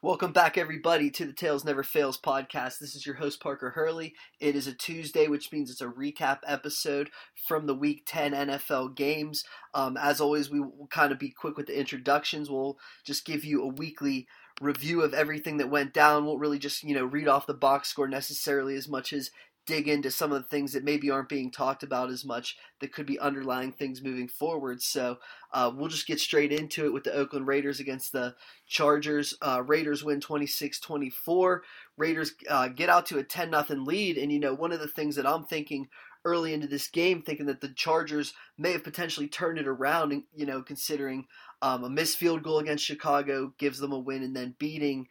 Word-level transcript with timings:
Welcome 0.00 0.30
back, 0.30 0.56
everybody, 0.56 1.10
to 1.10 1.26
the 1.26 1.32
Tales 1.32 1.64
Never 1.64 1.82
Fails 1.82 2.16
podcast. 2.16 2.78
This 2.78 2.94
is 2.94 3.04
your 3.04 3.16
host, 3.16 3.40
Parker 3.40 3.70
Hurley. 3.70 4.14
It 4.38 4.54
is 4.54 4.68
a 4.68 4.72
Tuesday, 4.72 5.26
which 5.26 5.50
means 5.50 5.72
it's 5.72 5.80
a 5.80 5.88
recap 5.88 6.38
episode 6.46 7.10
from 7.48 7.66
the 7.66 7.74
Week 7.74 8.04
10 8.06 8.30
NFL 8.30 8.94
games. 8.94 9.42
Um, 9.74 9.96
as 9.96 10.20
always, 10.20 10.50
we 10.50 10.60
will 10.60 10.86
kind 10.88 11.10
of 11.10 11.18
be 11.18 11.30
quick 11.30 11.56
with 11.56 11.66
the 11.66 11.76
introductions. 11.76 12.48
We'll 12.48 12.78
just 13.04 13.24
give 13.24 13.44
you 13.44 13.64
a 13.64 13.74
weekly 13.74 14.28
review 14.60 15.02
of 15.02 15.14
everything 15.14 15.56
that 15.56 15.68
went 15.68 15.94
down. 15.94 16.24
Won't 16.24 16.38
really 16.38 16.60
just, 16.60 16.84
you 16.84 16.94
know, 16.94 17.04
read 17.04 17.26
off 17.26 17.48
the 17.48 17.54
box 17.54 17.88
score 17.88 18.06
necessarily 18.06 18.76
as 18.76 18.88
much 18.88 19.12
as 19.12 19.32
dig 19.68 19.86
into 19.86 20.10
some 20.10 20.32
of 20.32 20.42
the 20.42 20.48
things 20.48 20.72
that 20.72 20.82
maybe 20.82 21.10
aren't 21.10 21.28
being 21.28 21.50
talked 21.50 21.82
about 21.82 22.08
as 22.08 22.24
much 22.24 22.56
that 22.80 22.90
could 22.90 23.04
be 23.04 23.18
underlying 23.18 23.70
things 23.70 24.02
moving 24.02 24.26
forward. 24.26 24.80
So 24.80 25.18
uh, 25.52 25.70
we'll 25.74 25.90
just 25.90 26.06
get 26.06 26.18
straight 26.18 26.50
into 26.52 26.86
it 26.86 26.92
with 26.94 27.04
the 27.04 27.12
Oakland 27.12 27.46
Raiders 27.46 27.78
against 27.78 28.12
the 28.12 28.34
Chargers. 28.66 29.34
Uh, 29.42 29.62
Raiders 29.66 30.02
win 30.02 30.22
26 30.22 30.80
24. 30.80 31.62
Raiders 31.98 32.32
uh, 32.48 32.68
get 32.68 32.88
out 32.88 33.04
to 33.06 33.18
a 33.18 33.22
10 33.22 33.50
0 33.50 33.80
lead. 33.82 34.16
And, 34.16 34.32
you 34.32 34.40
know, 34.40 34.54
one 34.54 34.72
of 34.72 34.80
the 34.80 34.88
things 34.88 35.16
that 35.16 35.26
I'm 35.26 35.44
thinking 35.44 35.88
early 36.24 36.54
into 36.54 36.66
this 36.66 36.88
game, 36.88 37.20
thinking 37.20 37.46
that 37.46 37.60
the 37.60 37.68
Chargers 37.68 38.32
may 38.56 38.72
have 38.72 38.84
potentially 38.84 39.28
turned 39.28 39.58
it 39.58 39.68
around, 39.68 40.22
you 40.34 40.46
know, 40.46 40.62
considering 40.62 41.26
um, 41.60 41.84
a 41.84 41.90
missed 41.90 42.16
field 42.16 42.42
goal 42.42 42.58
against 42.58 42.86
Chicago 42.86 43.52
gives 43.58 43.78
them 43.78 43.92
a 43.92 43.98
win 43.98 44.22
and 44.22 44.34
then 44.34 44.54
beating 44.58 45.08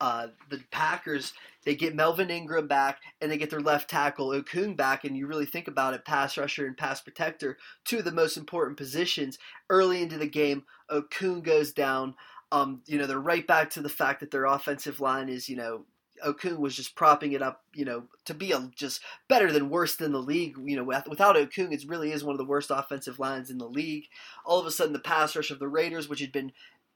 uh, 0.00 0.28
the 0.48 0.60
Packers, 0.70 1.32
they 1.64 1.74
get 1.74 1.94
Melvin 1.94 2.30
Ingram 2.30 2.66
back 2.66 2.98
and 3.20 3.30
they 3.30 3.38
get 3.38 3.50
their 3.50 3.60
left 3.60 3.90
tackle 3.90 4.28
Okung 4.28 4.76
back. 4.76 5.04
And 5.04 5.16
you 5.16 5.26
really 5.26 5.46
think 5.46 5.68
about 5.68 5.94
it, 5.94 6.04
pass 6.04 6.38
rusher 6.38 6.66
and 6.66 6.76
pass 6.76 7.00
protector, 7.00 7.58
two 7.84 7.98
of 7.98 8.04
the 8.04 8.12
most 8.12 8.36
important 8.36 8.76
positions. 8.76 9.38
Early 9.68 10.02
into 10.02 10.18
the 10.18 10.28
game, 10.28 10.64
Okung 10.90 11.42
goes 11.42 11.72
down. 11.72 12.14
Um, 12.52 12.82
you 12.86 12.98
know, 12.98 13.06
they're 13.06 13.20
right 13.20 13.46
back 13.46 13.70
to 13.70 13.82
the 13.82 13.88
fact 13.88 14.20
that 14.20 14.30
their 14.30 14.44
offensive 14.44 15.00
line 15.00 15.28
is, 15.28 15.48
you 15.48 15.56
know, 15.56 15.84
Okung 16.24 16.58
was 16.58 16.76
just 16.76 16.94
propping 16.94 17.32
it 17.32 17.42
up, 17.42 17.64
you 17.74 17.84
know, 17.84 18.04
to 18.26 18.34
be 18.34 18.52
a, 18.52 18.70
just 18.74 19.00
better 19.28 19.50
than 19.52 19.70
worse 19.70 19.96
than 19.96 20.12
the 20.12 20.18
league. 20.18 20.56
You 20.62 20.76
know, 20.76 20.84
without 20.84 21.36
Okung, 21.36 21.72
it 21.72 21.84
really 21.86 22.12
is 22.12 22.24
one 22.24 22.34
of 22.34 22.38
the 22.38 22.44
worst 22.44 22.70
offensive 22.70 23.18
lines 23.18 23.50
in 23.50 23.58
the 23.58 23.68
league. 23.68 24.04
All 24.44 24.58
of 24.58 24.66
a 24.66 24.70
sudden, 24.70 24.92
the 24.92 24.98
pass 24.98 25.34
rush 25.34 25.50
of 25.50 25.58
the 25.58 25.68
Raiders, 25.68 26.08
which 26.08 26.20
had 26.20 26.32
been 26.32 26.52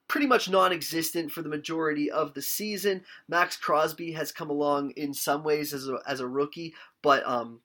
pretty 0.09 0.27
much 0.27 0.51
non-existent 0.51 1.33
for 1.33 1.43
the 1.43 1.49
majority 1.49 2.11
of 2.11 2.35
the 2.35 2.43
season. 2.43 3.03
Maxx 3.29 3.57
Crosby 3.57 4.13
has 4.13 4.33
come 4.33 4.51
along 4.51 4.91
in 4.93 5.15
some 5.15 5.43
ways 5.43 5.73
as 5.73 5.89
a, 5.89 5.99
as 6.07 6.21
a 6.21 6.29
rookie, 6.29 6.75
but 7.03 7.27
um, 7.27 7.61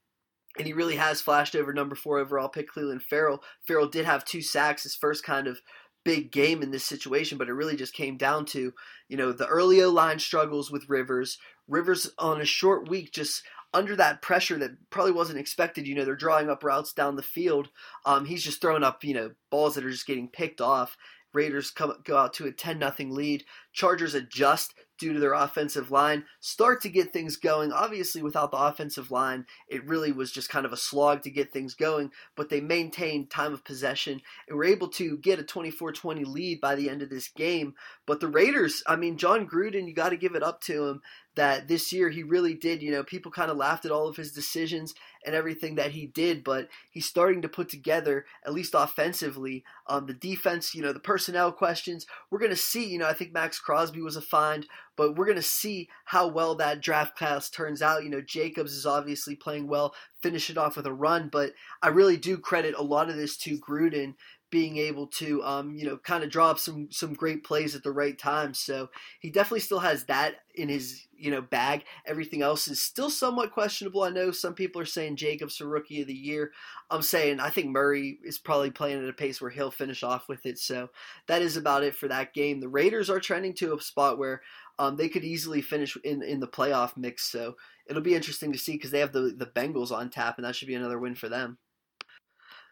and 0.58 0.66
he 0.66 0.74
really 0.74 0.96
has 0.96 1.22
flashed 1.22 1.56
over 1.56 1.74
number 1.74 1.96
four 1.96 2.20
overall 2.20 2.50
pick 2.50 2.72
Clelin 2.72 3.02
Ferrell. 3.02 3.44
Ferrell 3.66 3.88
did 3.88 4.06
have 4.06 4.26
two 4.26 4.42
sacks, 4.42 4.84
his 4.84 4.96
first 4.96 5.24
kind 5.24 5.48
of 5.48 5.62
big 6.06 6.32
game 6.32 6.62
in 6.64 6.72
this 6.72 6.86
situation, 6.86 7.38
but 7.38 7.50
it 7.50 7.54
really 7.54 7.76
just 7.76 7.94
came 7.94 8.18
down 8.18 8.46
to 8.46 8.74
you 9.10 9.18
know 9.18 9.32
the 9.32 9.48
early 9.48 9.82
O 9.82 9.90
line 9.90 10.20
struggles 10.20 10.72
with 10.72 10.90
Rivers. 10.90 11.38
Rivers 11.68 12.12
on 12.18 12.42
a 12.42 12.46
short 12.46 12.90
week 12.90 13.12
just 13.12 13.44
under 13.74 13.96
that 13.96 14.22
pressure 14.22 14.58
that 14.58 14.72
probably 14.90 15.12
wasn't 15.12 15.40
expected. 15.40 15.88
You 15.88 15.96
know, 15.96 16.06
they're 16.06 16.16
drawing 16.16 16.50
up 16.50 16.64
routes 16.64 16.94
down 16.94 17.16
the 17.16 17.22
field. 17.22 17.70
Um, 18.06 18.26
he's 18.26 18.44
just 18.44 18.62
throwing 18.62 18.84
up, 18.84 19.04
you 19.04 19.14
know, 19.14 19.32
balls 19.52 19.76
that 19.76 19.86
are 19.86 19.92
just 19.92 20.08
getting 20.08 20.28
picked 20.28 20.62
off. 20.62 20.98
Raiders 21.34 21.72
come 21.72 21.94
go 22.04 22.18
out 22.18 22.34
to 22.36 22.48
a 22.48 22.52
10 22.52 22.80
0 22.80 23.10
lead. 23.12 23.44
Chargers 23.74 24.14
adjust 24.14 24.74
due 25.00 25.14
to 25.14 25.20
their 25.20 25.34
offensive 25.34 25.90
line, 25.90 26.26
start 26.42 26.82
to 26.82 26.90
get 26.90 27.12
things 27.12 27.38
going. 27.38 27.72
Obviously, 27.72 28.22
without 28.22 28.52
the 28.52 28.58
offensive 28.58 29.10
line, 29.10 29.46
it 29.70 29.88
really 29.88 30.12
was 30.12 30.32
just 30.32 30.50
kind 30.50 30.66
of 30.66 30.74
a 30.74 30.78
slog 30.78 31.22
to 31.24 31.32
get 31.32 31.52
things 31.52 31.74
going, 31.74 32.12
but 32.36 32.50
they 32.50 32.60
maintained 32.60 33.32
time 33.32 33.54
of 33.54 33.64
possession 33.64 34.20
and 34.48 34.58
were 34.58 34.66
able 34.66 34.90
to 34.90 35.18
get 35.20 35.40
a 35.40 35.44
24 35.44 35.94
20 35.94 36.26
lead 36.26 36.60
by 36.60 36.76
the 36.76 36.90
end 36.90 37.02
of 37.02 37.10
this 37.10 37.30
game. 37.30 37.74
But 38.06 38.20
the 38.20 38.28
Raiders, 38.28 38.84
I 38.86 38.98
mean, 38.98 39.18
Jon 39.18 39.48
Gruden, 39.48 39.88
you 39.88 39.94
got 39.94 40.10
to 40.10 40.18
give 40.18 40.36
it 40.36 40.44
up 40.44 40.62
to 40.64 40.88
him 40.88 41.02
that 41.36 41.68
this 41.68 41.94
year 41.94 42.10
he 42.10 42.24
really 42.24 42.54
did. 42.54 42.82
You 42.82 42.92
know, 42.92 43.04
people 43.04 43.32
kind 43.32 43.52
of 43.52 43.58
laughed 43.58 43.86
at 43.86 43.92
all 43.92 44.08
of 44.08 44.16
his 44.16 44.32
decisions 44.32 44.94
and 45.26 45.36
everything 45.36 45.76
that 45.76 45.92
he 45.92 46.08
did, 46.08 46.44
but 46.44 46.70
he's 46.92 47.06
starting 47.06 47.42
to 47.42 47.50
put 47.50 47.70
together, 47.70 48.26
at 48.46 48.54
least 48.54 48.74
offensively, 48.76 49.64
um, 49.88 50.06
the 50.06 50.14
defense, 50.14 50.74
you 50.74 50.82
know, 50.82 50.94
the 50.94 51.00
personnel 51.00 51.52
questions. 51.52 52.06
We're 52.32 52.40
going 52.40 52.52
to 52.52 52.56
see, 52.56 52.86
you 52.86 52.98
know, 52.98 53.08
I 53.08 53.14
think 53.14 53.34
Maxx 53.34 53.60
Crosby 53.60 54.02
was 54.02 54.16
a 54.16 54.22
find, 54.22 54.66
but 54.96 55.16
we're 55.16 55.26
going 55.26 55.36
to 55.36 55.42
see 55.42 55.90
how 56.06 56.28
well 56.28 56.56
that 56.56 56.82
draft 56.82 57.18
class 57.18 57.50
turns 57.50 57.82
out. 57.82 58.04
You 58.04 58.10
know, 58.10 58.22
Jacobs 58.22 58.74
is 58.74 58.86
obviously 58.86 59.36
playing 59.36 59.68
well, 59.68 59.94
finish 60.22 60.50
it 60.50 60.58
off 60.58 60.78
with 60.78 60.88
a 60.88 60.94
run, 60.94 61.30
but 61.30 61.54
I 61.82 61.90
really 61.90 62.18
do 62.18 62.38
credit 62.38 62.76
a 62.78 62.84
lot 62.84 63.10
of 63.10 63.16
this 63.16 63.38
to 63.38 63.60
Gruden 63.60 64.16
being 64.52 64.78
able 64.78 65.06
to, 65.06 65.44
um, 65.44 65.76
you 65.76 65.86
know, 65.86 65.98
kind 65.98 66.24
of 66.24 66.30
draw 66.30 66.50
up 66.50 66.60
some 66.60 66.88
some 66.92 67.14
great 67.14 67.44
plays 67.44 67.76
at 67.76 67.84
the 67.84 67.92
right 67.92 68.18
time. 68.18 68.54
So 68.54 68.90
he 69.20 69.30
definitely 69.30 69.60
still 69.60 69.80
has 69.80 70.06
that 70.06 70.36
in 70.56 70.70
his, 70.70 71.08
you 71.16 71.30
know, 71.30 71.42
bag. 71.42 71.84
Everything 72.06 72.42
else 72.42 72.68
is 72.68 72.82
still 72.82 73.10
somewhat 73.10 73.52
questionable. 73.52 74.04
I 74.04 74.10
know 74.10 74.32
some 74.32 74.54
people 74.54 74.82
are 74.82 74.86
saying 74.86 75.18
Jacobs 75.18 75.58
for 75.58 75.68
Rookie 75.68 76.02
of 76.02 76.08
the 76.08 76.14
Year. 76.14 76.52
I'm 76.90 77.02
saying 77.02 77.40
I 77.40 77.50
think 77.50 77.68
Murray 77.68 78.20
is 78.24 78.40
probably 78.40 78.72
playing 78.72 79.04
at 79.04 79.10
a 79.10 79.14
pace 79.14 79.40
where 79.40 79.52
he'll 79.52 79.72
finish 79.72 80.04
off 80.04 80.28
with 80.28 80.46
it. 80.46 80.58
So 80.58 80.90
that 81.28 81.42
is 81.42 81.56
about 81.56 81.84
it 81.84 81.96
for 81.96 82.08
that 82.08 82.34
game. 82.34 82.60
The 82.60 82.70
Raiders 82.70 83.10
are 83.10 83.20
trending 83.20 83.54
to 83.56 83.76
a 83.76 83.82
spot 83.82 84.18
where 84.18 84.42
um, 84.80 84.96
they 84.96 85.10
could 85.10 85.24
easily 85.24 85.62
finish 85.62 85.96
in 86.04 86.24
in 86.24 86.40
the 86.40 86.48
playoff 86.48 86.98
mix. 86.98 87.32
So 87.32 87.56
it'll 87.88 88.02
be 88.02 88.16
interesting 88.16 88.52
to 88.54 88.60
see 88.60 88.74
because 88.74 88.92
they 88.92 89.00
have 89.00 89.12
the 89.12 89.34
the 89.38 89.46
Bengals 89.46 89.92
on 89.92 90.10
tap, 90.10 90.38
and 90.38 90.46
that 90.46 90.56
should 90.56 90.68
be 90.68 90.76
another 90.76 91.00
win 91.00 91.16
for 91.16 91.30
them 91.30 91.60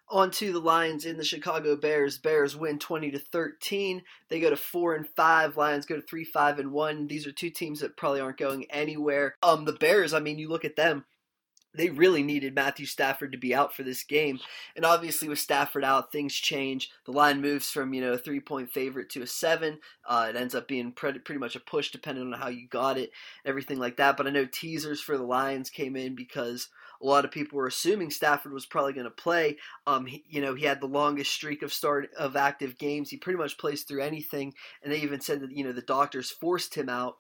onto 0.10 0.52
the 0.52 0.60
Lions 0.60 1.06
in 1.06 1.18
the 1.18 1.24
Chicago 1.24 1.76
Bears. 1.76 2.18
Bears 2.18 2.56
win 2.56 2.80
20 2.80 3.12
to 3.12 3.20
13. 3.20 4.04
They 4.30 4.40
go 4.40 4.50
to 4.50 4.58
4 4.58 4.96
and 4.96 5.08
5. 5.08 5.58
Lions 5.58 5.86
go 5.86 5.96
to 5.96 6.02
3 6.02 6.24
5 6.24 6.60
and 6.60 6.72
1. 6.72 7.08
These 7.08 7.28
are 7.28 7.32
two 7.32 7.50
teams 7.50 7.80
that 7.82 7.98
probably 7.98 8.22
aren't 8.22 8.38
going 8.38 8.66
anywhere. 8.70 9.36
Um 9.44 9.66
the 9.66 9.74
Bears, 9.74 10.14
I 10.14 10.20
mean, 10.20 10.40
you 10.40 10.50
look 10.50 10.66
at 10.66 10.76
them. 10.76 11.06
They 11.74 11.90
really 11.90 12.24
needed 12.24 12.56
Matthew 12.56 12.88
Stafford 12.88 13.32
to 13.34 13.38
be 13.38 13.54
out 13.54 13.76
for 13.76 13.84
this 13.84 14.04
game. 14.04 14.40
And 14.76 14.84
obviously 14.84 15.30
with 15.30 15.38
Stafford 15.38 15.84
out, 15.84 16.12
things 16.12 16.34
change. 16.34 16.90
The 17.06 17.12
line 17.12 17.40
moves 17.40 17.70
from, 17.70 17.94
you 17.94 18.02
know, 18.02 18.14
a 18.14 18.18
3-point 18.18 18.72
favorite 18.72 19.12
to 19.12 19.22
a 19.22 19.28
7. 19.28 19.78
Uh, 20.08 20.28
it 20.30 20.36
ends 20.36 20.56
up 20.56 20.68
being 20.68 20.92
pretty, 20.92 21.20
pretty 21.20 21.38
much 21.38 21.56
a 21.56 21.60
push 21.60 21.92
depending 21.92 22.34
on 22.34 22.40
how 22.40 22.48
you 22.48 22.68
got 22.68 22.98
it, 22.98 23.12
everything 23.46 23.78
like 23.78 23.98
that. 23.98 24.18
But 24.18 24.26
I 24.26 24.32
know 24.32 24.48
teasers 24.52 25.02
for 25.02 25.18
the 25.18 25.24
Lions 25.24 25.70
came 25.70 25.96
in 25.96 26.16
because 26.16 26.70
a 27.02 27.06
lot 27.06 27.26
of 27.26 27.32
people 27.32 27.58
were 27.58 27.68
assuming 27.68 28.12
Stafford 28.12 28.54
was 28.54 28.66
probably 28.66 28.94
going 28.94 29.06
to 29.06 29.12
play. 29.12 29.58
Um, 29.86 30.06
he, 30.06 30.24
you 30.28 30.42
know, 30.42 30.56
he 30.56 30.66
had 30.66 30.82
the 30.82 30.88
longest 30.88 31.32
streak 31.32 31.62
of 31.62 31.74
start 31.74 32.10
of 32.18 32.36
active 32.36 32.78
games. 32.78 33.10
He 33.10 33.18
pretty 33.18 33.38
much 33.38 33.58
plays 33.58 33.84
through 33.84 34.02
anything, 34.02 34.54
and 34.84 34.92
they 34.92 35.00
even 35.00 35.22
said 35.22 35.42
that 35.42 35.52
you 35.52 35.64
know 35.64 35.72
the 35.74 35.82
doctors 35.82 36.32
forced 36.32 36.76
him 36.76 36.90
out. 36.90 37.18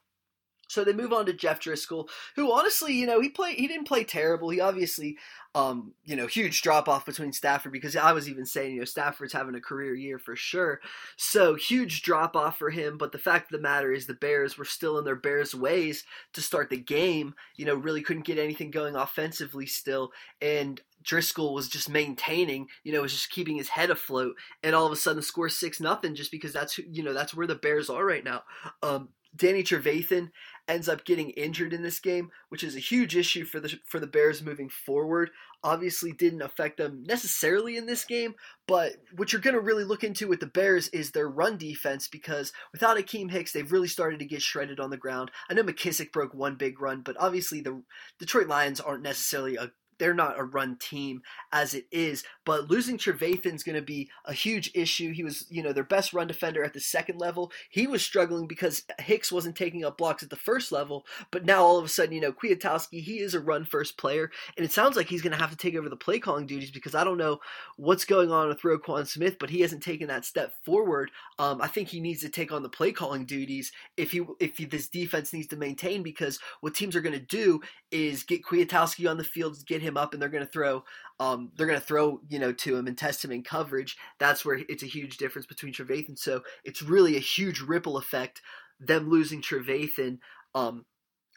So 0.68 0.84
they 0.84 0.94
move 0.94 1.14
on 1.14 1.26
to 1.26 1.34
Jeff 1.34 1.60
Driskel, 1.60 2.08
who 2.36 2.52
honestly, 2.52 2.94
you 2.94 3.06
know, 3.06 3.20
he 3.22 3.30
played 3.30 3.58
he 3.58 3.68
didn't 3.68 3.88
play 3.88 4.04
terrible. 4.04 4.50
He 4.50 4.60
obviously 4.60 5.18
um, 5.58 5.94
you 6.06 6.16
know, 6.16 6.28
huge 6.28 6.62
drop 6.62 6.88
off 6.88 7.08
between 7.08 7.34
Stafford 7.34 7.72
because 7.72 7.96
I 7.96 8.12
was 8.12 8.30
even 8.30 8.46
saying, 8.46 8.74
you 8.74 8.80
know, 8.80 8.86
Stafford's 8.86 9.34
having 9.34 9.56
a 9.56 9.62
career 9.62 9.96
year 9.96 10.20
for 10.20 10.36
sure. 10.36 10.82
So 11.16 11.56
huge 11.56 12.04
drop 12.04 12.36
off 12.36 12.60
for 12.60 12.70
him. 12.70 13.00
But 13.00 13.12
the 13.12 13.18
fact 13.18 13.52
of 13.52 13.58
the 13.58 13.64
matter 13.64 13.92
is 13.92 14.06
the 14.06 14.14
Bears 14.14 14.56
were 14.56 14.66
still 14.66 15.00
in 15.00 15.06
their 15.06 15.16
Bears 15.16 15.56
ways 15.56 16.04
to 16.34 16.42
start 16.42 16.70
the 16.70 16.78
game. 16.78 17.34
You 17.56 17.66
know, 17.66 17.74
really 17.74 18.04
couldn't 18.04 18.28
get 18.28 18.38
anything 18.38 18.70
going 18.70 18.96
offensively 18.96 19.66
still. 19.66 20.12
And 20.44 20.80
Driskel 21.04 21.56
was 21.56 21.70
just 21.70 21.90
maintaining, 21.90 22.68
you 22.84 22.94
know, 22.94 23.02
was 23.02 23.14
just 23.14 23.32
keeping 23.32 23.58
his 23.58 23.70
head 23.70 23.90
afloat, 23.90 24.36
and 24.62 24.76
all 24.76 24.86
of 24.86 24.92
a 24.92 24.96
sudden 24.96 25.24
score 25.24 25.50
six 25.50 25.80
nothing 25.80 26.14
just 26.14 26.32
because 26.32 26.54
that's 26.54 26.76
who, 26.76 26.84
you 26.92 27.02
know 27.02 27.14
that's 27.14 27.34
where 27.34 27.48
the 27.48 27.56
Bears 27.56 27.90
are 27.90 28.06
right 28.06 28.24
now. 28.24 28.44
Um, 28.84 29.10
Danny 29.36 29.64
Trevathan 29.64 30.30
ends 30.68 30.90
up 30.90 31.06
getting 31.06 31.30
injured 31.32 31.74
in 31.74 31.82
this 31.82 32.00
game, 32.00 32.30
which 32.50 32.64
is 32.64 32.76
a 32.76 32.80
huge 32.80 33.16
issue 33.16 33.46
for 33.46 33.60
the 33.60 33.80
for 33.86 34.00
the 34.00 34.08
Bears 34.08 34.42
moving 34.42 34.70
forward. 34.70 35.32
Obviously, 35.64 36.12
didn't 36.12 36.42
affect 36.42 36.78
them 36.78 37.04
necessarily 37.08 37.78
in 37.78 37.86
this 37.86 38.06
game, 38.06 38.36
but 38.68 38.94
what 39.16 39.32
you're 39.32 39.42
going 39.42 39.56
to 39.56 39.60
really 39.60 39.84
look 39.84 40.04
into 40.04 40.28
with 40.28 40.40
the 40.40 40.46
Bears 40.46 40.88
is 40.90 41.12
their 41.12 41.30
run 41.30 41.58
defense 41.58 42.08
because 42.08 42.52
without 42.72 42.98
Akiem 42.98 43.32
Hicks, 43.32 43.52
they've 43.52 43.72
really 43.72 43.88
started 43.88 44.20
to 44.20 44.26
get 44.26 44.42
shredded 44.42 44.80
on 44.80 44.90
the 44.90 44.98
ground. 44.98 45.32
I 45.50 45.54
know 45.54 45.64
McKissic 45.64 46.12
broke 46.12 46.34
one 46.34 46.56
big 46.56 46.81
run, 46.81 47.02
but 47.02 47.18
obviously 47.20 47.62
the 47.62 47.84
Detroit 48.20 48.48
Lions 48.48 48.80
aren't 48.80 49.04
necessarily 49.04 49.56
a 49.56 49.72
they're 50.00 50.14
not 50.14 50.40
a 50.40 50.44
run 50.44 50.78
team 50.78 51.22
as 51.52 51.74
it 51.74 51.88
is. 51.92 52.24
But 52.46 52.70
losing 52.70 52.98
Trevathan's 52.98 53.64
going 53.64 53.76
to 53.76 53.82
be 53.82 54.10
a 54.26 54.34
huge 54.34 54.72
issue. 54.74 55.14
He 55.14 55.24
was, 55.24 55.46
you 55.50 55.64
know, 55.64 55.74
their 55.74 55.84
best 55.84 56.14
run 56.14 56.28
defender 56.28 56.64
at 56.64 56.74
the 56.74 56.80
second 56.80 57.20
level. 57.20 57.52
He 57.70 57.88
was 57.88 58.02
struggling 58.02 58.48
because 58.48 58.84
Hicks 59.00 59.32
wasn't 59.32 59.56
taking 59.56 59.84
up 59.84 59.98
blocks 59.98 60.24
at 60.24 60.30
the 60.30 60.36
first 60.36 60.72
level. 60.72 61.06
But 61.32 61.46
now 61.46 61.64
all 61.64 61.78
of 61.78 61.86
a 61.86 61.90
sudden, 61.90 62.14
you 62.14 62.22
know, 62.22 62.32
Kwiatkoski, 62.32 63.02
he 63.02 63.20
is 63.20 63.34
a 63.34 63.40
run 63.40 63.66
first 63.66 63.98
player. 63.98 64.32
And 64.56 64.66
it 64.66 64.72
sounds 64.72 64.96
like 64.96 65.08
he's 65.08 65.22
going 65.22 65.34
to 65.34 65.40
have 65.40 65.52
to 65.52 65.58
take 65.58 65.76
over 65.76 65.90
the 65.90 65.96
play 65.96 66.20
calling 66.20 66.46
duties 66.46 66.72
because 66.72 66.96
I 66.96 67.04
don't 67.04 67.18
know 67.18 67.40
what's 67.76 68.06
going 68.06 68.32
on 68.32 68.48
with 68.48 68.62
Roquan 68.62 69.08
Smith, 69.08 69.38
but 69.40 69.50
he 69.50 69.62
hasn't 69.62 69.84
taken 69.84 70.08
that 70.08 70.26
step 70.26 70.54
forward. 70.64 71.12
Um, 71.40 71.62
I 71.62 71.68
think 71.68 71.90
he 71.90 72.00
needs 72.00 72.22
to 72.22 72.30
take 72.30 72.52
on 72.52 72.64
the 72.64 72.70
play 72.70 72.92
calling 72.92 73.26
duties 73.26 73.72
if 73.96 74.12
he 74.12 74.22
if 74.40 74.58
he, 74.58 74.66
this 74.66 74.88
defense 74.88 75.34
needs 75.34 75.48
to 75.48 75.56
maintain 75.56 76.04
because 76.04 76.40
what 76.62 76.76
teams 76.76 76.96
are 76.96 77.02
going 77.02 77.18
to 77.18 77.20
do 77.20 77.62
is 77.92 78.24
get 78.24 78.44
Kwiatkoski 78.44 79.10
on 79.10 79.18
the 79.18 79.24
field, 79.24 79.66
get 79.66 79.82
him 79.82 79.87
him 79.88 79.98
up 79.98 80.13
and 80.13 80.22
they're 80.22 80.30
going 80.30 80.45
to 80.45 80.51
throw 80.51 80.84
um, 81.19 81.51
they're 81.56 81.68
going 81.68 81.80
to 81.80 81.86
throw 81.86 82.22
you 82.30 82.39
know 82.39 82.51
to 82.51 82.75
him 82.75 82.88
and 82.88 82.98
test 82.98 83.24
him 83.24 83.31
in 83.31 83.44
coverage. 83.44 83.98
That's 84.19 84.44
where 84.44 84.60
it's 84.68 84.84
a 84.84 84.88
huge 84.88 85.18
difference 85.18 85.45
between 85.45 85.74
Trevathan. 85.74 86.19
So 86.19 86.42
it's 86.63 86.81
really 86.81 87.16
a 87.16 87.19
huge 87.19 87.62
ripple 87.62 87.98
effect 87.98 88.42
them 88.80 89.10
losing 89.10 89.42
Trevathan. 89.42 90.19
Um, 90.54 90.86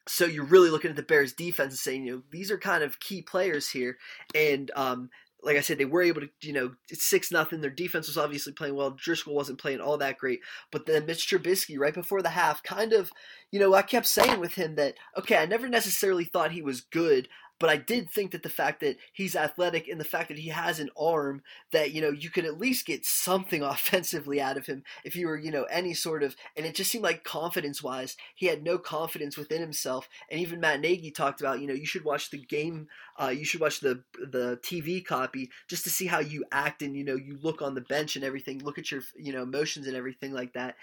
so 0.09 0.25
you're 0.25 0.45
really 0.45 0.71
looking 0.71 0.91
at 0.91 0.97
the 0.97 1.03
Bears 1.03 1.33
defense 1.33 1.73
and 1.73 1.79
saying, 1.79 2.05
you 2.05 2.17
know, 2.17 2.23
these 2.31 2.51
are 2.51 2.59
kind 2.59 2.83
of 2.83 3.01
key 3.01 3.23
players 3.23 3.71
here. 3.71 3.97
And 4.35 4.71
um, 4.75 5.11
like 5.43 5.57
I 5.57 5.61
said, 5.61 5.79
they 5.79 5.85
were 5.85 6.03
able 6.03 6.23
to, 6.23 6.29
you 6.41 6.53
know, 6.53 6.73
it's 6.89 7.05
six 7.05 7.31
nothing. 7.31 7.61
Their 7.61 7.71
defense 7.71 8.09
was 8.09 8.19
obviously 8.19 8.53
playing 8.53 8.75
well. 8.75 8.93
Driskel 8.93 9.33
wasn't 9.33 9.61
playing 9.61 9.81
all 9.81 9.99
that 9.99 10.19
great, 10.19 10.41
but 10.71 10.87
then 10.87 11.07
Mitch 11.07 11.29
Trubisky 11.29 11.79
right 11.79 11.95
before 11.95 12.23
the 12.23 12.31
half, 12.31 12.63
kind 12.63 12.93
of, 12.93 13.11
you 13.51 13.61
know, 13.61 13.75
I 13.75 13.83
kept 13.83 14.07
saying 14.07 14.41
with 14.41 14.55
him 14.55 14.75
that 14.77 14.95
okay, 15.19 15.37
I 15.37 15.47
never 15.47 15.69
necessarily 15.69 16.25
thought 16.25 16.53
he 16.53 16.63
was 16.63 16.81
good. 16.81 17.29
But 17.61 17.69
I 17.69 17.77
did 17.77 18.11
think 18.11 18.33
that 18.33 18.43
the 18.43 18.49
fact 18.49 18.81
that 18.81 18.97
he's 19.13 19.37
athletic 19.37 19.87
and 19.87 20.01
the 20.01 20.05
fact 20.05 20.29
that 20.29 20.39
he 20.39 20.49
has 20.49 20.81
an 20.81 20.89
arm 20.99 21.43
that, 21.73 21.93
you 21.93 22.01
know, 22.01 22.11
you 22.11 22.31
could 22.31 22.47
at 22.47 22.59
least 22.59 22.87
get 22.87 23.05
something 23.05 23.63
offensively 23.63 24.41
out 24.41 24.57
of 24.57 24.67
him 24.67 24.83
if 25.05 25.15
you 25.15 25.29
were, 25.29 25.39
you 25.39 25.53
know, 25.53 25.65
any 25.65 25.93
sort 25.93 26.23
of, 26.23 26.35
and 26.57 26.65
it 26.65 26.75
just 26.75 26.91
seemed 26.91 27.05
like 27.05 27.23
confidence 27.23 27.83
wise, 27.83 28.17
he 28.35 28.47
had 28.47 28.65
no 28.65 28.79
confidence 28.79 29.37
within 29.37 29.61
himself. 29.61 30.09
And 30.31 30.41
even 30.41 30.59
Matt 30.59 30.81
Nagy 30.81 31.11
talked 31.11 31.41
about, 31.41 31.61
you 31.61 31.67
know, 31.67 31.75
you 31.75 31.87
should 31.87 32.05
watch 32.05 32.31
the 32.31 32.39
game, 32.39 32.89
uh, 33.21 33.29
you 33.29 33.45
should 33.45 33.61
watch 33.61 33.81
the, 33.81 34.03
the 34.15 34.59
TV 34.63 35.05
copy 35.05 35.51
just 35.69 35.85
to 35.85 35.91
see 35.91 36.07
how 36.07 36.21
you 36.21 36.47
act 36.51 36.81
and, 36.81 36.97
you 36.97 37.05
know, 37.05 37.15
you 37.15 37.39
look 37.43 37.61
on 37.61 37.75
the 37.75 37.83
bench 37.83 38.17
and 38.17 38.25
everything, 38.25 38.65
look 38.65 38.79
at 38.79 38.91
your, 38.91 39.03
you 39.19 39.35
know, 39.35 39.43
emotions 39.43 39.87
and 39.87 39.97
everything 39.97 40.33
like 40.33 40.55
that. 40.55 40.77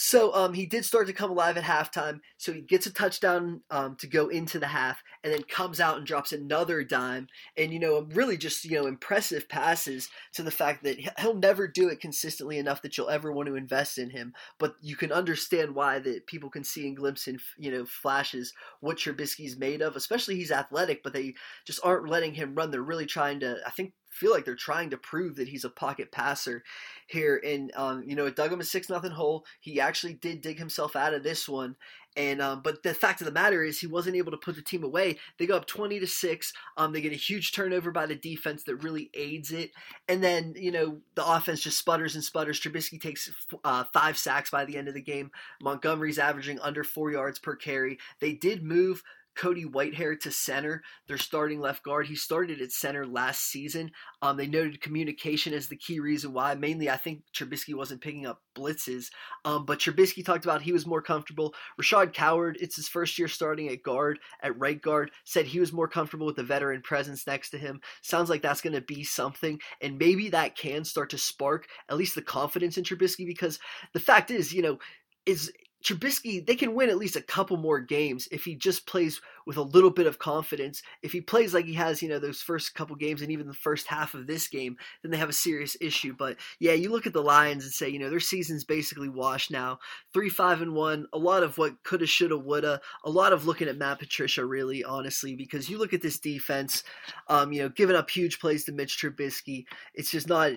So 0.00 0.32
um, 0.32 0.54
he 0.54 0.64
did 0.64 0.84
start 0.84 1.08
to 1.08 1.12
come 1.12 1.32
alive 1.32 1.56
at 1.56 1.64
halftime. 1.64 2.20
So 2.36 2.52
he 2.52 2.60
gets 2.60 2.86
a 2.86 2.92
touchdown 2.92 3.62
um, 3.68 3.96
to 3.96 4.06
go 4.06 4.28
into 4.28 4.60
the 4.60 4.68
half, 4.68 5.02
and 5.24 5.32
then 5.32 5.42
comes 5.42 5.80
out 5.80 5.96
and 5.96 6.06
drops 6.06 6.30
another 6.30 6.84
dime. 6.84 7.26
And 7.56 7.72
you 7.72 7.80
know, 7.80 8.06
really 8.12 8.36
just 8.36 8.64
you 8.64 8.80
know 8.80 8.86
impressive 8.86 9.48
passes 9.48 10.08
to 10.34 10.44
the 10.44 10.52
fact 10.52 10.84
that 10.84 10.98
he'll 11.18 11.34
never 11.34 11.66
do 11.66 11.88
it 11.88 11.98
consistently 11.98 12.58
enough 12.58 12.80
that 12.82 12.96
you'll 12.96 13.10
ever 13.10 13.32
want 13.32 13.48
to 13.48 13.56
invest 13.56 13.98
in 13.98 14.10
him. 14.10 14.34
But 14.60 14.76
you 14.80 14.94
can 14.94 15.10
understand 15.10 15.74
why 15.74 15.98
that 15.98 16.28
people 16.28 16.48
can 16.48 16.62
see 16.62 16.86
and 16.86 16.96
glimpse 16.96 17.26
in 17.26 17.40
you 17.58 17.72
know 17.72 17.84
flashes 17.84 18.52
what 18.78 18.98
Trubisky's 18.98 19.58
made 19.58 19.82
of. 19.82 19.96
Especially 19.96 20.36
he's 20.36 20.52
athletic, 20.52 21.02
but 21.02 21.12
they 21.12 21.34
just 21.66 21.80
aren't 21.82 22.08
letting 22.08 22.34
him 22.34 22.54
run. 22.54 22.70
They're 22.70 22.82
really 22.82 23.06
trying 23.06 23.40
to. 23.40 23.56
I 23.66 23.70
think 23.70 23.94
feel 24.18 24.32
like 24.32 24.44
they're 24.44 24.54
trying 24.54 24.90
to 24.90 24.96
prove 24.96 25.36
that 25.36 25.48
he's 25.48 25.64
a 25.64 25.70
pocket 25.70 26.12
passer 26.12 26.62
here. 27.06 27.40
And 27.44 27.72
um, 27.76 28.04
you 28.06 28.16
know, 28.16 28.26
it 28.26 28.36
dug 28.36 28.52
him 28.52 28.60
a 28.60 28.64
six 28.64 28.88
nothing 28.88 29.12
hole. 29.12 29.44
He 29.60 29.80
actually 29.80 30.14
did 30.14 30.40
dig 30.40 30.58
himself 30.58 30.96
out 30.96 31.14
of 31.14 31.22
this 31.22 31.48
one. 31.48 31.76
And 32.16 32.42
um, 32.42 32.62
but 32.62 32.82
the 32.82 32.94
fact 32.94 33.20
of 33.20 33.26
the 33.26 33.32
matter 33.32 33.62
is, 33.62 33.78
he 33.78 33.86
wasn't 33.86 34.16
able 34.16 34.32
to 34.32 34.38
put 34.38 34.56
the 34.56 34.62
team 34.62 34.82
away. 34.82 35.18
They 35.38 35.46
go 35.46 35.56
up 35.56 35.66
twenty 35.66 36.00
to 36.00 36.06
six. 36.06 36.52
Um, 36.76 36.92
they 36.92 37.00
get 37.00 37.12
a 37.12 37.16
huge 37.16 37.52
turnover 37.52 37.92
by 37.92 38.06
the 38.06 38.16
defense 38.16 38.64
that 38.64 38.82
really 38.82 39.10
aids 39.14 39.52
it. 39.52 39.70
And 40.08 40.22
then 40.22 40.54
you 40.56 40.72
know 40.72 40.98
the 41.14 41.24
offense 41.24 41.60
just 41.60 41.78
sputters 41.78 42.16
and 42.16 42.24
sputters. 42.24 42.60
Trubisky 42.60 43.00
takes 43.00 43.30
uh, 43.62 43.84
five 43.92 44.18
sacks 44.18 44.50
by 44.50 44.64
the 44.64 44.76
end 44.76 44.88
of 44.88 44.94
the 44.94 45.00
game. 45.00 45.30
Montgomery's 45.62 46.18
averaging 46.18 46.58
under 46.58 46.82
four 46.82 47.12
yards 47.12 47.38
per 47.38 47.54
carry. 47.54 47.98
They 48.20 48.32
did 48.32 48.64
move 48.64 49.04
Cody 49.38 49.64
Whitehair 49.64 50.18
to 50.20 50.32
center, 50.32 50.82
their 51.06 51.16
starting 51.16 51.60
left 51.60 51.84
guard. 51.84 52.06
He 52.06 52.16
started 52.16 52.60
at 52.60 52.72
center 52.72 53.06
last 53.06 53.42
season. 53.42 53.92
Um, 54.20 54.36
they 54.36 54.48
noted 54.48 54.80
communication 54.80 55.54
as 55.54 55.68
the 55.68 55.76
key 55.76 56.00
reason 56.00 56.32
why. 56.32 56.54
Mainly, 56.56 56.90
I 56.90 56.96
think 56.96 57.22
Trubisky 57.32 57.72
wasn't 57.72 58.00
picking 58.00 58.26
up 58.26 58.42
blitzes. 58.56 59.06
Um, 59.44 59.64
but 59.64 59.78
Trubisky 59.78 60.24
talked 60.24 60.44
about 60.44 60.62
he 60.62 60.72
was 60.72 60.86
more 60.86 61.00
comfortable. 61.00 61.54
Rashaad 61.80 62.12
Coward, 62.12 62.58
it's 62.60 62.74
his 62.74 62.88
first 62.88 63.16
year 63.16 63.28
starting 63.28 63.68
at 63.68 63.84
guard, 63.84 64.18
at 64.42 64.58
right 64.58 64.82
guard, 64.82 65.12
said 65.24 65.46
he 65.46 65.60
was 65.60 65.72
more 65.72 65.88
comfortable 65.88 66.26
with 66.26 66.36
the 66.36 66.42
veteran 66.42 66.82
presence 66.82 67.24
next 67.26 67.50
to 67.50 67.58
him. 67.58 67.80
Sounds 68.02 68.28
like 68.28 68.42
that's 68.42 68.60
going 68.60 68.74
to 68.74 68.80
be 68.80 69.04
something. 69.04 69.60
And 69.80 69.98
maybe 69.98 70.30
that 70.30 70.56
can 70.56 70.84
start 70.84 71.10
to 71.10 71.18
spark 71.18 71.68
at 71.88 71.96
least 71.96 72.16
the 72.16 72.22
confidence 72.22 72.76
in 72.76 72.82
Trubisky 72.82 73.24
because 73.24 73.60
the 73.92 74.00
fact 74.00 74.32
is, 74.32 74.52
you 74.52 74.62
know, 74.62 74.78
is 75.26 75.52
Trubisky, 75.84 76.44
they 76.44 76.56
can 76.56 76.74
win 76.74 76.90
at 76.90 76.98
least 76.98 77.14
a 77.14 77.22
couple 77.22 77.56
more 77.56 77.80
games 77.80 78.28
if 78.32 78.44
he 78.44 78.56
just 78.56 78.86
plays 78.86 79.20
with 79.46 79.56
a 79.56 79.62
little 79.62 79.90
bit 79.90 80.06
of 80.06 80.18
confidence. 80.18 80.82
If 81.02 81.12
he 81.12 81.20
plays 81.20 81.54
like 81.54 81.66
he 81.66 81.74
has, 81.74 82.02
you 82.02 82.08
know, 82.08 82.18
those 82.18 82.42
first 82.42 82.74
couple 82.74 82.96
games 82.96 83.22
and 83.22 83.30
even 83.30 83.46
the 83.46 83.54
first 83.54 83.86
half 83.86 84.14
of 84.14 84.26
this 84.26 84.48
game, 84.48 84.76
then 85.02 85.10
they 85.10 85.16
have 85.16 85.28
a 85.28 85.32
serious 85.32 85.76
issue. 85.80 86.14
But 86.18 86.36
yeah, 86.58 86.72
you 86.72 86.90
look 86.90 87.06
at 87.06 87.12
the 87.12 87.22
Lions 87.22 87.64
and 87.64 87.72
say, 87.72 87.88
you 87.88 87.98
know, 87.98 88.10
their 88.10 88.20
season's 88.20 88.64
basically 88.64 89.08
washed 89.08 89.50
now. 89.50 89.78
Three, 90.12 90.28
five, 90.28 90.60
and 90.62 90.74
one. 90.74 91.06
A 91.12 91.18
lot 91.18 91.44
of 91.44 91.56
what 91.58 91.82
coulda, 91.84 92.06
shoulda, 92.06 92.36
woulda. 92.36 92.80
A 93.04 93.10
lot 93.10 93.32
of 93.32 93.46
looking 93.46 93.68
at 93.68 93.78
Matt 93.78 94.00
Patricia, 94.00 94.44
really, 94.44 94.82
honestly, 94.82 95.36
because 95.36 95.70
you 95.70 95.78
look 95.78 95.94
at 95.94 96.02
this 96.02 96.18
defense, 96.18 96.82
um, 97.28 97.52
you 97.52 97.62
know, 97.62 97.68
giving 97.68 97.96
up 97.96 98.10
huge 98.10 98.40
plays 98.40 98.64
to 98.64 98.72
Mitch 98.72 98.98
Trubisky. 99.00 99.64
It's 99.94 100.10
just 100.10 100.28
not 100.28 100.52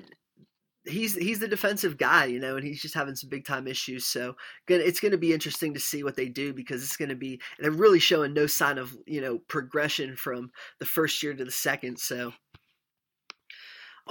he's 0.86 1.16
he's 1.16 1.40
the 1.40 1.48
defensive 1.48 1.98
guy, 1.98 2.26
you 2.26 2.40
know, 2.40 2.56
and 2.56 2.66
he's 2.66 2.82
just 2.82 2.96
having 2.96 3.16
some 3.16 3.30
big 3.30 3.46
time 3.46 3.68
issues. 3.68 4.06
So 4.06 4.36
it's 4.68 5.00
going 5.00 5.12
to 5.12 5.18
be 5.18 5.34
interesting 5.34 5.74
to 5.74 5.80
see 5.80 6.04
what 6.04 6.16
they 6.16 6.28
do 6.28 6.54
because 6.54 6.84
it's 6.84 6.98
going 6.98 7.10
to 7.10 7.16
be 7.16 7.42
they're 7.60 7.72
really 7.72 8.00
showing 8.00 8.34
no 8.34 8.48
sign 8.48 8.78
of 8.78 8.96
you 9.06 9.22
know 9.22 9.40
progression 9.48 10.16
from 10.16 10.52
the 10.80 10.86
first 10.86 11.22
year 11.22 11.34
to 11.34 11.46
the 11.46 11.52
second. 11.52 12.00
So 12.00 12.34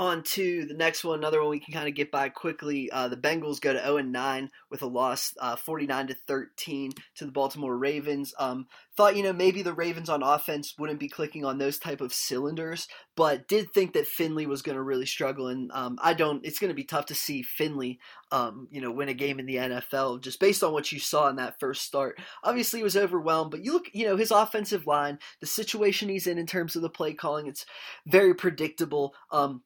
on 0.01 0.23
to 0.23 0.65
the 0.65 0.73
next 0.73 1.05
one, 1.05 1.19
another 1.19 1.43
one 1.43 1.51
we 1.51 1.61
can 1.61 1.75
kind 1.75 1.87
of 1.87 1.95
get 1.95 2.11
by 2.11 2.31
quickly. 2.31 2.91
Uh, 2.91 3.07
the 3.07 3.19
Bengals 3.19 3.61
go 3.61 3.75
to 3.75 3.79
0 3.79 3.99
and 3.99 4.11
9 4.11 4.51
with 4.71 4.81
a 4.81 4.87
loss, 4.87 5.35
uh, 5.39 5.57
49 5.57 6.07
to 6.07 6.15
13 6.27 6.93
to 7.17 7.27
the 7.27 7.31
Baltimore 7.31 7.77
Ravens. 7.77 8.33
Um, 8.39 8.67
thought 8.97 9.15
you 9.15 9.23
know 9.23 9.35
maybe 9.35 9.61
the 9.61 9.75
Ravens 9.75 10.09
on 10.09 10.23
offense 10.23 10.75
wouldn't 10.79 11.01
be 11.01 11.09
clicking 11.09 11.45
on 11.45 11.59
those 11.59 11.79
type 11.79 12.01
of 12.01 12.15
cylinders, 12.15 12.89
but 13.15 13.47
did 13.47 13.73
think 13.75 13.93
that 13.93 14.07
Finley 14.07 14.47
was 14.47 14.63
going 14.63 14.77
to 14.77 14.83
really 14.83 15.05
struggle. 15.05 15.49
And 15.49 15.71
um, 15.73 15.99
I 16.03 16.15
don't. 16.15 16.47
It's 16.47 16.59
going 16.59 16.71
to 16.71 16.75
be 16.75 16.85
tough 16.85 17.05
to 17.07 17.15
see 17.15 17.43
Finley, 17.43 17.99
um, 18.33 18.69
you 18.71 18.81
know, 18.81 18.91
win 18.91 19.11
a 19.11 19.15
game 19.15 19.39
in 19.39 19.45
the 19.45 19.57
NFL 19.57 20.23
just 20.23 20.41
based 20.41 20.65
on 20.65 20.73
what 20.73 20.91
you 20.91 20.99
saw 20.99 21.29
in 21.29 21.37
that 21.37 21.61
first 21.61 21.83
start. 21.83 22.19
Obviously, 22.43 22.81
he 22.81 22.85
was 22.85 22.97
overwhelmed, 22.97 23.51
but 23.51 23.63
you 23.63 23.75
look, 23.75 23.91
you 23.93 24.07
know, 24.07 24.17
his 24.17 24.31
offensive 24.31 24.87
line, 24.87 25.19
the 25.41 25.47
situation 25.47 26.09
he's 26.09 26.27
in 26.27 26.39
in 26.39 26.47
terms 26.47 26.75
of 26.75 26.81
the 26.81 26.89
play 26.89 27.13
calling, 27.13 27.49
it's 27.49 27.67
very 28.07 28.35
predictable. 28.35 29.15
Um, 29.31 29.63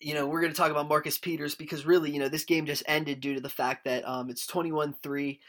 you 0.00 0.14
know, 0.14 0.26
we're 0.26 0.40
going 0.40 0.52
to 0.52 0.56
talk 0.56 0.70
about 0.70 0.88
Marcus 0.88 1.18
Peters 1.18 1.54
because 1.54 1.86
really, 1.86 2.10
you 2.10 2.18
know, 2.18 2.28
this 2.28 2.44
game 2.44 2.66
just 2.66 2.82
ended 2.86 3.20
due 3.20 3.34
to 3.34 3.40
the 3.40 3.48
fact 3.48 3.84
that 3.84 4.06
um, 4.06 4.30
it's 4.30 4.46
21 4.46 4.94
3. 5.02 5.40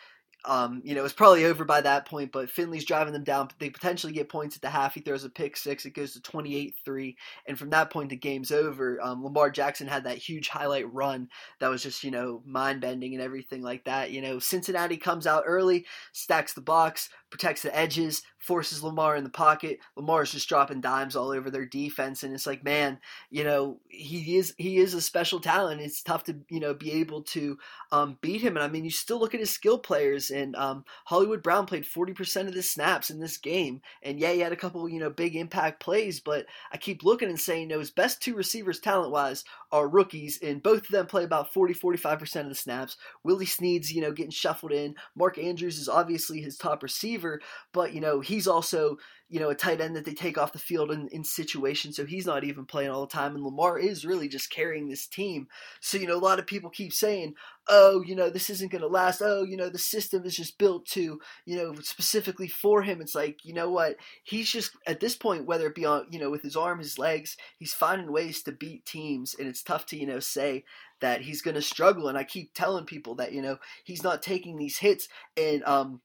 Um, 0.48 0.82
you 0.86 0.94
know, 0.94 1.04
it's 1.04 1.14
probably 1.14 1.46
over 1.46 1.66
by 1.66 1.82
that 1.82 2.08
point, 2.08 2.32
but 2.32 2.52
Finley's 2.52 2.86
driving 2.86 3.14
them 3.14 3.24
down. 3.24 3.50
They 3.58 3.72
potentially 3.72 4.14
get 4.14 4.30
points 4.30 4.56
at 4.56 4.62
the 4.62 4.70
half. 4.70 4.94
He 4.94 5.02
throws 5.02 5.24
a 5.24 5.30
pick 5.30 5.58
six. 5.58 5.86
It 5.86 5.96
goes 5.96 6.14
to 6.14 6.22
28 6.22 6.76
3. 6.86 7.18
And 7.48 7.58
from 7.58 7.72
that 7.72 7.90
point, 7.90 8.10
the 8.10 8.16
game's 8.16 8.52
over. 8.52 9.02
Um, 9.02 9.24
Lamar 9.24 9.50
Jackson 9.50 9.88
had 9.88 10.04
that 10.04 10.18
huge 10.18 10.50
highlight 10.50 10.92
run 10.94 11.30
that 11.60 11.70
was 11.70 11.82
just, 11.82 12.04
you 12.04 12.12
know, 12.12 12.44
mind 12.46 12.82
bending 12.82 13.14
and 13.14 13.24
everything 13.24 13.64
like 13.64 13.86
that. 13.86 14.12
You 14.12 14.22
know, 14.22 14.38
Cincinnati 14.38 14.98
comes 14.98 15.26
out 15.26 15.46
early, 15.48 15.86
stacks 16.14 16.54
the 16.54 16.62
box, 16.62 17.10
protects 17.36 17.64
the 17.64 17.78
edges, 17.78 18.24
forces 18.38 18.82
Lamar 18.82 19.18
in 19.18 19.26
the 19.26 19.30
pocket. 19.30 19.80
Lamar's 19.98 20.32
just 20.32 20.48
dropping 20.48 20.80
dimes 20.80 21.18
all 21.18 21.32
over 21.32 21.50
their 21.50 21.66
defense, 21.66 22.24
and 22.24 22.34
it's 22.34 22.48
like, 22.48 22.64
man, 22.64 22.98
you 23.30 23.44
know, 23.44 23.82
he 23.90 24.38
is 24.38 24.54
he 24.58 24.78
is 24.78 24.94
a 24.94 25.02
special 25.02 25.42
talent. 25.42 25.82
It's 25.82 26.02
tough 26.02 26.24
to 26.26 26.38
you 26.50 26.62
know 26.62 26.74
be 26.74 26.94
able 26.94 27.24
to 27.24 27.58
um, 27.92 28.18
beat 28.22 28.40
him. 28.40 28.56
And 28.56 28.64
I 28.64 28.70
mean, 28.70 28.86
you 28.86 28.90
still 28.92 29.20
look 29.20 29.34
at 29.34 29.42
his 29.42 29.50
skill 29.50 29.78
players, 29.78 30.32
and 30.32 30.56
um, 30.56 30.86
Hollywood 31.04 31.44
Brown 31.44 31.66
played 31.66 31.86
forty 31.86 32.14
percent 32.14 32.48
of 32.48 32.54
the 32.54 32.64
snaps 32.64 33.10
in 33.10 33.20
this 33.20 33.38
game, 33.38 33.82
and 34.02 34.18
yeah, 34.18 34.32
he 34.32 34.40
had 34.40 34.54
a 34.54 34.58
couple 34.58 34.88
you 34.88 35.00
know 35.00 35.10
big 35.10 35.36
impact 35.36 35.82
plays, 35.82 36.22
but 36.22 36.46
I 36.72 36.78
keep 36.78 37.04
looking 37.04 37.28
and 37.28 37.40
saying, 37.40 37.64
you 37.64 37.68
know, 37.68 37.80
his 37.80 37.92
best 37.92 38.22
two 38.22 38.34
receivers 38.34 38.80
talent 38.80 39.12
wise 39.12 39.44
are 39.76 39.88
rookies, 39.90 40.40
and 40.42 40.64
both 40.64 40.84
of 40.84 40.88
them 40.90 41.06
play 41.06 41.24
about 41.24 41.54
40 41.54 41.74
45 41.74 42.20
percent 42.20 42.46
of 42.48 42.52
the 42.52 42.56
snaps. 42.56 42.96
Willie 43.24 43.46
Snead's 43.46 43.92
you 43.92 44.02
know 44.02 44.12
getting 44.12 44.32
shuffled 44.32 44.72
in. 44.72 44.96
Mark 45.16 45.38
Andrews 45.38 45.78
is 45.78 45.90
obviously 45.90 46.40
his 46.42 46.58
top 46.58 46.82
receiver, 46.82 47.42
but 47.74 47.94
you 47.94 48.00
know 48.00 48.22
he's 48.22 48.48
also 48.48 48.98
you 49.28 49.40
know 49.40 49.50
a 49.50 49.56
tight 49.56 49.82
end 49.82 49.96
that 49.96 50.06
they 50.06 50.14
take 50.14 50.38
off 50.38 50.54
the 50.54 50.60
field 50.60 50.92
in, 50.92 51.08
in 51.10 51.24
situations, 51.24 51.96
so 51.96 52.06
he's 52.06 52.26
not 52.26 52.44
even 52.44 52.66
playing 52.66 52.92
all 52.92 53.02
the 53.02 53.12
time. 53.12 53.36
And 53.36 53.44
Lamar 53.44 53.80
is 53.80 54.06
really 54.06 54.28
just 54.28 54.52
carrying 54.52 54.88
this 54.88 55.08
team. 55.08 55.48
So 55.82 55.98
you 55.98 56.08
know 56.08 56.16
a 56.16 56.20
lot 56.20 56.40
of 56.40 56.46
people 56.46 56.70
keep 56.70 56.94
saying, 56.94 57.34
oh, 57.68 58.04
you 58.06 58.16
know 58.16 58.30
this 58.30 58.50
isn't 58.50 58.72
going 58.72 58.82
to 58.82 58.88
last. 58.88 59.22
Oh, 59.24 59.44
you 59.44 59.58
know 59.58 59.70
the 59.70 59.80
system 59.80 60.26
is 60.26 60.36
just 60.36 60.58
built 60.58 60.86
to 60.88 61.20
you 61.46 61.58
know 61.58 61.74
specifically 61.82 62.48
for 62.48 62.84
him. 62.84 63.02
It's 63.02 63.16
like 63.16 63.44
you 63.44 63.54
know 63.54 63.70
what 63.70 63.96
he's 64.24 64.50
just 64.50 64.72
at 64.86 65.00
this 65.00 65.16
point, 65.16 65.46
whether 65.46 65.68
it 65.68 65.76
be 65.76 65.86
on 65.86 66.06
you 66.12 66.20
know 66.20 66.30
with 66.30 66.44
his 66.44 66.56
arm, 66.56 66.80
his 66.80 67.00
legs, 67.00 67.36
he's 67.58 67.74
finding 67.74 68.12
ways 68.12 68.44
to 68.44 68.52
beat 68.52 68.86
teams, 68.86 69.36
and 69.38 69.48
it's 69.48 69.64
tough 69.64 69.86
to 69.88 69.98
you 69.98 70.06
know 70.06 70.20
say 70.20 70.64
that 71.02 71.22
he's 71.22 71.42
going 71.42 71.56
to 71.56 71.62
struggle. 71.62 72.08
And 72.08 72.18
I 72.18 72.24
keep 72.24 72.54
telling 72.54 72.86
people 72.86 73.16
that 73.16 73.34
you 73.34 73.42
know 73.42 73.58
he's 73.84 74.04
not 74.04 74.22
taking 74.22 74.58
these 74.58 74.78
hits 74.78 75.08
and 75.36 75.64
um 75.64 76.02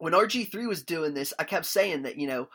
when 0.00 0.14
RG3 0.14 0.66
was 0.66 0.82
doing 0.82 1.14
this, 1.14 1.32
I 1.38 1.44
kept 1.44 1.66
saying 1.66 2.02
that, 2.02 2.16
you 2.16 2.26
know, 2.26 2.48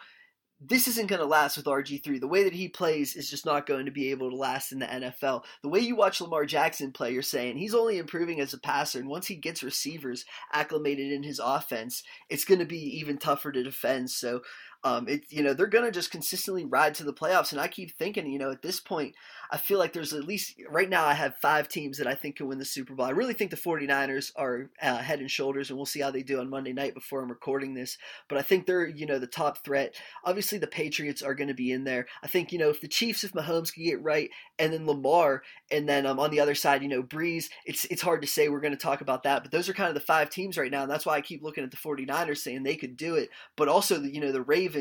this 0.60 0.88
isn't 0.88 1.08
going 1.08 1.20
to 1.20 1.28
last 1.28 1.58
with 1.58 1.66
RG3. 1.66 2.20
The 2.20 2.28
way 2.28 2.44
that 2.44 2.54
he 2.54 2.68
plays 2.68 3.16
is 3.16 3.30
just 3.30 3.46
not 3.46 3.68
going 3.68 3.86
to 3.86 3.92
be 3.92 4.10
able 4.10 4.30
to 4.30 4.36
last 4.36 4.72
in 4.72 4.80
the 4.80 4.86
NFL. 4.86 5.44
The 5.62 5.70
way 5.70 5.80
you 5.80 5.96
watch 5.96 6.22
Lamar 6.22 6.46
Jackson 6.46 6.92
play, 6.92 7.12
you're 7.12 7.22
saying 7.22 7.58
he's 7.58 7.76
only 7.76 7.98
improving 8.00 8.40
as 8.40 8.54
a 8.54 8.58
passer, 8.58 9.00
and 9.00 9.10
once 9.10 9.28
he 9.28 9.36
gets 9.36 9.64
receivers 9.64 10.26
acclimated 10.54 11.12
in 11.12 11.24
his 11.24 11.40
offense, 11.44 12.04
it's 12.30 12.46
going 12.46 12.60
to 12.60 12.66
be 12.66 12.80
even 13.00 13.18
tougher 13.18 13.52
to 13.52 13.64
defend. 13.64 14.10
So 14.10 14.42
Um, 14.86 15.08
you 15.30 15.42
know 15.42 15.56
they're 15.56 15.66
gonna 15.66 15.90
just 15.90 16.12
consistently 16.12 16.64
ride 16.64 16.94
to 16.96 17.04
the 17.04 17.12
playoffs, 17.12 17.52
and 17.52 17.60
I 17.60 17.68
keep 17.68 17.98
thinking, 17.98 18.30
you 18.32 18.38
know, 18.38 18.52
at 18.52 18.62
this 18.62 18.80
point, 18.80 19.16
I 19.52 19.58
feel 19.58 19.80
like 19.80 19.94
there's 19.94 20.14
at 20.14 20.26
least 20.26 20.62
right 20.70 20.88
now 20.88 21.06
I 21.06 21.14
have 21.14 21.38
five 21.38 21.68
teams 21.68 21.98
that 21.98 22.06
I 22.06 22.14
think 22.14 22.36
can 22.36 22.48
win 22.48 22.60
the 22.60 22.66
Super 22.66 22.94
Bowl. 22.94 23.08
I 23.08 23.10
really 23.10 23.34
think 23.34 23.50
the 23.50 23.58
49ers 23.58 24.32
are 24.36 24.70
uh, 24.80 24.98
head 24.98 25.22
and 25.22 25.32
shoulders, 25.32 25.72
and 25.72 25.78
we'll 25.78 25.88
see 25.88 26.02
how 26.02 26.12
they 26.12 26.22
do 26.22 26.40
on 26.40 26.52
Monday 26.52 26.72
night 26.72 26.94
before 26.94 27.24
I'm 27.24 27.30
recording 27.30 27.74
this. 27.74 27.98
But 28.30 28.38
I 28.38 28.44
think 28.44 28.68
they're 28.68 28.86
you 28.86 29.08
know 29.08 29.18
the 29.18 29.26
top 29.26 29.64
threat. 29.66 29.96
Obviously, 30.24 30.60
the 30.60 30.68
Patriots 30.68 31.24
are 31.24 31.34
going 31.34 31.48
to 31.48 31.56
be 31.56 31.72
in 31.72 31.84
there. 31.84 32.06
I 32.22 32.28
think 32.28 32.52
you 32.52 32.60
know 32.60 32.70
if 32.70 32.80
the 32.80 32.88
Chiefs, 32.88 33.24
if 33.24 33.34
Mahomes 33.34 33.74
can 33.74 33.84
get 33.84 34.04
right, 34.04 34.30
and 34.60 34.72
then 34.72 34.86
Lamar, 34.86 35.42
and 35.72 35.90
then 35.90 36.06
um, 36.06 36.20
on 36.20 36.30
the 36.30 36.40
other 36.40 36.54
side, 36.54 36.84
you 36.84 36.90
know 36.90 37.02
Brees. 37.02 37.46
It's 37.66 37.86
it's 37.86 38.04
hard 38.04 38.22
to 38.22 38.28
say. 38.28 38.50
We're 38.50 38.60
going 38.60 38.70
to 38.70 38.78
talk 38.78 39.02
about 39.02 39.24
that, 39.24 39.42
but 39.42 39.52
those 39.52 39.68
are 39.68 39.74
kind 39.74 39.90
of 39.90 39.96
the 39.96 40.00
five 40.02 40.30
teams 40.30 40.60
right 40.60 40.70
now, 40.70 40.84
and 40.84 40.92
that's 40.92 41.08
why 41.08 41.16
I 41.16 41.22
keep 41.22 41.42
looking 41.42 41.64
at 41.64 41.72
the 41.72 41.78
49ers 41.78 42.38
saying 42.38 42.62
they 42.62 42.76
could 42.76 42.96
do 42.96 43.16
it. 43.16 43.30
But 43.56 43.68
also, 43.68 43.98
the, 43.98 44.14
you 44.14 44.22
know, 44.22 44.32
the 44.32 44.44
Ravens 44.44 44.75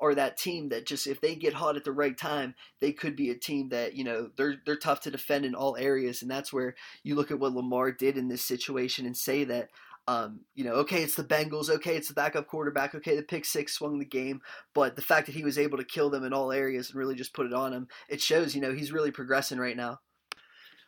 are 0.00 0.14
that 0.14 0.36
team 0.36 0.68
that 0.70 0.86
just 0.86 1.06
if 1.06 1.20
they 1.20 1.34
get 1.34 1.54
hot 1.54 1.76
at 1.76 1.84
the 1.84 1.92
right 1.92 2.16
time, 2.16 2.54
they 2.80 2.92
could 2.92 3.16
be 3.16 3.30
a 3.30 3.34
team 3.34 3.68
that 3.70 3.94
you 3.94 4.04
know 4.04 4.30
they're 4.36 4.56
they're 4.64 4.76
tough 4.76 5.00
to 5.02 5.10
defend 5.10 5.44
in 5.44 5.54
all 5.54 5.76
areas, 5.76 6.22
and 6.22 6.30
that's 6.30 6.52
where 6.52 6.74
you 7.02 7.14
look 7.14 7.30
at 7.30 7.38
what 7.38 7.52
Lamar 7.52 7.92
did 7.92 8.16
in 8.16 8.28
this 8.28 8.44
situation 8.44 9.06
and 9.06 9.16
say 9.16 9.44
that. 9.44 9.68
Um, 10.08 10.40
you 10.54 10.64
know, 10.64 10.72
okay, 10.76 11.02
it's 11.02 11.14
the 11.14 11.22
Bengals, 11.22 11.70
okay, 11.70 11.94
it's 11.94 12.08
the 12.08 12.14
backup 12.14 12.48
quarterback, 12.48 12.96
okay, 12.96 13.14
the 13.14 13.22
pick 13.22 13.44
six 13.44 13.74
swung 13.74 13.98
the 13.98 14.04
game, 14.04 14.40
but 14.74 14.96
the 14.96 15.02
fact 15.02 15.26
that 15.26 15.36
he 15.36 15.44
was 15.44 15.58
able 15.58 15.78
to 15.78 15.84
kill 15.84 16.10
them 16.10 16.24
in 16.24 16.32
all 16.32 16.50
areas 16.50 16.88
and 16.88 16.98
really 16.98 17.14
just 17.14 17.34
put 17.34 17.46
it 17.46 17.52
on 17.52 17.72
him, 17.72 17.86
it 18.08 18.20
shows, 18.20 18.54
you 18.54 18.60
know, 18.60 18.72
he's 18.72 18.92
really 18.92 19.12
progressing 19.12 19.58
right 19.58 19.76
now. 19.76 20.00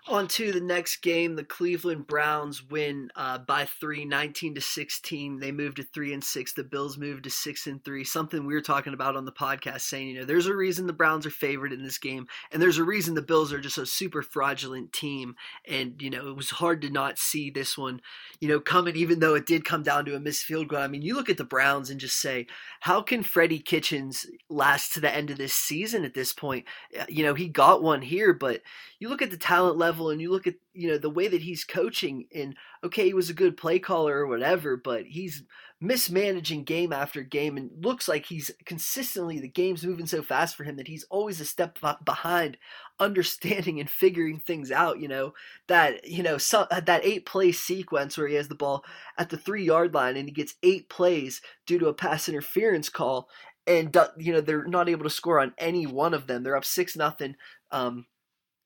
On 0.08 0.26
to 0.26 0.50
the 0.50 0.60
next 0.60 0.96
game, 0.96 1.36
the 1.36 1.44
Cleveland 1.44 2.08
Browns 2.08 2.68
win 2.68 3.12
uh, 3.14 3.38
by 3.38 3.66
three, 3.66 4.04
19 4.04 4.56
to 4.56 4.60
16. 4.60 5.38
They 5.38 5.52
moved 5.52 5.76
to 5.76 5.84
three 5.84 6.12
and 6.12 6.24
six. 6.24 6.52
The 6.52 6.64
Bills 6.64 6.98
moved 6.98 7.22
to 7.22 7.30
six 7.30 7.68
and 7.68 7.82
three. 7.84 8.02
Something 8.02 8.44
we 8.44 8.54
were 8.54 8.60
talking 8.60 8.94
about 8.94 9.14
on 9.14 9.26
the 9.26 9.30
podcast, 9.30 9.82
saying 9.82 10.08
you 10.08 10.18
know 10.18 10.24
there's 10.24 10.48
a 10.48 10.56
reason 10.56 10.88
the 10.88 10.92
Browns 10.92 11.24
are 11.24 11.30
favored 11.30 11.72
in 11.72 11.84
this 11.84 11.98
game, 11.98 12.26
and 12.50 12.60
there's 12.60 12.78
a 12.78 12.84
reason 12.84 13.14
the 13.14 13.22
Bills 13.22 13.52
are 13.52 13.60
just 13.60 13.78
a 13.78 13.86
super 13.86 14.22
fraudulent 14.22 14.92
team. 14.92 15.36
And 15.68 16.02
you 16.02 16.10
know 16.10 16.30
it 16.30 16.36
was 16.36 16.50
hard 16.50 16.82
to 16.82 16.90
not 16.90 17.16
see 17.16 17.48
this 17.50 17.78
one, 17.78 18.00
you 18.40 18.48
know, 18.48 18.58
coming. 18.58 18.96
Even 18.96 19.20
though 19.20 19.36
it 19.36 19.46
did 19.46 19.64
come 19.64 19.84
down 19.84 20.04
to 20.06 20.16
a 20.16 20.20
missed 20.20 20.42
field 20.42 20.66
goal. 20.66 20.80
I 20.80 20.88
mean, 20.88 21.02
you 21.02 21.14
look 21.14 21.30
at 21.30 21.36
the 21.36 21.44
Browns 21.44 21.90
and 21.90 22.00
just 22.00 22.20
say, 22.20 22.48
how 22.80 23.02
can 23.02 23.22
Freddie 23.22 23.60
Kitchens 23.60 24.26
last 24.50 24.94
to 24.94 25.00
the 25.00 25.14
end 25.14 25.30
of 25.30 25.38
this 25.38 25.54
season 25.54 26.04
at 26.04 26.14
this 26.14 26.32
point? 26.32 26.64
You 27.08 27.22
know, 27.24 27.34
he 27.34 27.46
got 27.46 27.84
one 27.84 28.02
here, 28.02 28.34
but 28.34 28.62
you 28.98 29.08
look 29.08 29.22
at 29.22 29.30
the 29.30 29.36
talent 29.36 29.78
level 29.78 29.91
level 29.92 30.10
and 30.10 30.20
you 30.20 30.30
look 30.30 30.46
at 30.46 30.54
you 30.72 30.88
know 30.88 30.98
the 30.98 31.10
way 31.10 31.28
that 31.28 31.42
he's 31.42 31.64
coaching 31.64 32.26
and 32.34 32.56
okay 32.82 33.04
he 33.04 33.14
was 33.14 33.28
a 33.28 33.34
good 33.34 33.56
play 33.56 33.78
caller 33.78 34.18
or 34.18 34.26
whatever 34.26 34.76
but 34.76 35.04
he's 35.04 35.42
mismanaging 35.80 36.62
game 36.62 36.92
after 36.92 37.22
game 37.22 37.56
and 37.56 37.70
looks 37.84 38.08
like 38.08 38.24
he's 38.24 38.50
consistently 38.64 39.38
the 39.38 39.48
game's 39.48 39.84
moving 39.84 40.06
so 40.06 40.22
fast 40.22 40.56
for 40.56 40.64
him 40.64 40.76
that 40.76 40.88
he's 40.88 41.04
always 41.10 41.40
a 41.40 41.44
step 41.44 41.78
behind 42.04 42.56
understanding 43.00 43.80
and 43.80 43.90
figuring 43.90 44.38
things 44.38 44.70
out 44.70 45.00
you 45.00 45.08
know 45.08 45.34
that 45.66 46.06
you 46.08 46.22
know 46.22 46.38
so, 46.38 46.66
that 46.70 47.04
eight 47.04 47.26
play 47.26 47.52
sequence 47.52 48.16
where 48.16 48.28
he 48.28 48.34
has 48.34 48.48
the 48.48 48.54
ball 48.54 48.84
at 49.18 49.28
the 49.28 49.36
3 49.36 49.64
yard 49.64 49.92
line 49.92 50.16
and 50.16 50.28
he 50.28 50.32
gets 50.32 50.54
eight 50.62 50.88
plays 50.88 51.42
due 51.66 51.78
to 51.78 51.88
a 51.88 51.94
pass 51.94 52.28
interference 52.28 52.88
call 52.88 53.28
and 53.66 53.96
you 54.16 54.32
know 54.32 54.40
they're 54.40 54.64
not 54.64 54.88
able 54.88 55.04
to 55.04 55.10
score 55.10 55.38
on 55.38 55.54
any 55.58 55.86
one 55.86 56.14
of 56.14 56.26
them. 56.26 56.42
They're 56.42 56.56
up 56.56 56.64
6 56.64 56.96
nothing 56.96 57.36
um, 57.70 58.06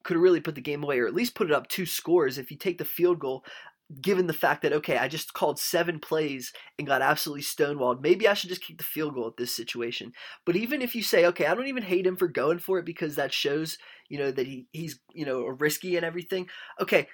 could 0.07 0.15
have 0.15 0.23
really 0.23 0.41
put 0.41 0.55
the 0.55 0.61
game 0.61 0.83
away 0.83 0.99
or 0.99 1.07
at 1.07 1.15
least 1.15 1.35
put 1.35 1.49
it 1.49 1.53
up 1.53 1.69
two 1.69 1.85
scores 1.85 2.39
if 2.39 2.51
you 2.51 2.57
take 2.57 2.79
the 2.79 2.85
field 2.85 3.19
goal 3.19 3.45
given 4.01 4.27
the 4.27 4.33
fact 4.33 4.63
that 4.63 4.73
okay 4.73 4.99
i 4.99 5.07
just 5.07 5.33
called 5.33 5.59
seven 5.59 6.01
plays 6.01 6.53
and 6.79 6.87
got 6.87 7.03
absolutely 7.03 7.43
stonewalled 7.43 8.01
maybe 8.01 8.27
i 8.27 8.35
should 8.35 8.51
just 8.51 8.65
kick 8.65 8.79
the 8.79 8.85
field 8.85 9.15
goal 9.15 9.27
at 9.27 9.37
this 9.37 9.55
situation 9.55 10.13
but 10.45 10.57
even 10.57 10.83
if 10.83 10.95
you 10.95 11.03
say 11.03 11.27
okay 11.27 11.47
i 11.47 11.55
don't 11.55 11.69
even 11.69 11.83
hate 11.83 12.07
him 12.07 12.17
for 12.17 12.29
going 12.29 12.59
for 12.59 12.79
it 12.79 12.85
because 12.85 13.15
that 13.15 13.33
shows 13.33 13.79
you 14.09 14.19
know 14.19 14.31
that 14.31 14.47
he, 14.47 14.67
he's 14.73 14.99
you 15.13 15.25
know 15.25 15.45
risky 15.47 15.97
and 15.97 16.05
everything 16.05 16.49
okay 16.81 17.07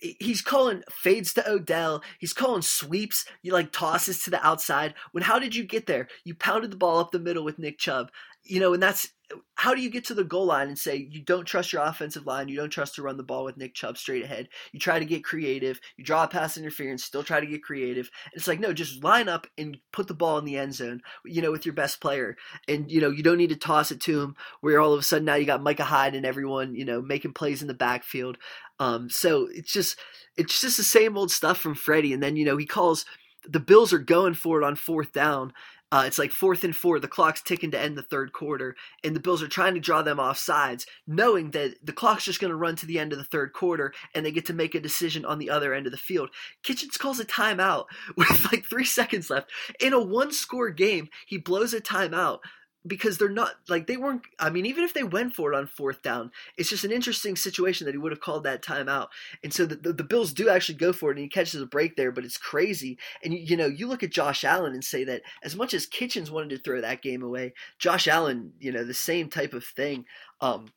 he's 0.00 0.42
calling 0.42 0.82
fades 0.90 1.34
to 1.34 1.50
Odell. 1.50 2.02
He's 2.18 2.32
calling 2.32 2.62
sweeps. 2.62 3.24
You 3.42 3.52
like 3.52 3.72
tosses 3.72 4.22
to 4.24 4.30
the 4.30 4.44
outside. 4.46 4.94
When 5.12 5.24
how 5.24 5.38
did 5.38 5.54
you 5.54 5.64
get 5.64 5.86
there? 5.86 6.08
You 6.24 6.34
pounded 6.34 6.70
the 6.70 6.76
ball 6.76 6.98
up 6.98 7.10
the 7.10 7.18
middle 7.18 7.44
with 7.44 7.58
Nick 7.58 7.78
Chubb. 7.78 8.10
You 8.48 8.60
know, 8.60 8.72
and 8.72 8.82
that's 8.82 9.08
how 9.56 9.74
do 9.74 9.82
you 9.82 9.90
get 9.90 10.06
to 10.06 10.14
the 10.14 10.24
goal 10.24 10.46
line 10.46 10.68
and 10.68 10.78
say 10.78 11.08
you 11.10 11.20
don't 11.22 11.44
trust 11.44 11.72
your 11.72 11.82
offensive 11.82 12.26
line, 12.26 12.48
you 12.48 12.56
don't 12.56 12.70
trust 12.70 12.94
to 12.94 13.02
run 13.02 13.18
the 13.18 13.22
ball 13.22 13.44
with 13.44 13.58
Nick 13.58 13.74
Chubb 13.74 13.98
straight 13.98 14.24
ahead? 14.24 14.48
You 14.72 14.80
try 14.80 14.98
to 14.98 15.04
get 15.04 15.24
creative, 15.24 15.80
you 15.96 16.04
draw 16.04 16.24
a 16.24 16.28
pass 16.28 16.56
interference, 16.56 17.04
still 17.04 17.22
try 17.22 17.40
to 17.40 17.46
get 17.46 17.62
creative. 17.62 18.10
It's 18.32 18.48
like 18.48 18.60
no, 18.60 18.72
just 18.72 19.04
line 19.04 19.28
up 19.28 19.46
and 19.58 19.78
put 19.92 20.08
the 20.08 20.14
ball 20.14 20.38
in 20.38 20.44
the 20.44 20.56
end 20.56 20.74
zone, 20.74 21.02
you 21.24 21.42
know, 21.42 21.50
with 21.50 21.66
your 21.66 21.74
best 21.74 22.00
player, 22.00 22.36
and 22.66 22.90
you 22.90 23.00
know 23.00 23.10
you 23.10 23.22
don't 23.22 23.38
need 23.38 23.50
to 23.50 23.56
toss 23.56 23.90
it 23.90 24.00
to 24.02 24.20
him 24.20 24.36
where 24.60 24.80
all 24.80 24.94
of 24.94 25.00
a 25.00 25.02
sudden 25.02 25.26
now 25.26 25.34
you 25.34 25.44
got 25.44 25.62
Micah 25.62 25.84
Hyde 25.84 26.14
and 26.14 26.24
everyone 26.24 26.74
you 26.74 26.84
know 26.84 27.02
making 27.02 27.34
plays 27.34 27.60
in 27.60 27.68
the 27.68 27.74
backfield. 27.74 28.38
Um, 28.80 29.10
so 29.10 29.48
it's 29.52 29.72
just 29.72 29.98
it's 30.36 30.60
just 30.60 30.76
the 30.78 30.82
same 30.82 31.18
old 31.18 31.30
stuff 31.30 31.58
from 31.58 31.74
Freddie, 31.74 32.14
and 32.14 32.22
then 32.22 32.36
you 32.36 32.46
know 32.46 32.56
he 32.56 32.66
calls 32.66 33.04
the 33.48 33.60
Bills 33.60 33.92
are 33.92 33.98
going 33.98 34.34
for 34.34 34.60
it 34.60 34.64
on 34.64 34.76
fourth 34.76 35.12
down, 35.12 35.52
uh, 35.90 36.04
it's 36.06 36.18
like 36.18 36.30
fourth 36.30 36.64
and 36.64 36.76
four. 36.76 37.00
The 37.00 37.08
clock's 37.08 37.40
ticking 37.40 37.70
to 37.70 37.80
end 37.80 37.96
the 37.96 38.02
third 38.02 38.32
quarter, 38.32 38.76
and 39.02 39.16
the 39.16 39.20
Bills 39.20 39.42
are 39.42 39.48
trying 39.48 39.74
to 39.74 39.80
draw 39.80 40.02
them 40.02 40.20
off 40.20 40.38
sides, 40.38 40.86
knowing 41.06 41.52
that 41.52 41.76
the 41.82 41.92
clock's 41.92 42.24
just 42.24 42.40
going 42.40 42.50
to 42.50 42.56
run 42.56 42.76
to 42.76 42.86
the 42.86 42.98
end 42.98 43.12
of 43.12 43.18
the 43.18 43.24
third 43.24 43.52
quarter, 43.54 43.94
and 44.14 44.24
they 44.24 44.30
get 44.30 44.46
to 44.46 44.52
make 44.52 44.74
a 44.74 44.80
decision 44.80 45.24
on 45.24 45.38
the 45.38 45.48
other 45.48 45.72
end 45.72 45.86
of 45.86 45.92
the 45.92 45.98
field. 45.98 46.28
Kitchens 46.62 46.98
calls 46.98 47.20
a 47.20 47.24
timeout 47.24 47.86
with 48.16 48.52
like 48.52 48.66
three 48.66 48.84
seconds 48.84 49.30
left. 49.30 49.50
In 49.80 49.92
a 49.92 50.00
one 50.00 50.32
score 50.32 50.70
game, 50.70 51.08
he 51.26 51.38
blows 51.38 51.72
a 51.72 51.80
timeout 51.80 52.40
because 52.86 53.18
they're 53.18 53.28
not 53.28 53.54
like 53.68 53.86
they 53.86 53.96
weren't 53.96 54.22
i 54.38 54.48
mean 54.48 54.64
even 54.64 54.84
if 54.84 54.94
they 54.94 55.02
went 55.02 55.34
for 55.34 55.52
it 55.52 55.56
on 55.56 55.66
fourth 55.66 56.00
down 56.00 56.30
it's 56.56 56.70
just 56.70 56.84
an 56.84 56.92
interesting 56.92 57.36
situation 57.36 57.84
that 57.84 57.92
he 57.92 57.98
would 57.98 58.12
have 58.12 58.20
called 58.20 58.44
that 58.44 58.62
timeout. 58.62 59.08
And 59.42 59.52
so 59.52 59.66
the, 59.66 59.76
the, 59.76 59.92
the, 59.92 60.04
bills 60.04 60.32
do 60.32 60.48
actually 60.48 60.76
go 60.76 60.92
for 60.92 61.10
it 61.10 61.16
and 61.16 61.22
he 61.22 61.28
catches 61.28 61.60
a 61.60 61.66
break 61.66 61.96
there 61.96 62.12
but 62.12 62.24
it's 62.24 62.38
crazy. 62.38 62.98
And 63.22 63.32
you, 63.32 63.40
you 63.40 63.56
know 63.56 63.66
you 63.66 63.86
look 63.86 64.02
at 64.02 64.10
josh 64.10 64.44
allen 64.44 64.72
and 64.72 64.84
say 64.84 65.04
that 65.04 65.22
as 65.42 65.56
much 65.56 65.74
as 65.74 65.86
kitchens 65.86 66.30
wanted 66.30 66.50
to 66.50 66.58
throw 66.58 66.80
that 66.80 67.02
game 67.02 67.22
away 67.22 67.54
josh 67.78 68.08
allen 68.08 68.52
you 68.58 68.72
know 68.72 68.84
the 68.84 68.94
same 68.94 69.28
type 69.28 69.54
of 69.54 69.64
thing. 69.64 70.04
Um, 70.40 70.70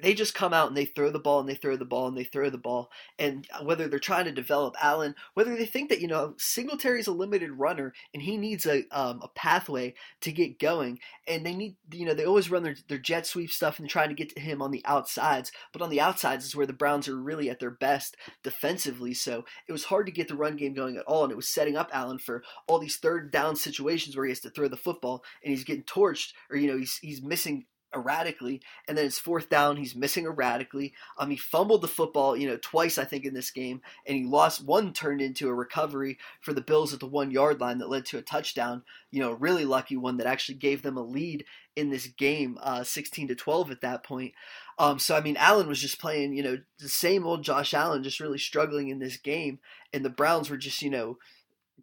they 0.00 0.14
just 0.14 0.34
come 0.34 0.52
out 0.52 0.68
and 0.68 0.76
they 0.76 0.84
throw 0.84 1.10
the 1.10 1.18
ball 1.18 1.40
and 1.40 1.48
they 1.48 1.54
throw 1.54 1.76
the 1.76 1.84
ball 1.84 2.06
and 2.06 2.16
they 2.16 2.24
throw 2.24 2.50
the 2.50 2.58
ball. 2.58 2.90
And 3.18 3.46
whether 3.62 3.88
they're 3.88 3.98
trying 3.98 4.26
to 4.26 4.32
develop 4.32 4.76
Allen, 4.80 5.14
whether 5.34 5.56
they 5.56 5.66
think 5.66 5.88
that 5.88 6.00
you 6.00 6.08
know 6.08 6.34
Singletary's 6.38 7.06
a 7.06 7.12
limited 7.12 7.50
runner 7.52 7.92
and 8.14 8.22
he 8.22 8.36
needs 8.36 8.66
a 8.66 8.84
um, 8.90 9.20
a 9.22 9.28
pathway 9.28 9.94
to 10.20 10.32
get 10.32 10.58
going, 10.58 11.00
and 11.26 11.44
they 11.44 11.54
need 11.54 11.76
you 11.92 12.06
know 12.06 12.14
they 12.14 12.24
always 12.24 12.50
run 12.50 12.62
their, 12.62 12.76
their 12.88 12.98
jet 12.98 13.26
sweep 13.26 13.50
stuff 13.50 13.78
and 13.78 13.88
trying 13.88 14.08
to 14.08 14.14
get 14.14 14.34
to 14.34 14.40
him 14.40 14.62
on 14.62 14.70
the 14.70 14.82
outsides. 14.84 15.50
But 15.72 15.82
on 15.82 15.90
the 15.90 16.00
outsides 16.00 16.44
is 16.44 16.56
where 16.56 16.66
the 16.66 16.72
Browns 16.72 17.08
are 17.08 17.20
really 17.20 17.50
at 17.50 17.58
their 17.58 17.70
best 17.70 18.16
defensively. 18.42 19.14
So 19.14 19.44
it 19.66 19.72
was 19.72 19.84
hard 19.84 20.06
to 20.06 20.12
get 20.12 20.28
the 20.28 20.36
run 20.36 20.56
game 20.56 20.74
going 20.74 20.96
at 20.96 21.04
all, 21.06 21.24
and 21.24 21.32
it 21.32 21.36
was 21.36 21.48
setting 21.48 21.76
up 21.76 21.90
Allen 21.92 22.18
for 22.18 22.42
all 22.66 22.78
these 22.78 22.98
third 22.98 23.32
down 23.32 23.56
situations 23.56 24.16
where 24.16 24.26
he 24.26 24.30
has 24.30 24.40
to 24.40 24.50
throw 24.50 24.68
the 24.68 24.76
football 24.76 25.24
and 25.42 25.50
he's 25.50 25.64
getting 25.64 25.84
torched 25.84 26.32
or 26.50 26.56
you 26.56 26.70
know 26.70 26.78
he's 26.78 26.98
he's 27.02 27.22
missing 27.22 27.66
erratically, 27.94 28.60
and 28.86 28.96
then 28.96 29.06
it's 29.06 29.18
fourth 29.18 29.48
down. 29.48 29.76
He's 29.76 29.96
missing 29.96 30.24
erratically. 30.24 30.94
Um, 31.18 31.30
he 31.30 31.36
fumbled 31.36 31.82
the 31.82 31.88
football, 31.88 32.36
you 32.36 32.48
know, 32.48 32.58
twice 32.60 32.98
I 32.98 33.04
think 33.04 33.24
in 33.24 33.34
this 33.34 33.50
game, 33.50 33.80
and 34.06 34.16
he 34.16 34.24
lost 34.24 34.64
one 34.64 34.92
turned 34.92 35.20
into 35.20 35.48
a 35.48 35.54
recovery 35.54 36.18
for 36.40 36.52
the 36.52 36.60
Bills 36.60 36.92
at 36.92 37.00
the 37.00 37.06
one 37.06 37.30
yard 37.30 37.60
line 37.60 37.78
that 37.78 37.88
led 37.88 38.06
to 38.06 38.18
a 38.18 38.22
touchdown. 38.22 38.82
You 39.10 39.20
know, 39.20 39.32
really 39.32 39.64
lucky 39.64 39.96
one 39.96 40.18
that 40.18 40.26
actually 40.26 40.56
gave 40.56 40.82
them 40.82 40.96
a 40.96 41.02
lead 41.02 41.44
in 41.76 41.90
this 41.90 42.06
game, 42.06 42.58
uh, 42.60 42.82
16 42.82 43.28
to 43.28 43.34
12 43.34 43.70
at 43.70 43.80
that 43.80 44.04
point. 44.04 44.34
Um, 44.78 44.98
so 44.98 45.16
I 45.16 45.20
mean, 45.20 45.36
Allen 45.36 45.68
was 45.68 45.80
just 45.80 46.00
playing, 46.00 46.34
you 46.34 46.42
know, 46.42 46.58
the 46.78 46.88
same 46.88 47.26
old 47.26 47.42
Josh 47.42 47.72
Allen, 47.74 48.02
just 48.02 48.20
really 48.20 48.38
struggling 48.38 48.88
in 48.88 48.98
this 48.98 49.16
game, 49.16 49.60
and 49.92 50.04
the 50.04 50.10
Browns 50.10 50.50
were 50.50 50.56
just, 50.56 50.82
you 50.82 50.90
know. 50.90 51.18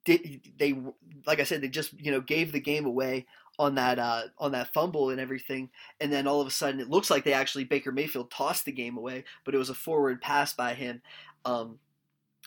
Did, 0.04 0.42
they 0.60 0.78
like 1.26 1.40
I 1.40 1.46
said 1.46 1.62
they 1.62 1.70
just 1.70 1.94
you 2.00 2.12
know 2.12 2.20
gave 2.22 2.52
the 2.52 2.60
game 2.60 2.86
away 2.86 3.26
on 3.58 3.76
that 3.76 4.00
uh, 4.00 4.24
on 4.38 4.52
that 4.52 4.74
fumble 4.74 5.10
and 5.10 5.20
everything, 5.20 5.70
and 6.00 6.12
then 6.12 6.28
all 6.28 6.42
of 6.42 6.48
a 6.48 6.52
sudden 6.52 6.80
it 6.80 6.90
looks 6.90 7.10
like 7.10 7.24
they 7.24 7.34
actually 7.34 7.64
Baker 7.64 7.92
Mayfield 7.92 8.32
tossed 8.32 8.66
the 8.66 8.72
game 8.72 8.98
away, 8.98 9.24
but 9.44 9.56
it 9.56 9.60
was 9.60 9.70
a 9.70 9.76
forward 9.76 10.22
pass 10.22 10.54
by 10.54 10.74
him. 10.74 11.02
Um, 11.44 11.80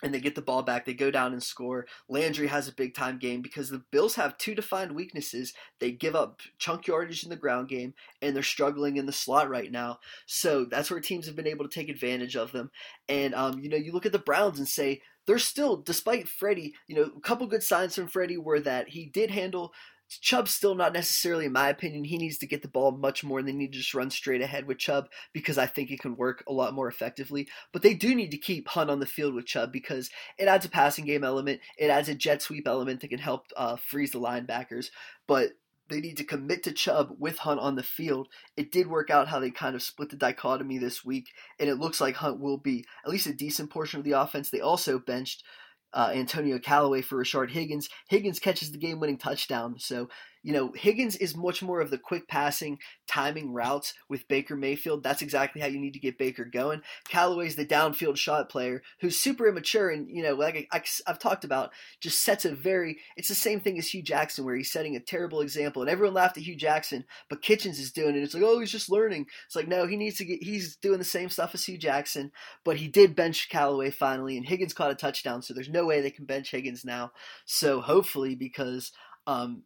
and 0.03 0.15
they 0.15 0.21
get 0.21 0.35
the 0.35 0.43
ball 0.43 0.63
back. 0.63 0.85
They 0.85 0.95
go 0.95 1.11
down 1.11 1.33
and 1.33 1.43
score. 1.43 1.87
Landry 2.09 2.47
has 2.47 2.69
a 2.69 2.75
big 2.75 2.95
time 2.95 3.19
game 3.19 3.43
because 3.43 3.69
the 3.69 3.83
Bills 3.91 4.15
have 4.15 4.39
two 4.39 4.55
defined 4.55 4.93
weaknesses. 4.93 5.55
They 5.81 5.91
give 5.91 6.15
up 6.15 6.41
chunk 6.59 6.87
yardage 6.87 7.25
in 7.25 7.31
the 7.31 7.37
ground 7.37 7.69
game, 7.69 7.95
and 8.23 8.35
they're 8.35 8.43
struggling 8.43 8.97
in 8.97 9.07
the 9.07 9.13
slot 9.13 9.49
right 9.51 9.71
now. 9.71 9.99
So 10.27 10.65
that's 10.65 10.91
where 10.91 11.01
teams 11.01 11.27
have 11.27 11.37
been 11.37 11.47
able 11.47 11.69
to 11.69 11.75
take 11.75 11.89
advantage 11.89 12.37
of 12.37 12.53
them. 12.53 12.71
And 13.09 13.35
um, 13.35 13.59
you 13.59 13.69
know, 13.69 13.77
you 13.77 13.93
look 13.93 14.07
at 14.07 14.13
the 14.13 14.19
Browns 14.19 14.59
and 14.59 14.69
say 14.69 15.03
they're 15.27 15.39
still, 15.39 15.77
despite 15.77 16.29
Freddie, 16.29 16.75
you 16.87 16.97
know, 16.97 17.11
a 17.17 17.21
couple 17.21 17.47
good 17.47 17.63
signs 17.63 17.95
from 17.95 18.09
Freddie 18.09 18.39
were 18.39 18.61
that 18.61 18.89
he 18.91 19.05
did 19.07 19.31
handle 19.31 19.73
Chubb's 20.09 20.55
still 20.55 20.75
not 20.75 20.93
necessarily, 20.93 21.47
in 21.47 21.53
my 21.53 21.69
opinion. 21.69 22.05
He 22.05 22.17
needs 22.17 22.39
to 22.39 22.47
get 22.47 22.63
the 22.63 22.69
ball 22.69 22.93
much 22.93 23.23
more, 23.23 23.39
and 23.39 23.49
they 23.49 23.53
need 23.53 23.73
to 23.73 23.79
just 23.79 23.95
run 23.95 24.11
straight 24.11 24.41
ahead 24.41 24.67
with 24.67 24.79
Chubb 24.79 25.09
because 25.33 25.59
I 25.59 25.67
think 25.67 25.91
it 25.91 26.01
can 26.01 26.17
work 26.17 26.43
a 26.47 26.53
lot 26.53 26.75
more 26.75 26.89
effectively. 26.89 27.49
But 27.73 27.83
they 27.83 27.95
do 27.95 28.15
need 28.15 28.31
to 28.31 28.39
keep 28.39 28.69
Hunt 28.69 28.91
on 28.91 29.01
the 29.01 29.07
field 29.07 29.35
with 29.35 29.47
Chubb 29.47 29.71
because 29.71 30.11
it 30.39 30.49
adds 30.49 30.65
a 30.65 30.71
passing 30.71 31.05
game 31.05 31.25
element, 31.25 31.61
it 31.77 31.91
adds 31.91 32.09
a 32.09 32.15
jet 32.15 32.41
sweep 32.41 32.67
element 32.67 33.01
that 33.01 33.09
can 33.09 33.19
help 33.19 33.47
uh, 33.57 33.77
freeze 33.77 34.13
the 34.13 34.21
linebackers. 34.21 34.87
But 35.27 35.51
they 35.89 36.01
need 36.01 36.17
to 36.19 36.25
commit 36.25 36.63
to 36.65 36.73
Chubb 36.73 37.17
with 37.19 37.39
Hunt 37.39 37.61
on 37.61 37.77
the 37.77 37.83
field. 37.83 38.29
It 38.57 38.71
did 38.71 38.87
work 38.87 39.11
out 39.11 39.29
how 39.29 39.41
they 39.41 39.51
kind 39.51 39.75
of 39.75 39.83
split 39.83 40.11
the 40.11 40.17
dichotomy 40.17 40.79
this 40.79 41.05
week, 41.05 41.29
and 41.59 41.69
it 41.69 41.77
looks 41.77 42.01
like 42.01 42.17
Hunt 42.17 42.41
will 42.41 42.59
be 42.59 42.85
at 43.05 43.11
least 43.11 43.27
a 43.27 43.33
decent 43.33 43.71
portion 43.71 43.99
of 43.99 44.05
the 44.05 44.13
offense. 44.13 44.51
They 44.51 44.61
also 44.61 44.99
benched 44.99 45.43
uh, 45.93 46.13
Antonio 46.15 46.59
Callaway 46.59 47.03
for 47.03 47.23
Rashard 47.23 47.51
Higgins. 47.51 47.89
Higgins 48.09 48.39
catches 48.39 48.73
the 48.73 48.79
game 48.79 49.01
winning 49.01 49.19
touchdown. 49.19 49.77
So 49.79 50.09
you 50.49 50.55
know, 50.55 50.73
Higgins 50.75 51.15
is 51.17 51.37
much 51.37 51.63
more 51.63 51.83
of 51.83 51.91
the 51.91 51.99
quick 51.99 52.27
passing, 52.27 52.79
timing 53.07 53.53
routes 53.53 53.93
with 54.09 54.27
Baker 54.29 54.57
Mayfield. 54.57 55.03
That's 55.03 55.21
exactly 55.21 55.61
how 55.61 55.67
you 55.67 55.79
need 55.79 55.93
to 55.93 55.99
get 55.99 56.17
Baker 56.17 56.47
going. 56.47 56.81
Callaway's 57.07 57.55
the 57.55 57.67
downfield 57.67 58.17
shot 58.17 58.49
player 58.49 58.81
who's 59.03 59.19
super 59.19 59.47
immature 59.47 59.91
and, 59.91 60.09
you 60.09 60.23
know, 60.23 60.33
like 60.33 60.67
I, 60.73 60.83
have 61.07 61.19
talked 61.19 61.45
about, 61.45 61.73
just 62.01 62.23
sets 62.23 62.47
a 62.47 62.55
very, 62.55 62.97
it's 63.15 63.29
the 63.29 63.35
same 63.35 63.61
thing 63.61 63.77
as 63.77 63.89
Hue 63.89 64.03
Jackson 64.03 64.47
where 64.47 64.57
he's 64.57 64.73
setting 64.73 64.97
a 64.97 65.01
terrible 65.01 65.43
example. 65.43 65.83
And 65.83 65.91
everyone 65.91 66.15
laughed 66.15 66.39
at 66.39 66.45
Hue 66.45 66.57
Jackson, 66.57 67.05
but 67.29 67.43
Kitchens 67.43 67.79
is 67.79 67.93
doing 67.93 68.17
it. 68.17 68.23
It's 68.23 68.33
like, 68.33 68.43
oh, 68.43 68.59
he's 68.59 68.73
just 68.73 68.91
learning. 68.91 69.27
It's 69.45 69.55
like, 69.55 69.69
no, 69.69 69.87
he 69.87 69.99
needs 69.99 70.17
to 70.17 70.25
get, 70.25 70.43
he's 70.43 70.77
doing 70.77 70.99
the 70.99 71.05
same 71.05 71.29
stuff 71.29 71.51
as 71.53 71.67
Hue 71.67 71.77
Jackson, 71.77 72.33
but 72.65 72.79
he 72.79 72.89
did 72.89 73.15
bench 73.15 73.51
Callaway 73.51 73.91
finally, 73.91 74.39
and 74.39 74.47
Higgins 74.49 74.73
caught 74.73 74.93
a 74.93 74.95
touchdown, 74.95 75.43
so 75.43 75.53
there's 75.53 75.69
no 75.69 75.85
way 75.85 76.01
they 76.01 76.11
can 76.11 76.25
bench 76.25 76.53
Higgins 76.53 76.87
now. 76.87 77.13
So 77.45 77.83
hopefully, 77.83 78.35
because 78.35 78.93
um, 79.27 79.65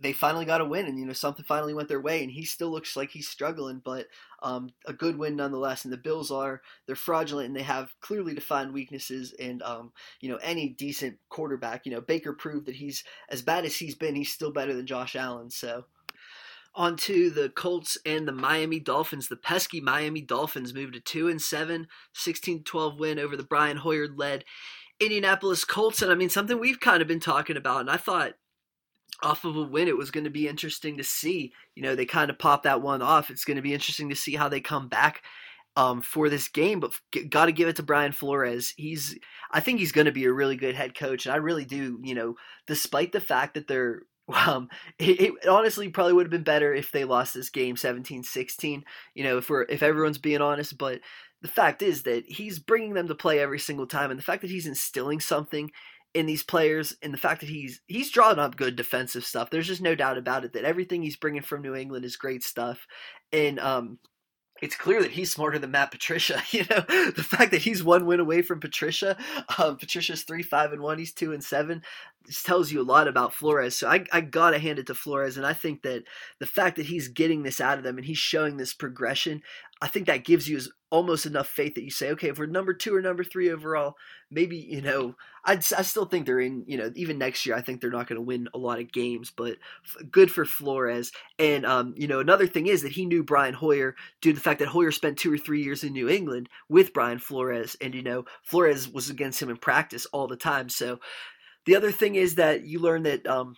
they 0.00 0.12
finally 0.12 0.44
got 0.44 0.60
a 0.60 0.64
win, 0.64 0.86
and 0.86 0.98
you 0.98 1.06
know 1.06 1.12
something 1.12 1.44
finally 1.44 1.74
went 1.74 1.88
their 1.88 2.00
way, 2.00 2.22
and 2.22 2.30
he 2.30 2.44
still 2.44 2.70
looks 2.70 2.96
like 2.96 3.10
he's 3.10 3.28
struggling, 3.28 3.80
but 3.84 4.06
um, 4.42 4.70
a 4.86 4.92
good 4.92 5.16
win 5.16 5.36
nonetheless. 5.36 5.84
And 5.84 5.92
the 5.92 5.98
Bills 5.98 6.30
are 6.30 6.60
they're 6.86 6.96
fraudulent, 6.96 7.48
and 7.48 7.56
they 7.56 7.62
have 7.62 7.94
clearly 8.00 8.34
defined 8.34 8.72
weaknesses. 8.72 9.34
And 9.38 9.62
um, 9.62 9.92
you 10.20 10.28
know 10.28 10.38
any 10.42 10.68
decent 10.68 11.18
quarterback, 11.28 11.86
you 11.86 11.92
know 11.92 12.00
Baker 12.00 12.32
proved 12.32 12.66
that 12.66 12.76
he's 12.76 13.04
as 13.28 13.42
bad 13.42 13.64
as 13.64 13.76
he's 13.76 13.94
been, 13.94 14.14
he's 14.14 14.32
still 14.32 14.52
better 14.52 14.74
than 14.74 14.86
Josh 14.86 15.16
Allen. 15.16 15.50
So. 15.50 15.84
On 16.76 16.96
to 16.96 17.30
the 17.30 17.50
Colts 17.50 17.96
and 18.04 18.26
the 18.26 18.32
Miami 18.32 18.80
Dolphins. 18.80 19.28
The 19.28 19.36
pesky 19.36 19.80
Miami 19.80 20.20
Dolphins 20.20 20.74
moved 20.74 20.94
to 20.94 21.00
2 21.00 21.28
and 21.28 21.40
7, 21.40 21.86
16 22.12 22.64
12 22.64 22.98
win 22.98 23.20
over 23.20 23.36
the 23.36 23.44
Brian 23.44 23.76
Hoyer 23.76 24.08
led 24.08 24.44
Indianapolis 24.98 25.64
Colts. 25.64 26.02
And 26.02 26.10
I 26.10 26.16
mean, 26.16 26.30
something 26.30 26.58
we've 26.58 26.80
kind 26.80 27.00
of 27.00 27.06
been 27.06 27.20
talking 27.20 27.56
about. 27.56 27.82
And 27.82 27.90
I 27.90 27.96
thought 27.96 28.32
off 29.22 29.44
of 29.44 29.56
a 29.56 29.62
win, 29.62 29.88
it 29.88 29.96
was 29.96 30.10
going 30.10 30.24
to 30.24 30.30
be 30.30 30.48
interesting 30.48 30.96
to 30.98 31.04
see. 31.04 31.52
You 31.74 31.82
know, 31.82 31.94
they 31.94 32.06
kind 32.06 32.30
of 32.30 32.38
pop 32.38 32.64
that 32.64 32.82
one 32.82 33.02
off. 33.02 33.30
It's 33.30 33.44
going 33.44 33.56
to 33.56 33.62
be 33.62 33.74
interesting 33.74 34.08
to 34.08 34.16
see 34.16 34.34
how 34.34 34.48
they 34.48 34.60
come 34.60 34.88
back 34.88 35.22
um, 35.76 36.02
for 36.02 36.28
this 36.28 36.48
game. 36.48 36.80
But 36.80 36.92
got 37.28 37.46
to 37.46 37.52
give 37.52 37.68
it 37.68 37.76
to 37.76 37.82
Brian 37.82 38.12
Flores. 38.12 38.74
He's, 38.76 39.18
I 39.50 39.60
think 39.60 39.78
he's 39.78 39.92
going 39.92 40.06
to 40.06 40.12
be 40.12 40.24
a 40.24 40.32
really 40.32 40.56
good 40.56 40.74
head 40.74 40.94
coach, 40.94 41.26
and 41.26 41.32
I 41.32 41.36
really 41.36 41.64
do. 41.64 42.00
You 42.02 42.14
know, 42.14 42.34
despite 42.66 43.12
the 43.12 43.20
fact 43.20 43.54
that 43.54 43.68
they're 43.68 44.02
um, 44.46 44.68
it, 44.98 45.20
it, 45.20 45.48
honestly 45.48 45.88
probably 45.88 46.14
would 46.14 46.26
have 46.26 46.30
been 46.30 46.42
better 46.42 46.72
if 46.72 46.90
they 46.90 47.04
lost 47.04 47.34
this 47.34 47.50
game 47.50 47.76
17-16. 47.76 48.82
You 49.14 49.24
know, 49.24 49.38
if 49.38 49.50
we're 49.50 49.62
if 49.62 49.82
everyone's 49.82 50.18
being 50.18 50.40
honest, 50.40 50.78
but 50.78 51.00
the 51.42 51.48
fact 51.48 51.82
is 51.82 52.04
that 52.04 52.24
he's 52.26 52.58
bringing 52.58 52.94
them 52.94 53.08
to 53.08 53.14
play 53.14 53.38
every 53.38 53.58
single 53.58 53.86
time, 53.86 54.10
and 54.10 54.18
the 54.18 54.24
fact 54.24 54.42
that 54.42 54.50
he's 54.50 54.66
instilling 54.66 55.20
something 55.20 55.70
in 56.14 56.26
these 56.26 56.44
players 56.44 56.96
and 57.02 57.12
the 57.12 57.18
fact 57.18 57.40
that 57.40 57.48
he's 57.48 57.80
he's 57.86 58.10
drawing 58.10 58.38
up 58.38 58.56
good 58.56 58.76
defensive 58.76 59.24
stuff. 59.24 59.50
There's 59.50 59.66
just 59.66 59.82
no 59.82 59.94
doubt 59.94 60.16
about 60.16 60.44
it 60.44 60.52
that 60.52 60.64
everything 60.64 61.02
he's 61.02 61.16
bringing 61.16 61.42
from 61.42 61.62
New 61.62 61.74
England 61.74 62.04
is 62.04 62.16
great 62.16 62.42
stuff. 62.42 62.86
And 63.32 63.58
um 63.58 63.98
it's 64.62 64.76
clear 64.76 65.02
that 65.02 65.10
he's 65.10 65.32
smarter 65.32 65.58
than 65.58 65.72
Matt 65.72 65.90
Patricia. 65.90 66.40
You 66.52 66.64
know, 66.70 66.80
the 67.10 67.26
fact 67.28 67.50
that 67.50 67.62
he's 67.62 67.82
one 67.82 68.06
win 68.06 68.20
away 68.20 68.42
from 68.42 68.60
Patricia. 68.60 69.16
Um, 69.58 69.76
Patricia's 69.76 70.22
three 70.22 70.44
five 70.44 70.72
and 70.72 70.80
one. 70.80 70.98
He's 70.98 71.12
two 71.12 71.32
and 71.32 71.42
seven. 71.42 71.82
This 72.24 72.42
tells 72.42 72.70
you 72.70 72.80
a 72.80 72.82
lot 72.82 73.08
about 73.08 73.34
Flores. 73.34 73.76
So 73.76 73.88
I, 73.88 74.04
I 74.12 74.20
gotta 74.20 74.60
hand 74.60 74.78
it 74.78 74.86
to 74.86 74.94
Flores, 74.94 75.36
and 75.36 75.44
I 75.44 75.52
think 75.52 75.82
that 75.82 76.04
the 76.38 76.46
fact 76.46 76.76
that 76.76 76.86
he's 76.86 77.08
getting 77.08 77.42
this 77.42 77.60
out 77.60 77.78
of 77.78 77.84
them 77.84 77.98
and 77.98 78.06
he's 78.06 78.18
showing 78.18 78.56
this 78.56 78.72
progression, 78.72 79.42
I 79.84 79.86
think 79.86 80.06
that 80.06 80.24
gives 80.24 80.48
you 80.48 80.58
almost 80.88 81.26
enough 81.26 81.46
faith 81.46 81.74
that 81.74 81.84
you 81.84 81.90
say, 81.90 82.12
okay, 82.12 82.28
if 82.28 82.38
we're 82.38 82.46
number 82.46 82.72
two 82.72 82.96
or 82.96 83.02
number 83.02 83.22
three 83.22 83.50
overall, 83.50 83.96
maybe 84.30 84.56
you 84.56 84.80
know, 84.80 85.14
i 85.44 85.52
I 85.52 85.82
still 85.82 86.06
think 86.06 86.24
they're 86.24 86.40
in. 86.40 86.64
You 86.66 86.78
know, 86.78 86.90
even 86.94 87.18
next 87.18 87.44
year, 87.44 87.54
I 87.54 87.60
think 87.60 87.82
they're 87.82 87.90
not 87.90 88.06
going 88.06 88.16
to 88.16 88.22
win 88.22 88.48
a 88.54 88.58
lot 88.58 88.80
of 88.80 88.90
games, 88.90 89.30
but 89.30 89.58
good 90.10 90.30
for 90.30 90.46
Flores. 90.46 91.12
And 91.38 91.66
um, 91.66 91.92
you 91.98 92.08
know, 92.08 92.20
another 92.20 92.46
thing 92.46 92.66
is 92.66 92.80
that 92.80 92.92
he 92.92 93.04
knew 93.04 93.22
Brian 93.22 93.52
Hoyer 93.52 93.94
due 94.22 94.30
to 94.30 94.36
the 94.36 94.40
fact 94.40 94.60
that 94.60 94.68
Hoyer 94.68 94.90
spent 94.90 95.18
two 95.18 95.30
or 95.30 95.36
three 95.36 95.62
years 95.62 95.84
in 95.84 95.92
New 95.92 96.08
England 96.08 96.48
with 96.70 96.94
Brian 96.94 97.18
Flores, 97.18 97.76
and 97.82 97.94
you 97.94 98.02
know, 98.02 98.24
Flores 98.42 98.88
was 98.88 99.10
against 99.10 99.42
him 99.42 99.50
in 99.50 99.58
practice 99.58 100.06
all 100.06 100.28
the 100.28 100.34
time. 100.34 100.70
So 100.70 100.98
the 101.66 101.76
other 101.76 101.92
thing 101.92 102.14
is 102.14 102.36
that 102.36 102.64
you 102.64 102.78
learn 102.78 103.02
that 103.02 103.26
um, 103.26 103.54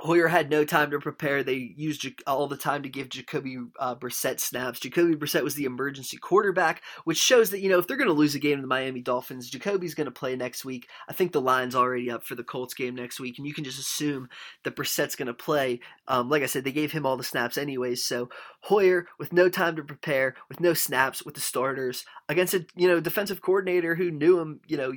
Hoyer 0.00 0.28
had 0.28 0.48
no 0.48 0.64
time 0.64 0.92
to 0.92 1.00
prepare. 1.00 1.42
They 1.42 1.74
used 1.76 2.06
all 2.24 2.46
the 2.46 2.56
time 2.56 2.84
to 2.84 2.88
give 2.88 3.08
Jacoby 3.08 3.58
uh, 3.80 3.96
Brissett 3.96 4.38
snaps. 4.38 4.78
Jacoby 4.78 5.16
Brissett 5.16 5.42
was 5.42 5.56
the 5.56 5.64
emergency 5.64 6.16
quarterback, 6.16 6.82
which 7.02 7.18
shows 7.18 7.50
that, 7.50 7.60
you 7.60 7.68
know, 7.68 7.78
if 7.78 7.88
they're 7.88 7.96
going 7.96 8.06
to 8.06 8.14
lose 8.14 8.36
a 8.36 8.38
game 8.38 8.58
to 8.58 8.62
the 8.62 8.68
Miami 8.68 9.00
Dolphins, 9.00 9.50
Jacoby's 9.50 9.96
going 9.96 10.04
to 10.04 10.12
play 10.12 10.36
next 10.36 10.64
week. 10.64 10.88
I 11.08 11.12
think 11.12 11.32
the 11.32 11.40
line's 11.40 11.74
already 11.74 12.12
up 12.12 12.24
for 12.24 12.36
the 12.36 12.44
Colts 12.44 12.74
game 12.74 12.94
next 12.94 13.18
week, 13.18 13.38
and 13.38 13.46
you 13.46 13.52
can 13.52 13.64
just 13.64 13.80
assume 13.80 14.28
that 14.62 14.76
Brissett's 14.76 15.16
going 15.16 15.26
to 15.26 15.34
play. 15.34 15.80
Um, 16.06 16.28
like 16.28 16.44
I 16.44 16.46
said, 16.46 16.62
they 16.62 16.70
gave 16.70 16.92
him 16.92 17.04
all 17.04 17.16
the 17.16 17.24
snaps 17.24 17.58
anyways. 17.58 18.04
So 18.04 18.28
Hoyer, 18.62 19.08
with 19.18 19.32
no 19.32 19.48
time 19.48 19.74
to 19.76 19.82
prepare, 19.82 20.36
with 20.48 20.60
no 20.60 20.74
snaps, 20.74 21.24
with 21.24 21.34
the 21.34 21.40
starters, 21.40 22.04
against 22.28 22.54
a, 22.54 22.64
you 22.76 22.86
know, 22.86 23.00
defensive 23.00 23.42
coordinator 23.42 23.96
who 23.96 24.12
knew 24.12 24.38
him, 24.38 24.60
you 24.68 24.76
know, 24.76 24.92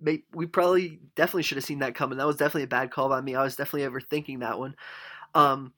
we 0.00 0.46
probably 0.46 1.00
definitely 1.16 1.42
should 1.42 1.56
have 1.56 1.64
seen 1.64 1.80
that 1.80 1.94
coming. 1.94 2.18
That 2.18 2.26
was 2.26 2.36
definitely 2.36 2.64
a 2.64 2.68
bad 2.68 2.90
call 2.90 3.08
by 3.08 3.20
me. 3.20 3.34
I 3.34 3.42
was 3.42 3.56
definitely 3.56 3.88
overthinking 3.88 4.40
that 4.40 4.58
one. 4.58 4.74
Um, 5.34 5.72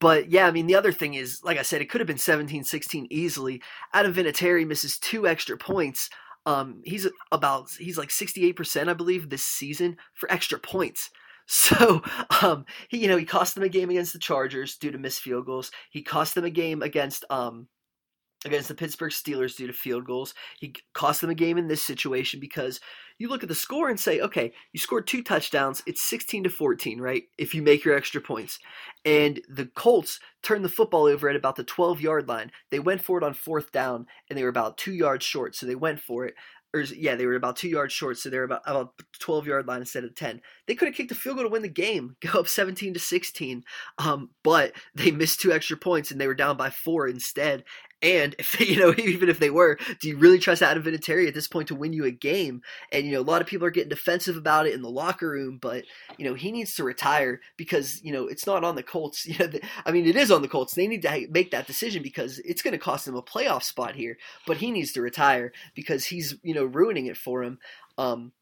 but 0.00 0.30
yeah, 0.30 0.46
I 0.46 0.50
mean, 0.50 0.66
the 0.66 0.74
other 0.74 0.92
thing 0.92 1.14
is, 1.14 1.40
like 1.42 1.58
I 1.58 1.62
said, 1.62 1.80
it 1.80 1.88
could 1.88 2.00
have 2.00 2.08
been 2.08 2.18
17 2.18 2.64
16 2.64 3.06
easily. 3.10 3.62
Adam 3.92 4.12
Vinatieri 4.12 4.66
misses 4.66 4.98
two 4.98 5.26
extra 5.26 5.56
points. 5.56 6.10
Um, 6.46 6.82
he's 6.84 7.08
about, 7.32 7.70
he's 7.78 7.96
like 7.96 8.10
68%, 8.10 8.88
I 8.88 8.92
believe, 8.94 9.30
this 9.30 9.44
season 9.44 9.96
for 10.12 10.30
extra 10.30 10.58
points. 10.58 11.10
So, 11.46 12.00
um, 12.40 12.64
he, 12.88 12.96
you 12.96 13.06
know, 13.06 13.18
he 13.18 13.26
cost 13.26 13.54
them 13.54 13.64
a 13.64 13.68
game 13.68 13.90
against 13.90 14.14
the 14.14 14.18
Chargers 14.18 14.78
due 14.78 14.90
to 14.90 14.96
missed 14.96 15.20
field 15.20 15.44
goals. 15.44 15.70
He 15.90 16.02
cost 16.02 16.34
them 16.34 16.46
a 16.46 16.50
game 16.50 16.80
against, 16.80 17.22
um, 17.28 17.68
against 18.44 18.68
the 18.68 18.74
Pittsburgh 18.74 19.12
Steelers 19.12 19.56
due 19.56 19.66
to 19.66 19.72
field 19.72 20.04
goals. 20.04 20.34
He 20.58 20.74
cost 20.92 21.20
them 21.20 21.30
a 21.30 21.34
game 21.34 21.58
in 21.58 21.68
this 21.68 21.82
situation 21.82 22.40
because 22.40 22.80
you 23.18 23.28
look 23.28 23.42
at 23.42 23.48
the 23.48 23.54
score 23.54 23.88
and 23.88 23.98
say, 23.98 24.20
okay, 24.20 24.52
you 24.72 24.80
scored 24.80 25.06
two 25.06 25.22
touchdowns. 25.22 25.82
It's 25.86 26.02
16 26.02 26.44
to 26.44 26.50
14, 26.50 27.00
right? 27.00 27.24
If 27.38 27.54
you 27.54 27.62
make 27.62 27.84
your 27.84 27.96
extra 27.96 28.20
points. 28.20 28.58
And 29.04 29.40
the 29.48 29.66
Colts 29.66 30.18
turned 30.42 30.64
the 30.64 30.68
football 30.68 31.04
over 31.04 31.28
at 31.28 31.36
about 31.36 31.56
the 31.56 31.64
12 31.64 32.00
yard 32.00 32.28
line. 32.28 32.50
They 32.70 32.80
went 32.80 33.02
for 33.02 33.18
it 33.18 33.24
on 33.24 33.34
fourth 33.34 33.70
down 33.70 34.06
and 34.28 34.38
they 34.38 34.42
were 34.42 34.48
about 34.48 34.78
two 34.78 34.92
yards 34.92 35.24
short. 35.24 35.54
So 35.54 35.66
they 35.66 35.76
went 35.76 36.00
for 36.00 36.24
it. 36.24 36.34
Or, 36.74 36.80
yeah, 36.80 37.14
they 37.14 37.26
were 37.26 37.36
about 37.36 37.54
two 37.54 37.68
yards 37.68 37.92
short, 37.92 38.18
so 38.18 38.28
they're 38.28 38.42
about 38.42 38.62
about 38.66 38.94
12 39.20 39.46
yard 39.46 39.68
line 39.68 39.78
instead 39.78 40.02
of 40.02 40.16
10. 40.16 40.40
They 40.66 40.74
could 40.74 40.88
have 40.88 40.96
kicked 40.96 41.12
a 41.12 41.14
field 41.14 41.36
goal 41.36 41.44
to 41.44 41.48
win 41.48 41.62
the 41.62 41.68
game, 41.68 42.16
go 42.20 42.40
up 42.40 42.48
17 42.48 42.94
to 42.94 42.98
16, 42.98 43.62
um, 43.98 44.30
but 44.42 44.72
they 44.92 45.12
missed 45.12 45.40
two 45.40 45.52
extra 45.52 45.76
points 45.76 46.10
and 46.10 46.20
they 46.20 46.26
were 46.26 46.34
down 46.34 46.56
by 46.56 46.70
four 46.70 47.06
instead. 47.06 47.62
And 48.04 48.36
if 48.38 48.58
they, 48.58 48.66
you 48.68 48.78
know, 48.78 48.94
even 48.98 49.28
if 49.28 49.38
they 49.38 49.50
were, 49.50 49.78
do 50.00 50.08
you 50.08 50.18
really 50.18 50.38
trust 50.38 50.62
Adam 50.62 50.82
Vinatieri 50.82 51.26
at 51.26 51.34
this 51.34 51.48
point 51.48 51.68
to 51.68 51.74
win 51.74 51.94
you 51.94 52.04
a 52.04 52.10
game? 52.10 52.60
And 52.92 53.06
you 53.06 53.12
know, 53.12 53.20
a 53.20 53.22
lot 53.22 53.40
of 53.40 53.48
people 53.48 53.66
are 53.66 53.70
getting 53.70 53.88
defensive 53.88 54.36
about 54.36 54.66
it 54.66 54.74
in 54.74 54.82
the 54.82 54.90
locker 54.90 55.30
room, 55.30 55.58
but 55.60 55.84
you 56.18 56.24
know, 56.24 56.34
he 56.34 56.52
needs 56.52 56.74
to 56.74 56.84
retire 56.84 57.40
because 57.56 58.02
you 58.04 58.12
know 58.12 58.26
it's 58.26 58.46
not 58.46 58.62
on 58.62 58.76
the 58.76 58.82
Colts. 58.82 59.26
You 59.34 59.38
know, 59.38 59.58
I 59.86 59.90
mean, 59.90 60.06
it 60.06 60.16
is 60.16 60.30
on 60.30 60.42
the 60.42 60.48
Colts. 60.48 60.74
They 60.74 60.86
need 60.86 61.02
to 61.02 61.26
make 61.30 61.50
that 61.52 61.66
decision 61.66 62.02
because 62.02 62.38
it's 62.40 62.62
going 62.62 62.72
to 62.72 62.78
cost 62.78 63.06
them 63.06 63.16
a 63.16 63.22
playoff 63.22 63.62
spot 63.62 63.94
here. 63.94 64.18
But 64.46 64.58
he 64.58 64.70
needs 64.70 64.92
to 64.92 65.00
retire 65.00 65.52
because 65.74 66.04
he's 66.04 66.36
you 66.42 66.54
know 66.54 66.64
ruining 66.64 67.06
it 67.06 67.16
for 67.16 67.42
him. 67.42 67.58
Um, 67.96 68.32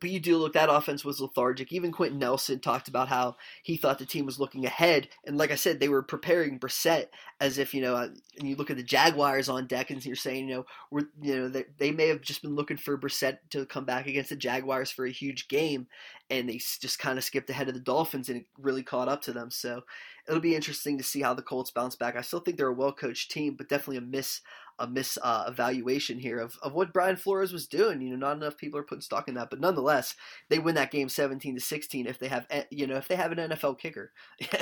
but 0.00 0.10
you 0.10 0.20
do 0.20 0.36
look 0.36 0.52
that 0.52 0.72
offense 0.72 1.04
was 1.04 1.20
lethargic. 1.20 1.72
Even 1.72 1.92
Quenton 1.92 2.18
Nelson 2.18 2.60
talked 2.60 2.88
about 2.88 3.08
how 3.08 3.36
he 3.62 3.76
thought 3.76 3.98
the 3.98 4.06
team 4.06 4.26
was 4.26 4.38
looking 4.38 4.64
ahead, 4.64 5.08
and 5.26 5.36
like 5.36 5.50
I 5.50 5.56
said, 5.56 5.80
they 5.80 5.88
were 5.88 6.02
preparing 6.02 6.58
Brissett 6.58 7.06
as 7.40 7.58
if 7.58 7.74
you 7.74 7.82
know. 7.82 7.96
And 7.96 8.48
you 8.48 8.56
look 8.56 8.70
at 8.70 8.76
the 8.76 8.82
Jaguars 8.82 9.48
on 9.48 9.66
deck, 9.66 9.90
and 9.90 10.04
you're 10.04 10.16
saying 10.16 10.48
you 10.48 10.56
know 10.56 10.66
we're 10.90 11.08
you 11.20 11.36
know 11.36 11.48
they, 11.48 11.64
they 11.78 11.90
may 11.90 12.08
have 12.08 12.20
just 12.20 12.42
been 12.42 12.54
looking 12.54 12.76
for 12.76 12.98
Brissett 12.98 13.38
to 13.50 13.66
come 13.66 13.84
back 13.84 14.06
against 14.06 14.30
the 14.30 14.36
Jaguars 14.36 14.90
for 14.90 15.06
a 15.06 15.10
huge 15.10 15.48
game, 15.48 15.86
and 16.30 16.48
they 16.48 16.58
just 16.58 16.98
kind 16.98 17.18
of 17.18 17.24
skipped 17.24 17.50
ahead 17.50 17.68
of 17.68 17.74
the 17.74 17.80
Dolphins, 17.80 18.28
and 18.28 18.40
it 18.40 18.46
really 18.58 18.82
caught 18.82 19.08
up 19.08 19.22
to 19.22 19.32
them. 19.32 19.50
So 19.50 19.82
it'll 20.26 20.40
be 20.40 20.54
interesting 20.54 20.98
to 20.98 21.04
see 21.04 21.22
how 21.22 21.34
the 21.34 21.42
Colts 21.42 21.70
bounce 21.70 21.96
back. 21.96 22.16
I 22.16 22.20
still 22.20 22.40
think 22.40 22.56
they're 22.56 22.68
a 22.68 22.72
well 22.72 22.92
coached 22.92 23.30
team, 23.30 23.54
but 23.54 23.68
definitely 23.68 23.96
a 23.96 24.02
miss 24.02 24.40
a 24.78 24.86
mis 24.86 25.18
uh, 25.22 25.44
evaluation 25.48 26.18
here 26.18 26.38
of, 26.38 26.56
of 26.62 26.72
what 26.72 26.92
Brian 26.92 27.16
Flores 27.16 27.52
was 27.52 27.66
doing. 27.66 28.00
You 28.00 28.10
know, 28.10 28.16
not 28.16 28.36
enough 28.36 28.56
people 28.56 28.78
are 28.78 28.84
putting 28.84 29.02
stock 29.02 29.28
in 29.28 29.34
that, 29.34 29.50
but 29.50 29.60
nonetheless, 29.60 30.14
they 30.48 30.58
win 30.58 30.74
that 30.76 30.90
game 30.90 31.08
seventeen 31.08 31.54
to 31.54 31.60
sixteen 31.60 32.06
if 32.06 32.18
they 32.18 32.28
have 32.28 32.46
you 32.70 32.86
know 32.86 32.96
if 32.96 33.08
they 33.08 33.16
have 33.16 33.32
an 33.32 33.50
NFL 33.50 33.78
kicker. 33.78 34.12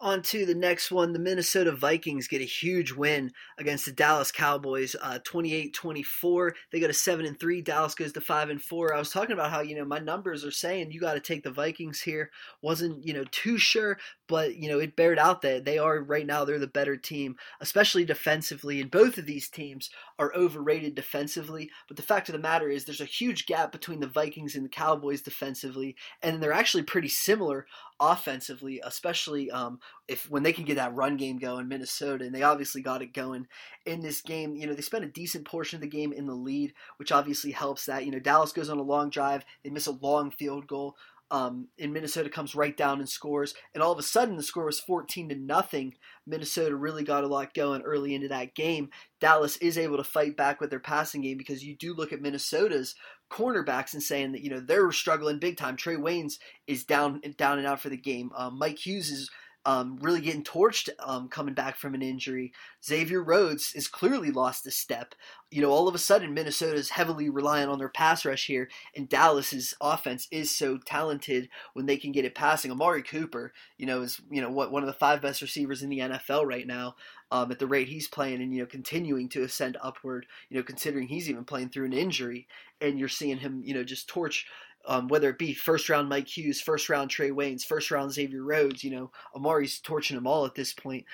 On 0.00 0.22
to 0.22 0.46
the 0.46 0.54
next 0.54 0.92
one. 0.92 1.12
The 1.12 1.18
Minnesota 1.18 1.72
Vikings 1.72 2.28
get 2.28 2.40
a 2.40 2.44
huge 2.44 2.92
win 2.92 3.32
against 3.58 3.84
the 3.84 3.90
Dallas 3.90 4.30
Cowboys, 4.30 4.94
uh, 5.02 5.18
28-24. 5.26 6.52
They 6.70 6.78
go 6.78 6.86
to 6.86 6.92
7 6.92 7.26
and 7.26 7.38
3. 7.38 7.62
Dallas 7.62 7.96
goes 7.96 8.12
to 8.12 8.20
5 8.20 8.50
and 8.50 8.62
4. 8.62 8.94
I 8.94 8.98
was 9.00 9.10
talking 9.10 9.32
about 9.32 9.50
how, 9.50 9.60
you 9.60 9.74
know, 9.74 9.84
my 9.84 9.98
numbers 9.98 10.44
are 10.44 10.52
saying 10.52 10.92
you 10.92 11.00
got 11.00 11.14
to 11.14 11.20
take 11.20 11.42
the 11.42 11.50
Vikings 11.50 12.00
here. 12.00 12.30
Wasn't, 12.62 13.04
you 13.04 13.12
know, 13.12 13.24
too 13.32 13.58
sure, 13.58 13.98
but 14.28 14.56
you 14.56 14.68
know 14.68 14.78
it 14.78 14.96
bared 14.96 15.18
out 15.18 15.42
that 15.42 15.64
they 15.64 15.78
are 15.78 16.00
right 16.00 16.26
now 16.26 16.44
they're 16.44 16.58
the 16.58 16.66
better 16.66 16.96
team, 16.96 17.36
especially 17.60 18.04
defensively. 18.04 18.80
And 18.80 18.90
both 18.90 19.18
of 19.18 19.26
these 19.26 19.48
teams 19.48 19.90
are 20.18 20.32
overrated 20.34 20.94
defensively. 20.94 21.70
But 21.88 21.96
the 21.96 22.02
fact 22.02 22.28
of 22.28 22.34
the 22.34 22.38
matter 22.38 22.68
is, 22.68 22.84
there's 22.84 23.00
a 23.00 23.06
huge 23.06 23.46
gap 23.46 23.72
between 23.72 24.00
the 24.00 24.06
Vikings 24.06 24.54
and 24.54 24.64
the 24.64 24.70
Cowboys 24.70 25.22
defensively, 25.22 25.96
and 26.22 26.42
they're 26.42 26.52
actually 26.52 26.82
pretty 26.84 27.08
similar 27.08 27.66
offensively, 28.00 28.80
especially 28.84 29.50
um, 29.50 29.80
if 30.06 30.30
when 30.30 30.42
they 30.42 30.52
can 30.52 30.64
get 30.64 30.76
that 30.76 30.94
run 30.94 31.16
game 31.16 31.38
going, 31.38 31.68
Minnesota, 31.68 32.24
and 32.24 32.34
they 32.34 32.42
obviously 32.42 32.80
got 32.80 33.02
it 33.02 33.12
going 33.12 33.46
in 33.86 34.00
this 34.00 34.20
game. 34.20 34.54
You 34.54 34.66
know, 34.66 34.74
they 34.74 34.82
spent 34.82 35.04
a 35.04 35.08
decent 35.08 35.46
portion 35.46 35.76
of 35.76 35.80
the 35.80 35.88
game 35.88 36.12
in 36.12 36.26
the 36.26 36.34
lead, 36.34 36.74
which 36.98 37.12
obviously 37.12 37.50
helps 37.50 37.86
that. 37.86 38.04
You 38.04 38.12
know, 38.12 38.18
Dallas 38.20 38.52
goes 38.52 38.68
on 38.68 38.78
a 38.78 38.82
long 38.82 39.10
drive, 39.10 39.44
they 39.64 39.70
miss 39.70 39.86
a 39.86 39.92
long 39.92 40.30
field 40.30 40.66
goal. 40.66 40.96
Um, 41.30 41.68
and 41.78 41.92
Minnesota 41.92 42.30
comes 42.30 42.54
right 42.54 42.76
down 42.76 43.00
and 43.00 43.08
scores, 43.08 43.54
and 43.74 43.82
all 43.82 43.92
of 43.92 43.98
a 43.98 44.02
sudden 44.02 44.36
the 44.36 44.42
score 44.42 44.64
was 44.64 44.80
14 44.80 45.28
to 45.28 45.34
nothing. 45.34 45.94
Minnesota 46.26 46.74
really 46.74 47.04
got 47.04 47.24
a 47.24 47.28
lot 47.28 47.52
going 47.52 47.82
early 47.82 48.14
into 48.14 48.28
that 48.28 48.54
game. 48.54 48.88
Dallas 49.20 49.58
is 49.58 49.76
able 49.76 49.98
to 49.98 50.04
fight 50.04 50.36
back 50.36 50.60
with 50.60 50.70
their 50.70 50.80
passing 50.80 51.20
game 51.22 51.36
because 51.36 51.62
you 51.62 51.76
do 51.76 51.94
look 51.94 52.12
at 52.12 52.22
Minnesota's 52.22 52.94
cornerbacks 53.30 53.92
and 53.92 54.02
saying 54.02 54.32
that 54.32 54.42
you 54.42 54.50
know 54.50 54.60
they're 54.60 54.90
struggling 54.90 55.38
big 55.38 55.56
time. 55.56 55.76
Trae 55.76 55.98
Waynes 55.98 56.38
is 56.66 56.84
down 56.84 57.20
down 57.36 57.58
and 57.58 57.66
out 57.66 57.80
for 57.80 57.90
the 57.90 57.96
game. 57.96 58.30
Um, 58.34 58.58
Mike 58.58 58.78
Hughes 58.78 59.10
is 59.10 59.30
um, 59.68 59.98
really 60.00 60.22
getting 60.22 60.42
torched 60.42 60.88
um, 60.98 61.28
coming 61.28 61.52
back 61.52 61.76
from 61.76 61.94
an 61.94 62.00
injury. 62.00 62.54
Xavier 62.82 63.22
Rhodes 63.22 63.74
is 63.74 63.86
clearly 63.86 64.30
lost 64.30 64.66
a 64.66 64.70
step. 64.70 65.14
You 65.50 65.60
know, 65.60 65.70
all 65.70 65.86
of 65.86 65.94
a 65.94 65.98
sudden, 65.98 66.32
Minnesota 66.32 66.76
is 66.76 66.88
heavily 66.88 67.28
reliant 67.28 67.70
on 67.70 67.78
their 67.78 67.90
pass 67.90 68.24
rush 68.24 68.46
here, 68.46 68.70
and 68.96 69.10
Dallas's 69.10 69.74
offense 69.78 70.26
is 70.30 70.50
so 70.50 70.78
talented 70.78 71.50
when 71.74 71.84
they 71.84 71.98
can 71.98 72.12
get 72.12 72.24
it 72.24 72.34
passing. 72.34 72.70
Amari 72.70 73.02
Cooper, 73.02 73.52
you 73.76 73.84
know, 73.84 74.00
is 74.00 74.18
you 74.30 74.40
know 74.40 74.50
what 74.50 74.72
one 74.72 74.82
of 74.82 74.86
the 74.86 74.94
five 74.94 75.20
best 75.20 75.42
receivers 75.42 75.82
in 75.82 75.90
the 75.90 75.98
NFL 75.98 76.46
right 76.46 76.66
now. 76.66 76.94
Um, 77.30 77.52
at 77.52 77.58
the 77.58 77.66
rate 77.66 77.88
he's 77.88 78.08
playing, 78.08 78.40
and 78.40 78.54
you 78.54 78.60
know, 78.60 78.66
continuing 78.66 79.28
to 79.30 79.42
ascend 79.42 79.76
upward. 79.82 80.24
You 80.48 80.56
know, 80.56 80.62
considering 80.62 81.08
he's 81.08 81.28
even 81.28 81.44
playing 81.44 81.68
through 81.68 81.84
an 81.84 81.92
injury, 81.92 82.48
and 82.80 82.98
you're 82.98 83.08
seeing 83.08 83.36
him, 83.36 83.60
you 83.62 83.74
know, 83.74 83.84
just 83.84 84.08
torch 84.08 84.46
um, 84.88 85.06
whether 85.06 85.28
it 85.28 85.38
be 85.38 85.52
first 85.52 85.88
round 85.88 86.08
Mike 86.08 86.36
Hughes, 86.36 86.60
first 86.60 86.88
round 86.88 87.10
Trae 87.10 87.30
Waynes, 87.30 87.62
first 87.62 87.90
round 87.90 88.10
Xavier 88.12 88.42
Rhodes, 88.42 88.82
you 88.82 88.90
know, 88.90 89.10
Amari's 89.34 89.78
torching 89.78 90.16
them 90.16 90.26
all 90.26 90.46
at 90.46 90.54
this 90.54 90.72
point. 90.72 91.04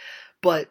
But 0.41 0.69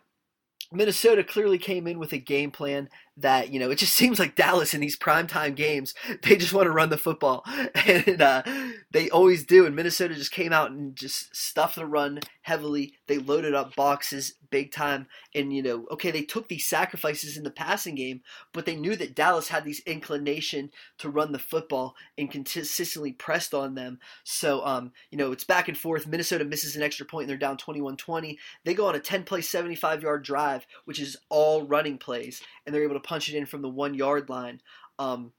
Minnesota 0.72 1.24
clearly 1.24 1.58
came 1.58 1.86
in 1.86 2.00
with 2.00 2.14
a 2.14 2.18
game 2.18 2.50
plan 2.50 2.90
that 3.18 3.54
you 3.54 3.60
know 3.60 3.70
it 3.70 3.78
just 3.78 3.94
seems 3.96 4.18
like 4.18 4.36
Dallas 4.36 4.74
in 4.74 4.82
these 4.82 4.98
primetime 4.98 5.56
games 5.56 5.94
they 6.24 6.36
just 6.36 6.54
want 6.54 6.66
to 6.66 6.72
run 6.72 6.90
the 6.90 6.98
football. 6.98 7.46
And 7.86 8.22
uh, 8.22 8.44
they 8.92 9.10
always 9.10 9.46
do 9.46 9.66
and 9.66 9.76
Minnesota 9.76 10.16
just 10.16 10.32
came 10.32 10.54
out 10.54 10.72
and 10.72 10.96
just 10.96 11.36
stuffed 11.36 11.76
the 11.76 11.86
run 11.86 12.22
heavily. 12.44 12.94
They 13.08 13.18
loaded 13.18 13.54
up 13.54 13.76
boxes 13.76 14.36
big 14.54 14.72
time 14.72 15.08
and 15.34 15.52
you 15.52 15.64
know 15.64 15.88
okay 15.90 16.12
they 16.12 16.22
took 16.22 16.48
these 16.48 16.68
sacrifices 16.68 17.36
in 17.36 17.44
the 17.44 17.50
passing 17.50 17.96
game 17.96 18.22
but 18.54 18.68
they 18.68 18.76
knew 18.76 18.96
that 18.96 19.16
Dallas 19.16 19.48
had 19.48 19.66
these 19.66 19.80
inclination 19.88 20.70
to 21.00 21.10
run 21.10 21.32
the 21.32 21.40
football 21.40 21.96
and 22.20 22.30
consistently 22.30 23.12
pressed 23.12 23.56
on 23.56 23.74
them. 23.74 23.98
So 24.24 24.64
um 24.64 24.92
you 25.10 25.18
know 25.18 25.32
it's 25.32 25.44
back 25.44 25.68
and 25.68 25.78
forth. 25.78 26.06
Minnesota 26.06 26.46
misses 26.46 26.76
an 26.76 26.84
extra 26.84 27.08
point 27.08 27.24
and 27.24 27.32
they're 27.32 27.38
down 27.38 27.58
21-20 27.58 28.38
they 28.64 28.76
go 28.76 28.86
on 28.86 28.94
a 28.96 29.00
10 29.00 29.24
play 29.24 29.42
75 29.42 30.04
yard 30.04 30.24
drive 30.24 30.68
which 30.86 31.00
is 31.00 31.18
all 31.30 31.64
running 31.64 31.98
plays 31.98 32.44
and 32.66 32.76
they're 32.76 32.84
able 32.84 32.94
to 32.94 33.00
punch 33.00 33.28
it 33.28 33.36
in 33.36 33.48
from 33.48 33.64
the 33.64 33.70
one 33.70 33.96
yard 33.96 34.30
line 34.30 34.62
um, 35.00 35.32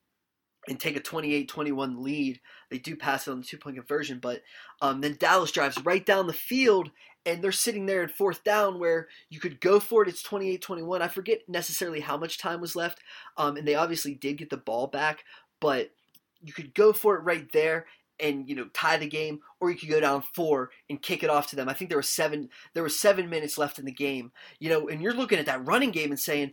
and 0.69 0.81
take 0.81 0.97
a 0.97 1.01
28-21 1.01 2.03
lead. 2.03 2.41
They 2.71 2.79
do 2.79 2.97
pass 2.97 3.27
it 3.27 3.31
on 3.31 3.41
the 3.41 3.47
two-point 3.47 3.77
conversion, 3.77 4.19
but 4.21 4.43
um, 4.81 5.01
then 5.01 5.17
Dallas 5.19 5.53
drives 5.53 5.85
right 5.85 6.05
down 6.05 6.27
the 6.27 6.33
field, 6.33 6.91
and 7.27 7.43
they're 7.43 7.53
sitting 7.53 7.87
there 7.87 8.03
in 8.03 8.09
fourth 8.09 8.45
down 8.45 8.79
where 8.79 9.09
you 9.31 9.41
could 9.41 9.61
go 9.61 9.81
for 9.81 10.03
it. 10.03 10.09
It's 10.09 10.23
28-21. 10.23 11.01
I 11.01 11.09
forget 11.09 11.41
necessarily 11.49 12.01
how 12.01 12.17
much 12.17 12.39
time 12.39 12.61
was 12.61 12.77
left, 12.77 13.01
um, 13.37 13.57
and 13.57 13.67
they 13.67 13.75
obviously 13.75 14.15
did 14.15 14.39
get 14.39 14.51
the 14.51 14.57
ball 14.57 14.87
back, 14.87 15.25
but 15.61 15.91
you 16.43 16.53
could 16.53 16.75
go 16.75 16.93
for 16.93 17.17
it 17.17 17.23
right 17.23 17.51
there 17.53 17.87
and 18.21 18.49
you 18.49 18.55
know 18.55 18.67
tie 18.73 18.97
the 18.97 19.09
game 19.09 19.41
or 19.59 19.71
you 19.71 19.77
could 19.77 19.89
go 19.89 19.99
down 19.99 20.23
four 20.23 20.71
and 20.89 21.03
kick 21.03 21.25
it 21.25 21.31
off 21.31 21.49
to 21.49 21.57
them 21.57 21.69
i 21.69 21.73
think 21.73 21.91
there 21.91 21.99
was 21.99 22.09
seven 22.09 22.49
there 22.73 22.85
was 22.85 22.97
seven 22.97 23.29
minutes 23.29 23.59
left 23.59 23.81
in 23.81 23.85
the 23.85 23.91
game 23.91 24.31
you 24.61 24.71
know 24.71 24.87
and 24.87 25.03
you're 25.03 25.13
looking 25.13 25.37
at 25.37 25.47
that 25.47 25.67
running 25.67 25.91
game 25.91 26.11
and 26.11 26.21
saying 26.21 26.53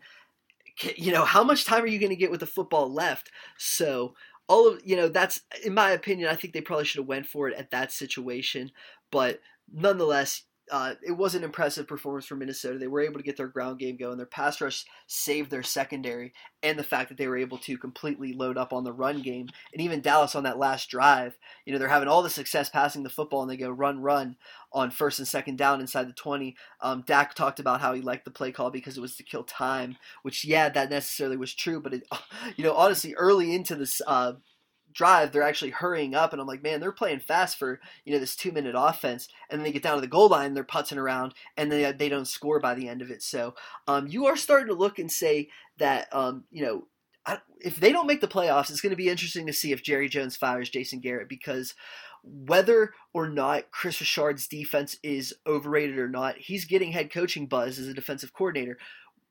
you 0.96 1.12
know, 1.12 1.26
how 1.26 1.44
much 1.44 1.66
time 1.66 1.84
are 1.84 1.88
you 1.88 2.00
going 2.00 2.12
to 2.12 2.16
get 2.16 2.32
with 2.32 2.40
the 2.40 2.46
football 2.46 2.92
left? 2.92 3.32
So 3.58 4.16
all 4.48 4.68
of 4.68 4.82
you 4.84 4.96
know, 4.96 5.08
that's 5.08 5.42
in 5.64 5.74
my 5.74 5.92
opinion. 5.92 6.30
I 6.30 6.36
think 6.36 6.54
they 6.54 6.62
probably 6.62 6.86
should 6.86 7.00
have 7.00 7.08
went 7.08 7.26
for 7.26 7.48
it 7.48 7.58
at 7.58 7.72
that 7.72 7.92
situation, 7.92 8.72
but 9.12 9.40
nonetheless, 9.72 10.44
uh, 10.72 10.96
it 11.06 11.12
was 11.12 11.36
an 11.36 11.44
impressive 11.44 11.86
performance 11.86 12.26
for 12.26 12.38
Minnesota. 12.38 12.80
They 12.80 12.88
were 12.88 13.02
able 13.02 13.18
to 13.18 13.24
get 13.24 13.36
their 13.36 13.50
ground 13.50 13.78
game 13.80 13.98
going. 13.98 14.16
Their 14.16 14.26
pass 14.26 14.62
rush 14.62 14.86
saved 15.06 15.52
their 15.52 15.64
secondary, 15.64 16.32
and 16.64 16.80
the 16.80 16.84
fact 16.84 17.10
that 17.10 17.18
they 17.18 17.28
were 17.28 17.38
able 17.38 17.58
to 17.60 17.78
completely 17.78 18.32
load 18.32 18.58
up 18.58 18.72
on 18.72 18.86
the 18.86 18.94
run 18.94 19.22
game. 19.22 19.50
And 19.74 19.82
even 19.82 20.00
Dallas 20.00 20.34
on 20.34 20.44
that 20.44 20.58
last 20.58 20.90
drive, 20.90 21.38
you 21.66 21.74
know, 21.74 21.80
they're 21.80 21.90
having 21.90 22.08
all 22.08 22.24
the 22.24 22.30
success 22.30 22.70
passing 22.70 23.04
the 23.04 23.10
football, 23.10 23.42
and 23.42 23.52
they 23.52 23.58
go 23.58 23.70
run, 23.70 24.02
run 24.02 24.38
on 24.72 24.92
first 24.92 25.20
and 25.20 25.28
second 25.28 25.58
down 25.58 25.82
inside 25.82 26.08
the 26.08 26.14
20. 26.14 26.56
Um, 26.80 27.04
Dak 27.06 27.34
talked 27.34 27.60
about 27.60 27.82
how 27.82 27.94
he 27.94 28.02
liked 28.02 28.24
the 28.24 28.32
play 28.32 28.54
call 28.54 28.72
because 28.72 28.98
it 28.98 29.02
was 29.02 29.18
to 29.18 29.24
kill 29.24 29.44
time, 29.44 29.98
which, 30.24 30.46
yeah, 30.46 30.70
that 30.70 30.90
necessarily 30.90 31.36
was 31.36 31.54
true. 31.54 31.82
But, 31.82 31.96
it, 31.96 32.08
you 32.56 32.64
know, 32.64 32.74
honestly, 32.74 33.14
early 33.16 33.54
into 33.54 33.76
this 33.76 34.02
uh, 34.08 34.34
drive, 34.94 35.32
they're 35.32 35.42
actually 35.42 35.72
hurrying 35.72 36.16
up, 36.16 36.32
and 36.32 36.42
I'm 36.42 36.48
like, 36.48 36.64
man, 36.64 36.80
they're 36.80 36.92
playing 36.92 37.20
fast 37.20 37.58
for 37.58 37.80
you 38.06 38.14
know 38.14 38.20
this 38.20 38.36
two 38.36 38.52
minute 38.52 38.76
offense, 38.78 39.28
and 39.50 39.60
then 39.60 39.64
they 39.66 39.72
get 39.72 39.84
down 39.84 39.96
to 39.96 40.02
the 40.02 40.08
goal 40.08 40.30
line, 40.30 40.54
they're 40.54 40.64
putzing 40.64 40.98
around, 40.98 41.34
and 41.58 41.72
they 41.72 41.92
they 41.92 42.10
don't 42.10 42.28
score 42.28 42.60
by 42.60 42.74
the 42.74 42.88
end 42.88 43.02
of 43.02 43.12
it. 43.12 43.22
So 43.24 43.56
um, 43.88 44.08
you 44.08 44.26
are 44.28 44.38
starting 44.38 44.68
to 44.68 44.74
look 44.74 45.00
and 45.00 45.12
say 45.12 45.50
that 45.78 46.08
um, 46.14 46.46
you 46.52 46.64
know. 46.64 46.88
if 47.60 47.76
they 47.76 47.92
don't 47.92 48.08
make 48.08 48.22
the 48.22 48.28
playoffs, 48.28 48.72
it's 48.72 48.82
going 48.82 48.90
to 48.90 48.96
be 48.96 49.10
interesting 49.10 49.46
to 49.46 49.54
see 49.54 49.72
if 49.72 49.84
Jerry 49.84 50.10
Jones 50.10 50.36
fires 50.36 50.70
Jason 50.70 51.00
Garrett 51.00 51.30
because 51.30 51.76
whether 52.24 52.94
or 53.14 53.30
not 53.30 53.72
Kris 53.72 54.00
Richard's 54.00 54.48
defense 54.48 54.98
is 55.04 55.34
overrated 55.48 55.98
or 55.98 56.10
not, 56.10 56.38
he's 56.38 56.66
getting 56.66 56.92
head 56.92 57.12
coaching 57.12 57.48
buzz 57.48 57.80
as 57.80 57.88
a 57.88 57.94
defensive 57.94 58.34
coordinator. 58.34 58.78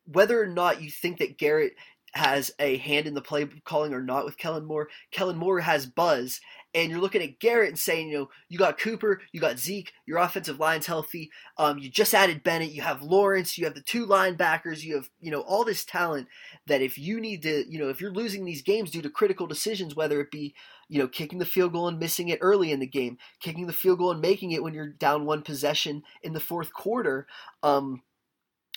Whether 0.05 0.41
or 0.41 0.47
not 0.47 0.81
you 0.81 0.89
think 0.89 1.19
that 1.19 1.37
Garrett 1.37 1.73
has 2.13 2.51
a 2.59 2.77
hand 2.77 3.07
in 3.07 3.13
the 3.13 3.21
play 3.21 3.47
calling 3.63 3.93
or 3.93 4.01
not 4.01 4.25
with 4.25 4.37
Kellen 4.37 4.65
Moore. 4.65 4.89
Kellen 5.11 5.37
Moore 5.37 5.61
has 5.61 5.85
buzz, 5.85 6.41
and 6.73 6.91
you're 6.91 6.99
looking 6.99 7.21
at 7.21 7.39
Garrett 7.39 7.69
and 7.69 7.79
saying, 7.79 8.09
you 8.09 8.17
know, 8.17 8.29
you 8.49 8.57
got 8.57 8.77
Cooper, 8.77 9.21
you 9.31 9.39
got 9.39 9.59
Zeke, 9.59 9.91
your 10.05 10.17
offensive 10.17 10.59
line's 10.59 10.85
healthy. 10.85 11.29
Um, 11.57 11.77
you 11.77 11.89
just 11.89 12.13
added 12.13 12.43
Bennett, 12.43 12.71
you 12.71 12.81
have 12.81 13.01
Lawrence, 13.01 13.57
you 13.57 13.65
have 13.65 13.75
the 13.75 13.81
two 13.81 14.05
linebackers, 14.05 14.83
you 14.83 14.95
have 14.95 15.09
you 15.19 15.31
know 15.31 15.41
all 15.41 15.63
this 15.63 15.85
talent 15.85 16.27
that 16.67 16.81
if 16.81 16.97
you 16.97 17.19
need 17.19 17.43
to, 17.43 17.65
you 17.69 17.79
know, 17.79 17.89
if 17.89 18.01
you're 18.01 18.11
losing 18.11 18.45
these 18.45 18.61
games 18.61 18.91
due 18.91 19.01
to 19.01 19.09
critical 19.09 19.47
decisions, 19.47 19.95
whether 19.95 20.19
it 20.19 20.31
be 20.31 20.53
you 20.89 20.99
know 20.99 21.07
kicking 21.07 21.39
the 21.39 21.45
field 21.45 21.71
goal 21.71 21.87
and 21.87 21.99
missing 21.99 22.29
it 22.29 22.39
early 22.41 22.71
in 22.71 22.79
the 22.79 22.87
game, 22.87 23.17
kicking 23.39 23.67
the 23.67 23.73
field 23.73 23.99
goal 23.99 24.11
and 24.11 24.21
making 24.21 24.51
it 24.51 24.63
when 24.63 24.73
you're 24.73 24.87
down 24.87 25.25
one 25.25 25.41
possession 25.41 26.03
in 26.21 26.33
the 26.33 26.39
fourth 26.39 26.73
quarter. 26.73 27.27
Um, 27.63 28.01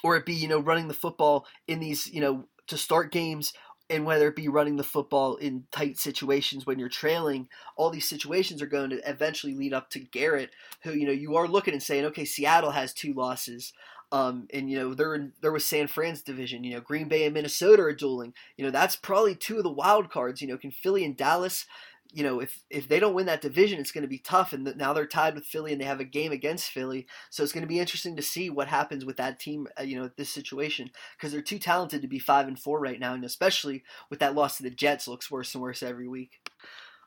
or 0.05 0.17
it 0.17 0.27
be 0.27 0.35
you 0.35 0.47
know 0.47 0.61
running 0.61 0.87
the 0.87 0.95
football 0.95 1.47
in 1.67 1.81
these 1.81 2.07
you 2.13 2.21
know 2.21 2.47
to 2.69 2.77
start 2.77 3.13
games 3.13 3.53
and 3.91 4.07
whether 4.07 4.29
it 4.29 4.37
be 4.37 4.49
running 4.49 4.77
the 4.77 4.83
football 4.83 5.37
in 5.37 5.65
tight 5.71 5.99
situations 5.99 6.65
when 6.65 6.79
you're 6.79 6.89
trailing, 6.89 7.49
all 7.77 7.91
these 7.91 8.09
situations 8.09 8.63
are 8.63 8.67
going 8.67 8.91
to 8.91 9.09
eventually 9.09 9.55
lead 9.55 9.75
up 9.75 9.91
to 9.91 9.99
Garrett, 9.99 10.51
who 10.83 10.93
you 10.93 11.07
know 11.07 11.13
you 11.13 11.37
are 11.37 11.47
looking 11.47 11.75
and 11.75 11.83
saying, 11.83 12.05
okay, 12.07 12.25
Seattle 12.25 12.71
has 12.71 12.95
two 12.95 13.13
losses, 13.13 13.73
um, 14.11 14.47
and 14.55 14.71
you 14.71 14.79
know 14.79 14.95
they're 14.95 15.15
in, 15.15 15.33
there 15.43 15.53
was 15.53 15.67
San 15.67 15.87
Fran's 15.87 16.23
division, 16.23 16.65
you 16.65 16.75
know 16.75 16.81
Green 16.81 17.09
Bay 17.09 17.25
and 17.25 17.35
Minnesota 17.35 17.83
are 17.83 17.93
dueling, 17.93 18.33
you 18.57 18.65
know 18.65 18.71
that's 18.71 18.97
probably 18.97 19.35
two 19.35 19.59
of 19.59 19.65
the 19.65 19.71
wild 19.71 20.11
cards. 20.11 20.41
You 20.41 20.49
know, 20.49 20.57
can 20.57 20.71
Philly 20.71 21.05
and 21.05 21.17
Dallas 21.17 21.67
you 22.15 22.23
know, 22.23 22.39
if 22.39 22.63
if 22.71 22.89
they 22.89 23.01
don't 23.01 23.15
win 23.15 23.27
that 23.27 23.41
division, 23.41 23.81
it's 23.81 23.91
going 23.91 24.03
to 24.03 24.09
be 24.09 24.19
tough. 24.19 24.53
And 24.53 24.77
now 24.77 24.93
they're 24.93 25.05
tied 25.05 25.35
with 25.35 25.45
Philly, 25.45 25.73
and 25.73 25.81
they 25.81 25.85
have 25.85 25.99
a 25.99 26.05
game 26.05 26.31
against 26.31 26.71
Philly, 26.71 27.07
so 27.29 27.43
it's 27.43 27.53
going 27.53 27.63
to 27.63 27.69
be 27.69 27.81
interesting 27.81 28.15
to 28.15 28.23
see 28.23 28.49
what 28.51 28.69
happens 28.69 29.05
with 29.05 29.17
that 29.17 29.41
team. 29.41 29.67
Uh, 29.79 29.83
you 29.83 29.99
know, 29.99 30.09
this 30.17 30.31
situation 30.31 30.91
because 31.17 31.33
they're 31.33 31.43
too 31.43 31.59
talented 31.59 32.03
to 32.03 32.09
be 32.09 32.21
five 32.21 32.47
and 32.47 32.59
four 32.59 32.79
right 32.79 33.01
now, 33.01 33.15
and 33.15 33.25
especially 33.25 33.83
with 34.11 34.21
that 34.21 34.35
loss 34.35 34.57
to 34.57 34.63
the 34.63 34.71
Jets, 34.71 35.09
looks 35.09 35.31
worse 35.31 35.55
and 35.55 35.63
worse 35.63 35.83
every 35.83 36.07
week. 36.07 36.39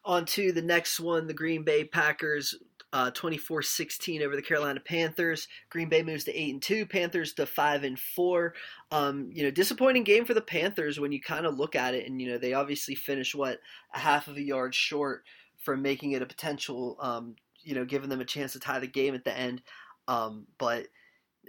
On 0.04 0.26
to 0.26 0.52
the 0.52 0.62
next 0.62 1.00
one, 1.00 1.28
the 1.28 1.34
Green 1.34 1.64
Bay 1.64 1.86
Packers 1.86 2.56
uh, 2.94 3.12
24-16 3.12 4.22
over 4.22 4.36
the 4.36 4.42
Carolina 4.42 4.80
Panthers. 4.80 5.48
Green 5.70 5.90
Bay 5.90 6.04
moves 6.04 6.24
to 6.26 6.40
8 6.40 6.54
and 6.54 6.62
2, 6.62 6.86
Panthers 6.86 7.34
to 7.34 7.46
5 7.46 7.84
and 7.84 8.00
4. 8.00 8.54
Um, 8.92 9.30
you 9.34 9.44
know, 9.44 9.52
disappointing 9.52 10.04
game 10.04 10.26
for 10.26 10.34
the 10.34 10.42
Panthers 10.42 11.00
when 11.00 11.12
you 11.12 11.22
kind 11.22 11.46
of 11.46 11.58
look 11.58 11.76
at 11.76 11.94
it 11.94 12.08
and 12.08 12.22
you 12.22 12.30
know, 12.30 12.38
they 12.38 12.54
obviously 12.54 12.96
finish 12.96 13.36
what 13.36 13.60
a 13.94 14.00
half 14.00 14.28
of 14.28 14.38
a 14.38 14.42
yard 14.42 14.74
short 14.74 15.24
from 15.58 15.82
making 15.82 16.12
it 16.12 16.22
a 16.22 16.26
potential 16.26 16.98
um, 17.02 17.36
you 17.68 17.76
know, 17.76 17.86
giving 17.86 18.10
them 18.10 18.22
a 18.22 18.26
chance 18.26 18.54
to 18.54 18.60
tie 18.60 18.80
the 18.80 18.88
game 18.88 19.14
at 19.14 19.26
the 19.26 19.38
end. 19.38 19.62
Um, 20.08 20.48
but 20.58 20.88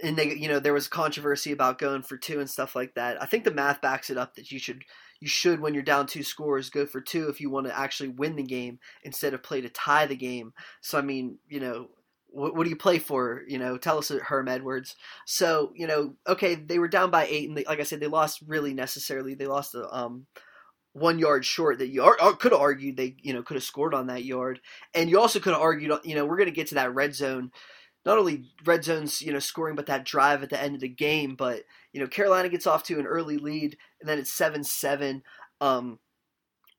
and 0.03 0.17
they 0.17 0.35
you 0.35 0.47
know 0.47 0.59
there 0.59 0.73
was 0.73 0.87
controversy 0.87 1.51
about 1.51 1.79
going 1.79 2.01
for 2.01 2.17
two 2.17 2.39
and 2.39 2.49
stuff 2.49 2.75
like 2.75 2.95
that. 2.95 3.21
I 3.21 3.25
think 3.25 3.43
the 3.43 3.51
math 3.51 3.81
backs 3.81 4.09
it 4.09 4.17
up 4.17 4.35
that 4.35 4.51
you 4.51 4.59
should 4.59 4.83
you 5.19 5.27
should 5.27 5.59
when 5.59 5.73
you're 5.73 5.83
down 5.83 6.07
two 6.07 6.23
scores 6.23 6.69
go 6.69 6.85
for 6.85 7.01
two 7.01 7.27
if 7.27 7.41
you 7.41 7.49
want 7.49 7.67
to 7.67 7.77
actually 7.77 8.09
win 8.09 8.35
the 8.35 8.43
game 8.43 8.79
instead 9.03 9.33
of 9.33 9.43
play 9.43 9.61
to 9.61 9.69
tie 9.69 10.05
the 10.05 10.15
game. 10.15 10.53
So 10.81 10.97
I 10.97 11.01
mean, 11.01 11.39
you 11.47 11.59
know, 11.59 11.89
what, 12.31 12.55
what, 12.55 12.63
do 12.63 12.69
you 12.69 12.75
play 12.75 12.99
for? 12.99 13.43
You 13.47 13.57
know, 13.57 13.77
tell 13.77 13.97
us, 13.97 14.09
Herm 14.09 14.47
Edwards. 14.47 14.95
So, 15.25 15.71
you 15.75 15.87
know, 15.87 16.15
okay, 16.27 16.55
they 16.55 16.79
were 16.79 16.87
down 16.87 17.11
by 17.11 17.25
eight, 17.25 17.47
and 17.47 17.57
they, 17.57 17.63
like 17.63 17.79
I 17.79 17.83
said, 17.83 17.99
they 17.99 18.07
lost 18.07 18.43
really 18.45 18.73
necessarily. 18.73 19.33
They 19.33 19.47
lost 19.47 19.71
the 19.71 19.91
um, 19.91 20.27
one 20.93 21.19
yard 21.19 21.45
short 21.45 21.79
that 21.79 21.87
you 21.87 22.15
could 22.39 22.51
have 22.51 22.61
argued 22.61 22.97
they, 22.97 23.15
you 23.21 23.33
know, 23.33 23.41
could 23.41 23.55
have 23.55 23.63
scored 23.63 23.93
on 23.93 24.07
that 24.07 24.25
yard, 24.25 24.59
and 24.93 25.09
you 25.09 25.19
also 25.19 25.39
could 25.39 25.53
have 25.53 25.61
argued, 25.61 25.91
you 26.03 26.15
know, 26.15 26.25
we're 26.25 26.37
going 26.37 26.49
to 26.49 26.55
get 26.55 26.67
to 26.67 26.75
that 26.75 26.93
red 26.93 27.15
zone. 27.15 27.51
Not 28.09 28.17
only 28.17 28.45
red 28.65 28.83
zones, 28.83 29.21
you 29.21 29.31
know, 29.31 29.39
scoring, 29.39 29.75
but 29.75 29.85
that 29.85 30.05
drive 30.05 30.41
at 30.41 30.49
the 30.49 30.61
end 30.61 30.75
of 30.75 30.81
the 30.81 30.89
game. 30.89 31.35
But 31.35 31.61
you 31.93 32.01
know, 32.01 32.07
Carolina 32.07 32.49
gets 32.49 32.65
off 32.65 32.83
to 32.83 32.99
an 32.99 33.05
early 33.05 33.37
lead, 33.37 33.77
and 34.01 34.09
then 34.09 34.17
it's 34.17 34.31
seven 34.31 34.63
seven. 34.63 35.21
Um, 35.61 35.99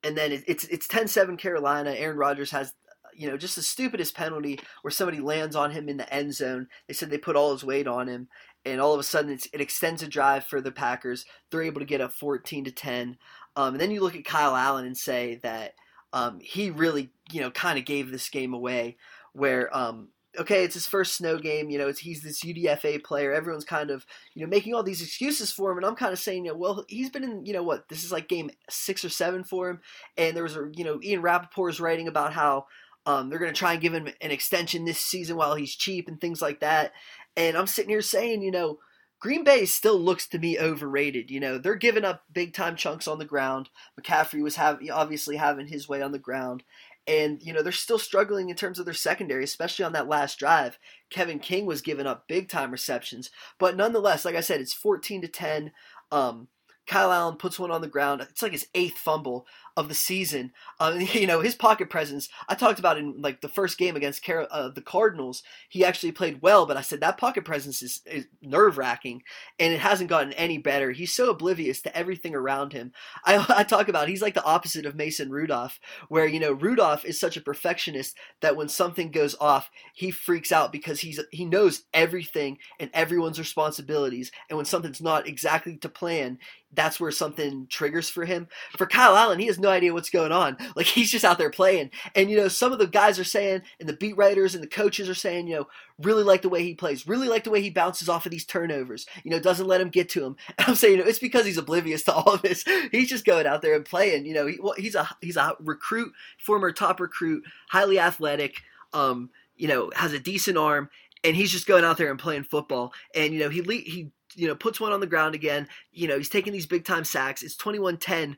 and 0.03 0.17
then 0.17 0.31
it's 0.47 0.63
it's 0.65 0.87
10-7 0.87 1.37
Carolina. 1.37 1.91
Aaron 1.91 2.17
Rodgers 2.17 2.49
has 2.49 2.73
you 3.13 3.29
know, 3.29 3.37
just 3.37 3.55
the 3.55 3.61
stupidest 3.61 4.15
penalty 4.15 4.59
where 4.81 4.91
somebody 4.91 5.19
lands 5.19 5.55
on 5.55 5.71
him 5.71 5.89
in 5.89 5.97
the 5.97 6.11
end 6.13 6.33
zone. 6.33 6.67
They 6.87 6.93
said 6.93 7.09
they 7.09 7.17
put 7.17 7.35
all 7.35 7.51
his 7.51 7.63
weight 7.63 7.87
on 7.87 8.07
him, 8.07 8.27
and 8.65 8.79
all 8.79 8.93
of 8.93 8.99
a 8.99 9.03
sudden 9.03 9.31
it 9.31 9.61
extends 9.61 10.03
a 10.03 10.07
drive 10.07 10.45
for 10.45 10.61
the 10.61 10.71
Packers. 10.71 11.25
They're 11.49 11.63
able 11.63 11.79
to 11.79 11.85
get 11.85 12.01
up 12.01 12.13
14 12.13 12.65
to 12.65 12.71
10. 12.71 13.17
Um, 13.55 13.73
and 13.73 13.81
then 13.81 13.91
you 13.91 14.01
look 14.01 14.15
at 14.15 14.25
Kyle 14.25 14.55
Allen 14.55 14.85
and 14.85 14.97
say 14.97 15.39
that 15.43 15.73
um, 16.13 16.39
he 16.41 16.69
really, 16.69 17.11
you 17.31 17.41
know, 17.41 17.51
kind 17.51 17.77
of 17.77 17.85
gave 17.85 18.11
this 18.11 18.29
game 18.29 18.53
away. 18.53 18.97
Where 19.33 19.75
um, 19.75 20.09
okay, 20.39 20.63
it's 20.63 20.73
his 20.73 20.87
first 20.87 21.15
snow 21.15 21.37
game. 21.37 21.69
You 21.69 21.77
know, 21.77 21.91
he's 21.91 22.21
this 22.21 22.41
UDFA 22.41 23.03
player. 23.03 23.33
Everyone's 23.33 23.65
kind 23.65 23.91
of, 23.91 24.05
you 24.33 24.41
know, 24.41 24.49
making 24.49 24.73
all 24.73 24.83
these 24.83 25.01
excuses 25.01 25.51
for 25.51 25.71
him, 25.71 25.77
and 25.77 25.85
I'm 25.85 25.95
kind 25.95 26.13
of 26.13 26.19
saying, 26.19 26.45
you 26.45 26.51
know, 26.51 26.57
well, 26.57 26.85
he's 26.87 27.09
been 27.09 27.23
in, 27.23 27.45
you 27.45 27.53
know, 27.53 27.63
what 27.63 27.89
this 27.89 28.03
is 28.03 28.11
like 28.11 28.27
game 28.27 28.51
six 28.69 29.03
or 29.03 29.09
seven 29.09 29.43
for 29.43 29.69
him. 29.69 29.81
And 30.17 30.35
there 30.35 30.43
was 30.43 30.55
a, 30.55 30.69
you 30.73 30.83
know, 30.83 30.99
Ian 31.03 31.21
Rapoport 31.21 31.73
is 31.73 31.79
writing 31.79 32.07
about 32.07 32.33
how 32.33 32.65
um, 33.05 33.29
they're 33.29 33.39
going 33.39 33.53
to 33.53 33.57
try 33.57 33.73
and 33.73 33.81
give 33.81 33.93
him 33.93 34.07
an 34.21 34.31
extension 34.31 34.85
this 34.85 34.99
season 34.99 35.35
while 35.35 35.55
he's 35.55 35.75
cheap 35.75 36.07
and 36.07 36.19
things 36.19 36.41
like 36.41 36.59
that. 36.59 36.93
And 37.35 37.57
I'm 37.57 37.67
sitting 37.67 37.89
here 37.89 38.01
saying, 38.01 38.41
you 38.41 38.51
know, 38.51 38.79
Green 39.19 39.43
Bay 39.43 39.65
still 39.65 39.99
looks 39.99 40.27
to 40.27 40.39
me 40.39 40.59
overrated. 40.59 41.29
You 41.29 41.39
know, 41.39 41.57
they're 41.59 41.75
giving 41.75 42.03
up 42.03 42.23
big 42.33 42.53
time 42.53 42.75
chunks 42.75 43.07
on 43.07 43.19
the 43.19 43.25
ground. 43.25 43.69
McCaffrey 43.99 44.41
was 44.41 44.55
have, 44.55 44.79
obviously 44.91 45.37
having 45.37 45.67
his 45.67 45.87
way 45.87 46.01
on 46.01 46.11
the 46.11 46.19
ground. 46.19 46.63
And, 47.07 47.41
you 47.41 47.51
know, 47.51 47.63
they're 47.63 47.71
still 47.71 47.99
struggling 47.99 48.49
in 48.49 48.55
terms 48.55 48.77
of 48.77 48.85
their 48.85 48.93
secondary, 48.93 49.43
especially 49.43 49.85
on 49.85 49.93
that 49.93 50.07
last 50.07 50.37
drive. 50.37 50.77
Kevin 51.09 51.39
King 51.39 51.65
was 51.65 51.81
giving 51.81 52.05
up 52.05 52.27
big 52.27 52.47
time 52.47 52.71
receptions. 52.71 53.31
But 53.59 53.75
nonetheless, 53.75 54.23
like 54.23 54.35
I 54.35 54.41
said, 54.41 54.61
it's 54.61 54.73
14 54.73 55.23
to 55.23 55.27
10. 55.27 55.71
Um, 56.11 56.47
Kyle 56.87 57.11
Allen 57.11 57.37
puts 57.37 57.59
one 57.59 57.71
on 57.71 57.81
the 57.81 57.87
ground. 57.87 58.21
It's 58.21 58.41
like 58.41 58.51
his 58.51 58.67
eighth 58.75 58.97
fumble 58.97 59.47
of 59.77 59.87
the 59.87 59.95
season. 59.95 60.51
Uh, 60.79 60.99
you 61.13 61.27
know, 61.27 61.41
his 61.41 61.55
pocket 61.55 61.89
presence. 61.89 62.29
I 62.47 62.55
talked 62.55 62.79
about 62.79 62.97
in 62.97 63.21
like 63.21 63.41
the 63.41 63.49
first 63.49 63.77
game 63.77 63.95
against 63.95 64.23
Car- 64.23 64.47
uh, 64.51 64.69
the 64.69 64.81
Cardinals. 64.81 65.43
He 65.69 65.85
actually 65.85 66.11
played 66.11 66.41
well, 66.41 66.65
but 66.65 66.77
I 66.77 66.81
said 66.81 66.99
that 67.01 67.17
pocket 67.17 67.45
presence 67.45 67.81
is, 67.81 68.01
is 68.05 68.27
nerve 68.41 68.77
wracking, 68.77 69.23
and 69.59 69.73
it 69.73 69.79
hasn't 69.79 70.09
gotten 70.09 70.33
any 70.33 70.57
better. 70.57 70.91
He's 70.91 71.13
so 71.13 71.29
oblivious 71.29 71.81
to 71.81 71.95
everything 71.95 72.35
around 72.35 72.73
him. 72.73 72.91
I, 73.25 73.45
I 73.57 73.63
talk 73.63 73.87
about 73.87 74.09
he's 74.09 74.21
like 74.21 74.33
the 74.33 74.43
opposite 74.43 74.85
of 74.85 74.95
Mason 74.95 75.29
Rudolph, 75.29 75.79
where 76.09 76.25
you 76.25 76.39
know 76.39 76.51
Rudolph 76.51 77.05
is 77.05 77.19
such 77.19 77.37
a 77.37 77.41
perfectionist 77.41 78.17
that 78.41 78.55
when 78.55 78.69
something 78.69 79.11
goes 79.11 79.35
off, 79.39 79.69
he 79.93 80.11
freaks 80.11 80.51
out 80.51 80.71
because 80.71 81.01
he's 81.01 81.19
he 81.31 81.45
knows 81.45 81.83
everything 81.93 82.57
and 82.79 82.89
everyone's 82.93 83.39
responsibilities, 83.39 84.31
and 84.49 84.57
when 84.57 84.65
something's 84.65 85.01
not 85.01 85.27
exactly 85.27 85.77
to 85.77 85.89
plan, 85.89 86.37
that's 86.73 86.99
where 86.99 87.11
something 87.11 87.67
triggers 87.69 88.09
for 88.09 88.25
him. 88.25 88.47
For 88.77 88.85
Kyle 88.85 89.15
Allen, 89.15 89.39
he 89.39 89.47
has 89.47 89.59
no 89.61 89.69
idea 89.69 89.93
what's 89.93 90.09
going 90.09 90.31
on. 90.31 90.57
Like 90.75 90.85
he's 90.85 91.11
just 91.11 91.25
out 91.25 91.37
there 91.37 91.49
playing. 91.49 91.91
And 92.15 92.29
you 92.29 92.37
know, 92.37 92.47
some 92.47 92.71
of 92.71 92.79
the 92.79 92.87
guys 92.87 93.19
are 93.19 93.23
saying, 93.23 93.61
and 93.79 93.87
the 93.87 93.93
beat 93.93 94.17
writers 94.17 94.55
and 94.55 94.63
the 94.63 94.67
coaches 94.67 95.09
are 95.09 95.15
saying, 95.15 95.47
you 95.47 95.55
know, 95.55 95.67
really 95.99 96.23
like 96.23 96.41
the 96.41 96.49
way 96.49 96.63
he 96.63 96.73
plays, 96.73 97.07
really 97.07 97.27
like 97.27 97.43
the 97.43 97.51
way 97.51 97.61
he 97.61 97.69
bounces 97.69 98.09
off 98.09 98.25
of 98.25 98.31
these 98.31 98.45
turnovers. 98.45 99.05
You 99.23 99.31
know, 99.31 99.39
doesn't 99.39 99.67
let 99.67 99.81
him 99.81 99.89
get 99.89 100.09
to 100.09 100.25
him. 100.25 100.35
And 100.57 100.67
I'm 100.67 100.75
saying, 100.75 100.97
you 100.97 101.03
know, 101.03 101.09
it's 101.09 101.19
because 101.19 101.45
he's 101.45 101.57
oblivious 101.57 102.03
to 102.03 102.13
all 102.13 102.33
of 102.33 102.41
this. 102.41 102.63
He's 102.91 103.09
just 103.09 103.25
going 103.25 103.47
out 103.47 103.61
there 103.61 103.75
and 103.75 103.85
playing. 103.85 104.25
You 104.25 104.33
know, 104.33 104.47
he, 104.47 104.59
well, 104.59 104.73
he's 104.77 104.95
a 104.95 105.07
he's 105.21 105.37
a 105.37 105.55
recruit, 105.59 106.13
former 106.37 106.71
top 106.71 106.99
recruit, 106.99 107.43
highly 107.69 107.99
athletic. 107.99 108.61
Um, 108.93 109.29
you 109.55 109.67
know, 109.67 109.91
has 109.95 110.13
a 110.13 110.19
decent 110.19 110.57
arm, 110.57 110.89
and 111.23 111.35
he's 111.35 111.51
just 111.51 111.67
going 111.67 111.85
out 111.85 111.97
there 111.97 112.09
and 112.09 112.19
playing 112.19 112.43
football. 112.43 112.93
And 113.15 113.33
you 113.33 113.39
know, 113.39 113.49
he 113.49 113.61
he 113.61 114.11
you 114.35 114.47
know 114.47 114.55
puts 114.55 114.79
one 114.79 114.91
on 114.91 114.99
the 114.99 115.07
ground 115.07 115.35
again. 115.35 115.67
You 115.91 116.07
know, 116.07 116.17
he's 116.17 116.29
taking 116.29 116.53
these 116.53 116.65
big 116.65 116.85
time 116.85 117.03
sacks. 117.03 117.43
It's 117.43 117.55
21-10 117.55 118.37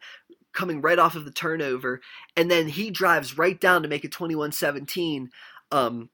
coming 0.53 0.81
right 0.81 0.99
off 0.99 1.15
of 1.15 1.25
the 1.25 1.31
turnover, 1.31 2.01
and 2.35 2.49
then 2.49 2.67
he 2.67 2.89
drives 2.89 3.37
right 3.37 3.59
down 3.59 3.83
to 3.83 3.89
make 3.89 4.05
it 4.05 4.11
21-17. 4.11 5.27
Um, 5.71 6.09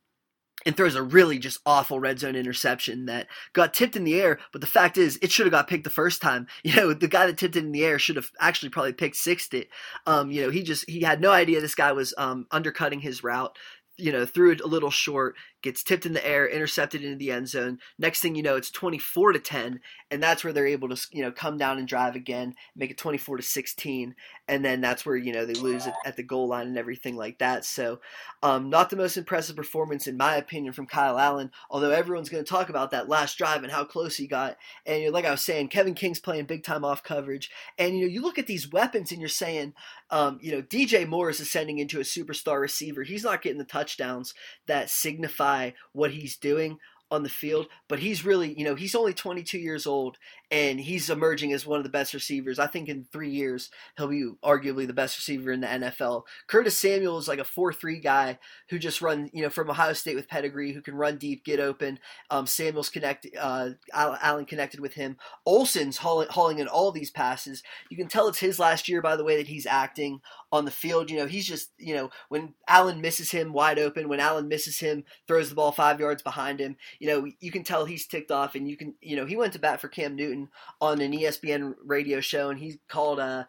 and 0.66 0.76
throws 0.76 0.96
a 0.96 1.04
really 1.04 1.40
just 1.40 1.60
awful 1.66 2.00
red 2.00 2.20
zone 2.20 2.36
interception 2.36 3.06
that 3.06 3.28
got 3.54 3.74
tipped 3.74 3.96
in 3.96 4.04
the 4.04 4.20
air. 4.20 4.40
But 4.52 4.62
the 4.62 4.68
fact 4.68 4.98
is, 4.98 5.18
it 5.22 5.32
should 5.32 5.46
have 5.46 5.54
got 5.54 5.68
picked 5.68 5.84
the 5.84 5.90
first 5.90 6.22
time. 6.22 6.48
You 6.64 6.76
know, 6.76 6.94
the 6.94 7.08
guy 7.08 7.26
that 7.26 7.38
tipped 7.38 7.56
it 7.56 7.64
in 7.64 7.72
the 7.72 7.86
air 7.86 7.98
should 7.98 8.18
have 8.18 8.30
actually 8.40 8.70
probably 8.70 8.94
picked 8.94 9.16
sixed 9.16 9.54
it. 9.54 9.70
Um, 10.06 10.30
you 10.30 10.44
know, 10.44 10.50
he 10.50 10.62
just 10.62 10.88
he 10.90 11.02
had 11.02 11.22
no 11.22 11.32
idea 11.32 11.62
this 11.62 11.74
guy 11.74 11.92
was 11.94 12.14
um, 12.18 12.46
undercutting 12.52 13.00
his 13.00 13.24
route. 13.24 13.58
You 13.98 14.12
know, 14.12 14.26
threw 14.26 14.52
it 14.52 14.62
a 14.62 14.68
little 14.68 14.92
short, 14.92 15.36
gets 15.62 15.84
tipped 15.84 16.06
in 16.06 16.14
the 16.14 16.26
air, 16.26 16.48
intercepted 16.48 17.04
into 17.04 17.18
the 17.18 17.32
end 17.32 17.50
zone. 17.50 17.80
Next 17.98 18.22
thing 18.22 18.36
you 18.36 18.44
know, 18.44 18.56
it's 18.56 18.72
24 18.72 19.34
to 19.34 19.40
10, 19.40 19.80
and 20.10 20.24
that's 20.24 20.44
where 20.44 20.54
they're 20.54 20.68
able 20.68 20.90
to, 20.90 21.08
you 21.12 21.22
know, 21.22 21.32
come 21.32 21.58
down 21.58 21.78
and 21.78 21.88
drive 21.88 22.16
again, 22.16 22.56
make 22.76 22.92
it 22.92 22.98
24 22.98 23.38
to 23.38 23.44
16, 23.44 24.16
and 24.48 24.64
then 24.64 24.82
that's 24.82 25.06
where 25.06 25.18
you 25.18 25.34
know 25.34 25.46
they 25.46 25.54
lose 25.54 25.86
it 25.86 25.94
at 26.06 26.16
the 26.16 26.24
goal 26.24 26.48
line 26.48 26.68
and 26.68 26.78
everything 26.78 27.16
like 27.16 27.40
that. 27.40 27.66
So, 27.66 28.00
um, 28.42 28.70
not 28.70 28.90
the 28.90 28.96
most 28.96 29.18
impressive 29.18 29.56
performance 29.56 30.08
in 30.08 30.18
my 30.18 30.36
opinion 30.36 30.74
from 30.74 30.88
Kyle 30.88 31.20
Allen. 31.20 31.52
Although 31.70 31.92
everyone's 31.92 32.30
going 32.30 32.44
to 32.44 32.50
talk 32.50 32.70
about 32.70 32.92
that 32.92 33.10
last 33.10 33.38
drive 33.38 33.64
and 33.64 33.72
how 33.72 33.84
close 33.84 34.16
he 34.16 34.28
got, 34.28 34.58
and 34.86 35.02
you 35.02 35.08
know, 35.08 35.14
like 35.14 35.26
I 35.26 35.32
was 35.32 35.42
saying, 35.42 35.70
Kevin 35.70 35.94
King's 35.94 36.20
playing 36.20 36.46
big 36.46 36.64
time 36.64 36.86
off 36.86 37.04
coverage, 37.04 37.52
and 37.78 37.96
you 37.96 38.02
know, 38.02 38.08
you 38.08 38.22
look 38.22 38.40
at 38.40 38.48
these 38.48 38.72
weapons 38.72 39.12
and 39.12 39.20
you're 39.20 39.30
saying, 39.30 39.74
um, 40.10 40.40
you 40.42 40.52
know, 40.52 40.62
DJ 40.62 41.08
Moore 41.08 41.30
is 41.30 41.40
ascending 41.40 41.80
into 41.80 42.00
a 42.00 42.04
superstar 42.04 42.60
receiver. 42.62 43.04
He's 43.04 43.24
not 43.24 43.42
getting 43.42 43.60
the 43.60 43.66
touchdowns 43.66 44.34
that 44.68 44.90
signify 44.90 45.49
what 45.94 46.12
he's 46.12 46.38
doing 46.38 46.78
on 47.12 47.24
the 47.24 47.30
field, 47.30 47.68
but 47.88 48.00
he's 48.00 48.24
really, 48.24 48.54
you 48.58 48.64
know, 48.64 48.76
he's 48.76 48.96
only 48.96 49.14
22 49.14 49.58
years 49.58 49.88
old 49.88 50.18
and 50.52 50.80
he's 50.80 51.10
emerging 51.10 51.54
as 51.54 51.66
one 51.66 51.78
of 51.78 51.84
the 51.84 51.90
best 51.90 52.14
receivers. 52.14 52.60
I 52.60 52.68
think 52.68 52.88
in 52.88 53.06
three 53.12 53.30
years 53.30 53.70
he'll 53.98 54.08
be 54.08 54.32
arguably 54.44 54.86
the 54.88 54.94
best 54.94 55.18
receiver 55.18 55.52
in 55.52 55.62
the 55.62 55.68
NFL. 55.68 56.24
Curtis 56.48 56.78
Samuel 56.78 57.18
is 57.18 57.28
like 57.28 57.40
a 57.40 57.44
four-three 57.44 58.00
guy 58.00 58.40
who 58.70 58.80
just 58.80 59.02
run, 59.02 59.30
you 59.34 59.42
know, 59.42 59.50
from 59.50 59.70
Ohio 59.70 59.94
State 59.94 60.16
with 60.16 60.28
pedigree, 60.28 60.74
who 60.74 60.82
can 60.82 60.96
run 60.96 61.18
deep, 61.18 61.44
get 61.44 61.60
open. 61.60 62.00
Um, 62.30 62.46
Samuel's 62.46 62.90
connected, 62.90 63.36
uh, 63.40 63.72
Allen 63.94 64.46
connected 64.46 64.80
with 64.80 64.94
him. 64.94 65.18
Olsen's 65.46 65.98
hauling, 65.98 66.30
hauling 66.30 66.60
in 66.60 66.68
all 66.68 66.92
these 66.92 67.12
passes. 67.12 67.64
You 67.90 67.98
can 67.98 68.08
tell 68.08 68.28
it's 68.28 68.40
his 68.40 68.60
last 68.60 68.88
year 68.88 69.02
by 69.02 69.16
the 69.16 69.24
way 69.24 69.38
that 69.38 69.48
he's 69.48 69.66
acting 69.66 70.22
on 70.52 70.66
the 70.66 70.72
field. 70.72 71.10
You 71.10 71.18
know, 71.18 71.28
he's 71.28 71.48
just, 71.48 71.72
you 71.78 71.96
know, 71.96 72.10
when 72.30 72.54
Allen 72.68 73.02
misses 73.02 73.32
him 73.32 73.54
wide 73.54 73.80
open, 73.80 74.10
when 74.10 74.20
Allen 74.20 74.48
misses 74.48 74.80
him, 74.80 75.04
throws 75.28 75.50
the 75.50 75.56
ball 75.56 75.72
five 75.72 76.00
yards 76.00 76.22
behind 76.22 76.60
him. 76.60 76.76
You 77.00 77.08
know, 77.08 77.32
you 77.40 77.52
can 77.52 77.64
tell 77.64 77.86
he's 77.86 78.08
ticked 78.08 78.32
off, 78.32 78.56
and 78.56 78.68
you 78.68 78.78
can, 78.78 78.94
you 79.02 79.16
know, 79.16 79.26
he 79.26 79.36
went 79.38 79.54
to 79.54 79.60
bat 79.60 79.82
for 79.82 79.88
Cam 79.88 80.16
Newton 80.16 80.50
on 80.82 81.02
an 81.02 81.14
ESPN 81.14 81.76
radio 81.84 82.20
show, 82.20 82.50
and 82.50 82.60
he 82.60 82.80
called 82.88 83.20
a 83.20 83.48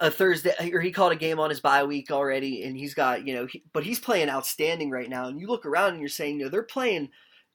a 0.00 0.10
Thursday 0.10 0.54
or 0.72 0.80
he 0.80 0.92
called 0.92 1.12
a 1.12 1.16
game 1.16 1.40
on 1.40 1.50
his 1.50 1.60
bye 1.60 1.84
week 1.84 2.10
already, 2.10 2.62
and 2.62 2.76
he's 2.76 2.94
got 2.94 3.26
you 3.26 3.34
know, 3.34 3.46
he, 3.46 3.64
but 3.72 3.84
he's 3.84 4.00
playing 4.00 4.30
outstanding 4.30 4.90
right 4.90 5.08
now. 5.10 5.26
And 5.26 5.40
you 5.40 5.48
look 5.48 5.66
around 5.66 5.94
and 5.94 6.00
you're 6.00 6.08
saying, 6.08 6.38
you 6.38 6.44
know, 6.44 6.50
they're 6.50 6.62
playing 6.62 7.10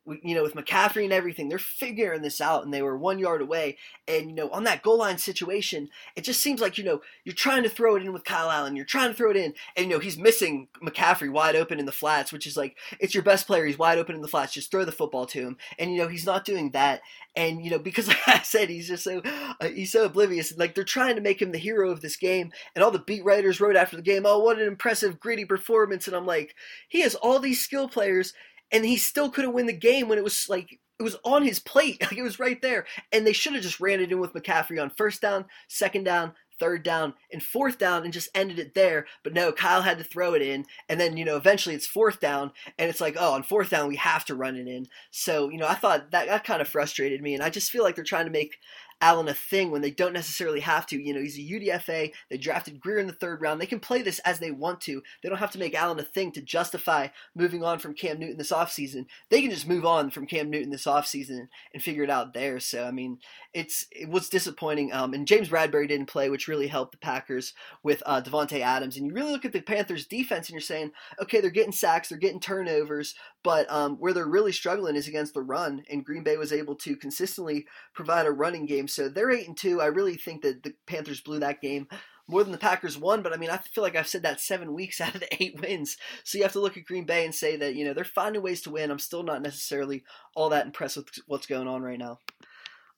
you 0.06 0.36
know, 0.36 0.44
with 0.44 0.56
McCaffrey 0.56 1.06
and 1.06 1.14
everything, 1.14 1.48
they're 1.48 1.58
figuring 1.58 2.22
this 2.22 2.42
out, 2.42 2.64
and 2.64 2.74
they 2.74 2.82
were 2.82 2.98
one 2.98 3.20
yard 3.20 3.42
away. 3.42 3.78
And 4.08 4.30
you 4.30 4.36
know, 4.36 4.50
on 4.50 4.66
that 4.66 4.82
goal 4.82 4.98
line 4.98 5.18
situation, 5.18 5.90
it 6.16 6.24
just 6.24 6.42
seems 6.42 6.60
like 6.60 6.78
you 6.78 6.84
know 6.84 7.02
you're 7.24 7.34
trying 7.34 7.64
to 7.64 7.70
throw 7.70 7.96
it 7.96 8.04
in 8.04 8.12
with 8.12 8.26
Kyle 8.26 8.50
Allen, 8.50 8.76
you're 8.76 8.86
trying 8.86 9.10
to 9.10 9.14
throw 9.14 9.32
it 9.32 9.38
in, 9.38 9.54
and 9.78 9.86
you 9.86 9.94
know 9.94 10.00
he's 10.00 10.18
missing 10.18 10.68
McCaffrey 10.84 11.32
wide 11.32 11.56
open 11.56 11.80
in 11.80 11.86
the 11.86 11.92
flats, 11.92 12.34
which 12.34 12.46
is 12.46 12.58
like 12.58 12.78
it's 13.00 13.14
your 13.14 13.24
best 13.24 13.48
player, 13.48 13.66
he's 13.66 13.80
wide 13.80 13.98
open 13.98 14.16
in 14.16 14.22
the 14.22 14.28
flats, 14.28 14.54
just 14.54 14.72
throw 14.72 14.84
the 14.84 14.92
football 14.92 15.26
to 15.28 15.40
him, 15.40 15.58
and 15.80 15.92
you 15.92 15.98
know 15.98 16.08
he's 16.08 16.26
not 16.26 16.44
doing 16.46 16.72
that, 16.72 17.02
and 17.36 17.64
you 17.64 17.72
know 17.72 17.80
because 17.80 18.08
like 18.10 18.28
I 18.28 18.40
said, 18.40 18.70
he's 18.70 18.88
just 18.88 19.06
so 19.06 19.22
uh, 19.24 19.68
he's 19.70 19.92
so 19.92 20.06
oblivious, 20.06 20.58
like 20.58 20.76
they're 20.76 20.84
trying 20.84 21.16
to 21.16 21.22
make 21.22 21.42
him 21.42 21.52
the 21.52 21.58
hero 21.58 21.92
of 21.92 22.02
this 22.02 22.18
game, 22.18 22.52
and 22.76 22.84
all 22.84 22.92
the 22.92 23.00
beat 23.00 23.24
writers 23.24 23.62
wrote 23.62 23.78
after 23.78 23.96
the 23.96 24.02
game, 24.02 24.24
oh 24.26 24.40
what 24.40 24.60
an 24.60 24.68
impressive 24.68 25.20
gritty 25.20 25.46
performance, 25.46 26.08
and 26.08 26.16
I'm 26.16 26.28
like, 26.28 26.56
he 26.90 27.02
has 27.02 27.16
all 27.16 27.40
these 27.40 27.62
skill 27.62 27.88
players 27.88 28.34
and 28.72 28.86
he 28.86 28.98
still 28.98 29.30
couldn't 29.30 29.54
win 29.54 29.66
the 29.66 29.74
game 29.74 30.08
when 30.08 30.18
it 30.18 30.24
was 30.24 30.48
like 30.50 30.80
it 31.00 31.04
was 31.04 31.18
on 31.24 31.44
his 31.44 31.60
plate, 31.60 32.02
like 32.02 32.18
it 32.18 32.24
was 32.24 32.40
right 32.40 32.62
there, 32.62 32.86
and 33.12 33.26
they 33.26 33.34
should 33.34 33.54
have 33.54 33.64
just 33.64 33.80
ran 33.80 34.00
it 34.00 34.12
in 34.12 34.20
with 34.20 34.34
McCaffrey 34.34 34.82
on 34.82 34.90
first 34.90 35.22
down, 35.22 35.46
second 35.68 36.04
down, 36.04 36.34
third 36.60 36.84
down, 36.84 37.14
and 37.32 37.42
fourth 37.42 37.78
down, 37.78 38.04
and 38.04 38.14
just 38.14 38.30
ended 38.34 38.60
it 38.60 38.74
there. 38.74 39.06
But 39.24 39.34
no, 39.34 39.52
Kyle 39.52 39.82
had 39.82 39.98
to 39.98 40.04
throw 40.04 40.34
it 40.34 40.42
in, 40.42 40.66
and 40.88 41.00
then 41.00 41.18
you 41.18 41.26
know 41.26 41.36
eventually 41.36 41.76
it's 41.76 41.88
fourth 41.88 42.20
down, 42.20 42.52
and 42.78 42.90
it's 42.90 43.02
like 43.02 43.16
oh, 43.20 43.34
on 43.34 43.44
fourth 43.44 43.70
down 43.70 43.88
we 43.88 43.98
have 43.98 44.26
to 44.26 44.36
run 44.36 44.56
it 44.56 44.68
in. 44.68 44.88
So 45.12 45.50
you 45.50 45.58
know 45.58 45.68
I 45.68 45.76
thought 45.76 46.12
that 46.12 46.28
that 46.28 46.44
kind 46.44 46.62
of 46.62 46.68
frustrated 46.68 47.22
me, 47.22 47.34
and 47.34 47.44
I 47.44 47.50
just 47.50 47.72
feel 47.72 47.84
like 47.84 47.96
they're 47.96 48.04
trying 48.04 48.26
to 48.26 48.32
make 48.32 48.58
Allen 49.04 49.28
a 49.28 49.34
thing 49.34 49.70
when 49.70 49.82
they 49.82 49.92
don't 49.92 50.14
necessarily 50.14 50.62
have 50.62 50.86
to. 50.88 50.98
You 50.98 51.14
know, 51.14 51.20
he's 51.20 51.38
a 51.38 51.42
UDFA. 51.42 52.14
They 52.30 52.38
drafted 52.38 52.80
Grier 52.80 53.00
in 53.00 53.08
the 53.08 53.12
third 53.14 53.42
round. 53.42 53.60
They 53.60 53.66
can 53.66 53.82
play 53.82 54.02
this 54.02 54.20
as 54.20 54.40
they 54.40 54.50
want 54.50 54.80
to. 54.82 55.04
They 55.22 55.28
don't 55.28 55.40
have 55.40 55.52
to 55.52 55.60
make 55.60 55.76
Allen 55.76 56.00
a 56.00 56.04
thing 56.04 56.32
to 56.32 56.42
justify 56.42 57.10
moving 57.36 57.66
on 57.66 57.80
from 57.80 57.96
Cam 57.96 58.18
Newton 58.18 58.38
this 58.38 58.54
offseason. 58.54 59.08
They 59.30 59.42
can 59.42 59.52
just 59.52 59.68
move 59.68 59.86
on 59.86 60.10
from 60.10 60.26
Cam 60.26 60.50
Newton 60.50 60.72
this 60.72 60.86
offseason 60.86 61.50
and 61.74 61.84
figure 61.84 62.04
it 62.04 62.10
out 62.10 62.34
there. 62.34 62.62
So, 62.62 62.86
I 62.86 62.92
mean, 62.92 63.20
it's 63.54 63.86
it 63.92 64.08
was 64.08 64.30
disappointing. 64.30 64.94
Um, 64.94 65.14
and 65.14 65.28
James 65.28 65.50
Bradberry 65.50 65.88
didn't 65.88 66.08
play, 66.08 66.30
which 66.30 66.48
really 66.48 66.68
helped 66.68 66.94
the 66.94 66.98
Packers 66.98 67.54
with 67.84 68.02
uh, 68.06 68.22
Davante 68.22 68.62
Adams. 68.62 68.96
And 68.96 69.06
you 69.06 69.14
really 69.14 69.34
look 69.34 69.44
at 69.44 69.52
the 69.52 69.62
Panthers' 69.62 70.08
defense 70.08 70.48
and 70.48 70.54
you're 70.54 70.62
saying, 70.62 70.92
okay, 71.22 71.42
they're 71.42 71.50
getting 71.50 71.74
sacks, 71.74 72.08
they're 72.08 72.18
getting 72.18 72.40
turnovers, 72.40 73.16
but 73.44 73.70
um, 73.70 73.98
where 73.98 74.14
they're 74.14 74.26
really 74.26 74.54
struggling 74.54 74.96
is 74.96 75.10
against 75.10 75.34
the 75.34 75.42
run. 75.42 75.84
And 75.90 76.06
Green 76.06 76.24
Bay 76.24 76.38
was 76.38 76.54
able 76.54 76.76
to 76.78 76.96
consistently 76.96 77.66
provide 77.94 78.26
a 78.26 78.32
running 78.32 78.66
game. 78.66 78.88
So 78.94 79.10
they're 79.10 79.32
eight 79.32 79.48
and 79.48 79.58
two. 79.58 79.82
I 79.82 79.88
really 79.88 80.16
think 80.16 80.42
that 80.44 80.64
the 80.64 80.74
Panthers 80.86 81.22
blew 81.22 81.40
that 81.40 81.62
game 81.62 81.88
more 82.28 82.44
than 82.44 82.52
the 82.52 82.58
Packers 82.58 82.98
won, 82.98 83.22
but 83.22 83.34
I 83.34 83.38
mean, 83.38 83.50
I 83.50 83.58
feel 83.58 83.84
like 83.84 83.96
I've 83.96 84.08
said 84.08 84.24
that 84.24 84.40
seven 84.40 84.74
weeks 84.74 85.02
out 85.02 85.16
of 85.16 85.22
the 85.22 85.44
eight 85.44 85.60
wins. 85.60 85.98
So 86.24 86.38
you 86.38 86.44
have 86.44 86.54
to 86.54 86.62
look 86.62 86.78
at 86.78 86.86
Green 86.86 87.06
Bay 87.06 87.26
and 87.26 87.36
say 87.36 87.56
that, 87.58 87.76
you 87.76 87.86
know, 87.86 87.94
they're 87.94 88.04
finding 88.04 88.42
ways 88.42 88.62
to 88.62 88.72
win. 88.72 88.92
I'm 88.92 89.00
still 89.00 89.24
not 89.24 89.42
necessarily 89.42 90.04
all 90.36 90.50
that 90.50 90.66
impressed 90.66 90.98
with 90.98 91.10
what's 91.28 91.48
going 91.48 91.68
on 91.68 91.82
right 91.82 92.00
now. 92.00 92.20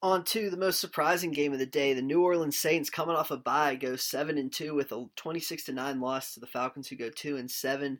On 0.01 0.23
to 0.25 0.49
the 0.51 0.57
most 0.57 0.79
surprising 0.79 1.31
game 1.31 1.53
of 1.53 1.59
the 1.59 1.65
day. 1.65 1.93
The 1.93 2.01
New 2.01 2.21
Orleans 2.21 2.59
Saints 2.59 2.91
coming 2.91 3.15
off 3.15 3.31
a 3.31 3.37
bye 3.37 3.75
go 3.75 3.95
7 3.95 4.37
and 4.37 4.53
2 4.53 4.75
with 4.75 4.91
a 4.91 5.05
26 5.15 5.63
to 5.63 5.73
9 5.73 5.99
loss 5.99 6.33
to 6.33 6.39
the 6.39 6.47
Falcons 6.47 6.87
who 6.87 6.95
go 6.95 7.09
2 7.09 7.37
and 7.37 7.49
7 7.49 7.99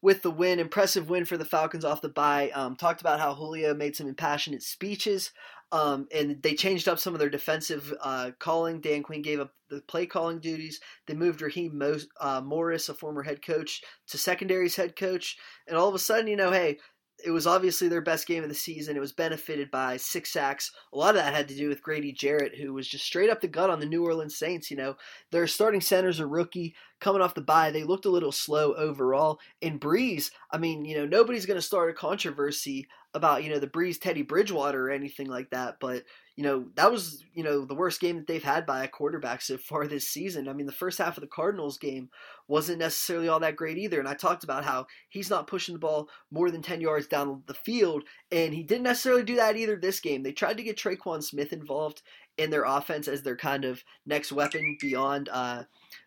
with 0.00 0.22
the 0.22 0.30
win. 0.30 0.60
Impressive 0.60 1.10
win 1.10 1.24
for 1.24 1.36
the 1.36 1.44
Falcons 1.44 1.84
off 1.84 2.02
the 2.02 2.08
bye. 2.08 2.50
Um, 2.50 2.76
talked 2.76 3.00
about 3.00 3.18
how 3.18 3.34
Julio 3.34 3.74
made 3.74 3.96
some 3.96 4.06
impassionate 4.06 4.62
speeches. 4.62 5.32
Um, 5.72 6.08
and 6.12 6.42
they 6.42 6.54
changed 6.54 6.88
up 6.88 6.98
some 6.98 7.14
of 7.14 7.20
their 7.20 7.30
defensive 7.30 7.94
uh, 8.00 8.32
calling. 8.38 8.80
Dan 8.80 9.02
Quinn 9.02 9.22
gave 9.22 9.40
up 9.40 9.54
the 9.68 9.80
play 9.82 10.04
calling 10.04 10.40
duties. 10.40 10.80
They 11.06 11.14
moved 11.14 11.42
Raheem 11.42 11.78
Mo- 11.78 11.96
uh, 12.20 12.40
Morris, 12.40 12.88
a 12.88 12.94
former 12.94 13.22
head 13.22 13.40
coach, 13.44 13.82
to 14.08 14.18
secondaries 14.18 14.76
head 14.76 14.96
coach. 14.96 15.36
And 15.68 15.76
all 15.76 15.88
of 15.88 15.94
a 15.94 15.98
sudden, 15.98 16.26
you 16.26 16.36
know, 16.36 16.50
hey, 16.50 16.78
it 17.24 17.30
was 17.30 17.46
obviously 17.46 17.88
their 17.88 18.00
best 18.00 18.26
game 18.26 18.42
of 18.42 18.48
the 18.48 18.54
season. 18.54 18.96
It 18.96 19.00
was 19.00 19.12
benefited 19.12 19.70
by 19.70 19.96
six 19.96 20.32
sacks. 20.32 20.72
A 20.92 20.98
lot 20.98 21.10
of 21.10 21.16
that 21.16 21.34
had 21.34 21.48
to 21.48 21.56
do 21.56 21.68
with 21.68 21.82
Grady 21.82 22.12
Jarrett, 22.12 22.56
who 22.56 22.72
was 22.72 22.88
just 22.88 23.04
straight 23.04 23.30
up 23.30 23.40
the 23.40 23.48
gut 23.48 23.70
on 23.70 23.80
the 23.80 23.86
New 23.86 24.04
Orleans 24.04 24.36
Saints. 24.36 24.70
You 24.70 24.76
know, 24.76 24.96
their 25.30 25.46
starting 25.46 25.80
center's 25.80 26.20
a 26.20 26.26
rookie 26.26 26.74
coming 27.00 27.22
off 27.22 27.34
the 27.34 27.40
bye. 27.40 27.70
They 27.70 27.84
looked 27.84 28.04
a 28.04 28.10
little 28.10 28.32
slow 28.32 28.74
overall. 28.74 29.40
In 29.60 29.78
Brees, 29.78 30.30
I 30.50 30.58
mean, 30.58 30.84
you 30.84 30.96
know, 30.96 31.06
nobody's 31.06 31.46
going 31.46 31.58
to 31.58 31.62
start 31.62 31.90
a 31.90 31.94
controversy 31.94 32.88
about 33.14 33.42
you 33.42 33.50
know 33.50 33.58
the 33.58 33.66
Brees 33.66 34.00
Teddy 34.00 34.22
Bridgewater 34.22 34.88
or 34.88 34.90
anything 34.90 35.28
like 35.28 35.50
that, 35.50 35.76
but 35.80 36.04
you 36.40 36.46
know 36.46 36.64
that 36.74 36.90
was 36.90 37.22
you 37.34 37.44
know 37.44 37.66
the 37.66 37.74
worst 37.74 38.00
game 38.00 38.16
that 38.16 38.26
they've 38.26 38.42
had 38.42 38.64
by 38.64 38.82
a 38.82 38.88
quarterback 38.88 39.42
so 39.42 39.58
far 39.58 39.86
this 39.86 40.08
season. 40.08 40.48
I 40.48 40.54
mean, 40.54 40.64
the 40.64 40.72
first 40.72 40.96
half 40.96 41.18
of 41.18 41.20
the 41.20 41.26
Cardinals 41.26 41.76
game 41.76 42.08
wasn't 42.48 42.78
necessarily 42.78 43.28
all 43.28 43.40
that 43.40 43.56
great 43.56 43.76
either, 43.76 43.98
and 43.98 44.08
I 44.08 44.14
talked 44.14 44.42
about 44.42 44.64
how 44.64 44.86
he's 45.10 45.28
not 45.28 45.46
pushing 45.46 45.74
the 45.74 45.78
ball 45.78 46.08
more 46.30 46.50
than 46.50 46.62
ten 46.62 46.80
yards 46.80 47.06
down 47.06 47.42
the 47.44 47.52
field, 47.52 48.04
and 48.32 48.54
he 48.54 48.62
didn't 48.62 48.84
necessarily 48.84 49.22
do 49.22 49.36
that 49.36 49.58
either 49.58 49.76
this 49.76 50.00
game. 50.00 50.22
They 50.22 50.32
tried 50.32 50.56
to 50.56 50.62
get 50.62 50.78
Tre'Quan 50.78 51.22
Smith 51.22 51.52
involved 51.52 52.00
in 52.38 52.48
their 52.48 52.64
offense 52.64 53.06
as 53.06 53.22
their 53.22 53.36
kind 53.36 53.66
of 53.66 53.84
next 54.06 54.32
weapon 54.32 54.78
beyond. 54.80 55.28
Uh, 55.30 55.64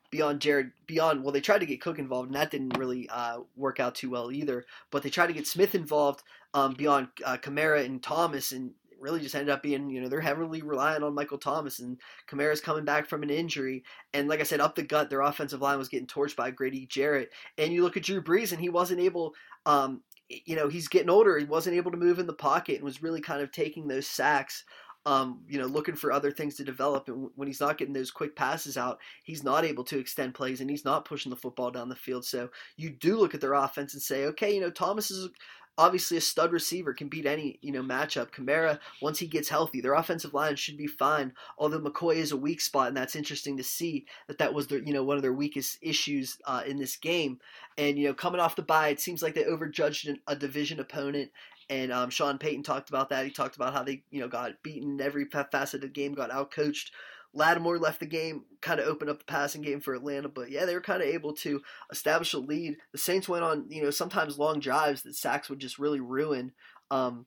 beyond 0.10 0.42
Jared, 0.42 0.72
beyond 0.86 1.24
well, 1.24 1.32
they 1.32 1.42
tried 1.42 1.60
to 1.60 1.66
get 1.66 1.82
Cook 1.82 1.98
involved, 1.98 2.28
and 2.28 2.36
that 2.36 2.52
didn't 2.52 2.78
really 2.78 3.10
uh, 3.10 3.40
work 3.56 3.80
out 3.80 3.94
too 3.96 4.10
well 4.10 4.32
either. 4.32 4.66
But 4.90 5.04
they 5.04 5.10
tried 5.10 5.28
to 5.28 5.34
get 5.34 5.48
Smith 5.48 5.74
involved 5.74 6.24
um, 6.54 6.74
beyond 6.74 7.08
uh, 7.26 7.38
Kamara 7.38 7.84
and 7.84 8.02
Thomas, 8.02 8.52
and 8.52 8.74
really 9.04 9.20
just 9.20 9.36
ended 9.36 9.50
up 9.50 9.62
being, 9.62 9.90
you 9.90 10.02
know, 10.02 10.08
they're 10.08 10.22
heavily 10.22 10.62
relying 10.62 11.04
on 11.04 11.14
Michael 11.14 11.38
Thomas, 11.38 11.80
and 11.80 12.00
Kamara's 12.28 12.62
coming 12.62 12.86
back 12.86 13.08
from 13.08 13.22
an 13.22 13.30
injury, 13.30 13.84
and 14.14 14.28
like 14.28 14.40
I 14.40 14.44
said, 14.44 14.62
up 14.62 14.76
the 14.76 14.84
gut, 14.84 15.10
their 15.10 15.22
offensive 15.22 15.62
line 15.62 15.78
was 15.78 15.90
getting 15.90 16.08
torched 16.08 16.36
by 16.36 16.50
Grady 16.50 16.88
Jarrett, 16.88 17.30
and 17.58 17.72
you 17.72 17.84
look 17.84 17.98
at 17.98 18.04
Drew 18.04 18.24
Brees, 18.24 18.52
and 18.52 18.62
he 18.62 18.70
wasn't 18.70 19.02
able. 19.02 19.34
Um, 19.66 20.02
you 20.30 20.56
know 20.56 20.68
he's 20.68 20.88
getting 20.88 21.10
older. 21.10 21.38
He 21.38 21.46
wasn't 21.46 21.76
able 21.76 21.92
to 21.92 21.98
move 21.98 22.18
in 22.18 22.26
the 22.26 22.34
pocket 22.34 22.76
and 22.76 22.84
was 22.84 23.04
really 23.04 23.22
kind 23.22 23.42
of 23.42 23.52
taking 23.52 23.88
those 23.88 24.08
sacks 24.08 24.64
um, 25.06 25.42
you 25.48 25.60
know, 25.60 25.66
looking 25.66 25.96
for 25.96 26.12
other 26.12 26.32
things 26.32 26.56
to 26.56 26.64
develop. 26.64 27.10
And 27.10 27.30
when 27.36 27.48
he's 27.48 27.60
not 27.60 27.78
getting 27.78 27.94
those 27.94 28.12
quick 28.12 28.36
passes 28.36 28.78
out, 28.78 29.00
he's 29.24 29.44
not 29.44 29.66
able 29.66 29.84
to 29.86 30.00
extend 30.00 30.34
plays 30.34 30.62
and 30.62 30.70
he's 30.70 30.86
not 30.86 31.06
pushing 31.06 31.30
the 31.30 31.36
football 31.36 31.72
down 31.72 31.90
the 31.90 31.96
field. 31.96 32.24
So 32.26 32.50
you 32.78 32.90
do 32.90 33.18
look 33.18 33.34
at 33.34 33.42
their 33.42 33.54
offense 33.54 33.94
and 33.94 34.02
say, 34.02 34.26
okay, 34.26 34.56
you 34.56 34.62
know, 34.62 34.70
Thomas 34.70 35.12
is 35.12 35.30
obviously 35.78 36.18
a 36.18 36.22
stud 36.22 36.52
receiver 36.52 36.94
can 36.94 37.08
beat 37.08 37.26
any 37.26 37.60
you 37.62 37.72
know 37.72 37.82
matchup. 37.82 38.32
Kamara 38.32 38.80
once 39.02 39.20
he 39.20 39.28
gets 39.28 39.50
healthy, 39.50 39.82
their 39.82 39.94
offensive 39.94 40.34
line 40.34 40.56
should 40.56 40.78
be 40.78 40.88
fine. 40.88 41.34
Although 41.58 41.80
McCoy 41.80 42.16
is 42.16 42.32
a 42.32 42.38
weak 42.38 42.62
spot, 42.62 42.90
and 42.90 42.98
that's 42.98 43.16
interesting 43.16 43.58
to 43.58 43.64
see 43.64 44.06
that 44.28 44.38
that 44.38 44.54
was 44.54 44.68
their 44.68 44.80
you 44.80 44.94
know 44.94 45.04
one 45.04 45.18
of 45.18 45.24
their 45.24 45.34
weakest 45.34 45.78
issues 45.82 46.38
uh, 46.46 46.64
in 46.66 46.78
this 46.78 46.96
game. 46.96 47.40
And 47.78 47.98
you 47.98 48.08
know 48.08 48.14
coming 48.14 48.42
off 48.42 48.56
the 48.56 48.62
bye, 48.62 48.90
it 48.90 49.00
seems 49.00 49.24
like 49.24 49.36
they 49.36 49.44
overjudged 49.44 50.18
a 50.28 50.36
division 50.36 50.80
opponent 50.80 51.32
and 51.70 51.92
um, 51.92 52.10
Sean 52.10 52.38
Payton 52.38 52.64
talked 52.64 52.90
about 52.90 53.10
that. 53.10 53.26
He 53.26 53.32
talked 53.32 53.56
about 53.56 53.74
how 53.74 53.84
they, 53.84 54.04
you 54.12 54.20
know, 54.20 54.28
got 54.28 54.62
beaten 54.64 55.00
every 55.00 55.26
facet 55.26 55.76
of 55.76 55.82
the 55.82 55.88
game, 55.88 56.14
got 56.14 56.30
outcoached. 56.30 56.92
Lattimore 57.34 57.80
left 57.80 58.00
the 58.00 58.06
game, 58.06 58.46
kind 58.62 58.80
of 58.80 58.88
opened 58.88 59.10
up 59.10 59.20
the 59.20 59.26
passing 59.26 59.62
game 59.62 59.80
for 59.80 59.94
Atlanta, 59.94 60.30
but 60.30 60.52
yeah, 60.52 60.66
they 60.66 60.76
were 60.76 60.82
kind 60.82 61.02
of 61.02 61.08
able 61.08 61.34
to 61.34 61.62
establish 61.92 62.34
a 62.34 62.40
lead. 62.40 62.78
The 62.92 62.98
Saints 62.98 63.28
went 63.28 63.44
on, 63.44 63.66
you 63.70 63.82
know, 63.82 63.90
sometimes 63.90 64.38
long 64.38 64.60
drives 64.60 65.02
that 65.04 65.16
sacks 65.16 65.50
would 65.50 65.60
just 65.60 65.80
really 65.80 66.00
ruin, 66.00 66.52
um, 66.92 67.26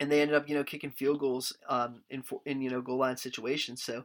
and 0.00 0.10
they 0.10 0.20
ended 0.20 0.36
up, 0.36 0.48
you 0.48 0.54
know, 0.54 0.64
kicking 0.64 0.90
field 0.90 1.20
goals 1.20 1.56
um, 1.68 2.02
in 2.10 2.22
in 2.44 2.62
you 2.62 2.70
know 2.70 2.80
goal 2.80 2.98
line 2.98 3.16
situations. 3.16 3.82
So 3.82 4.04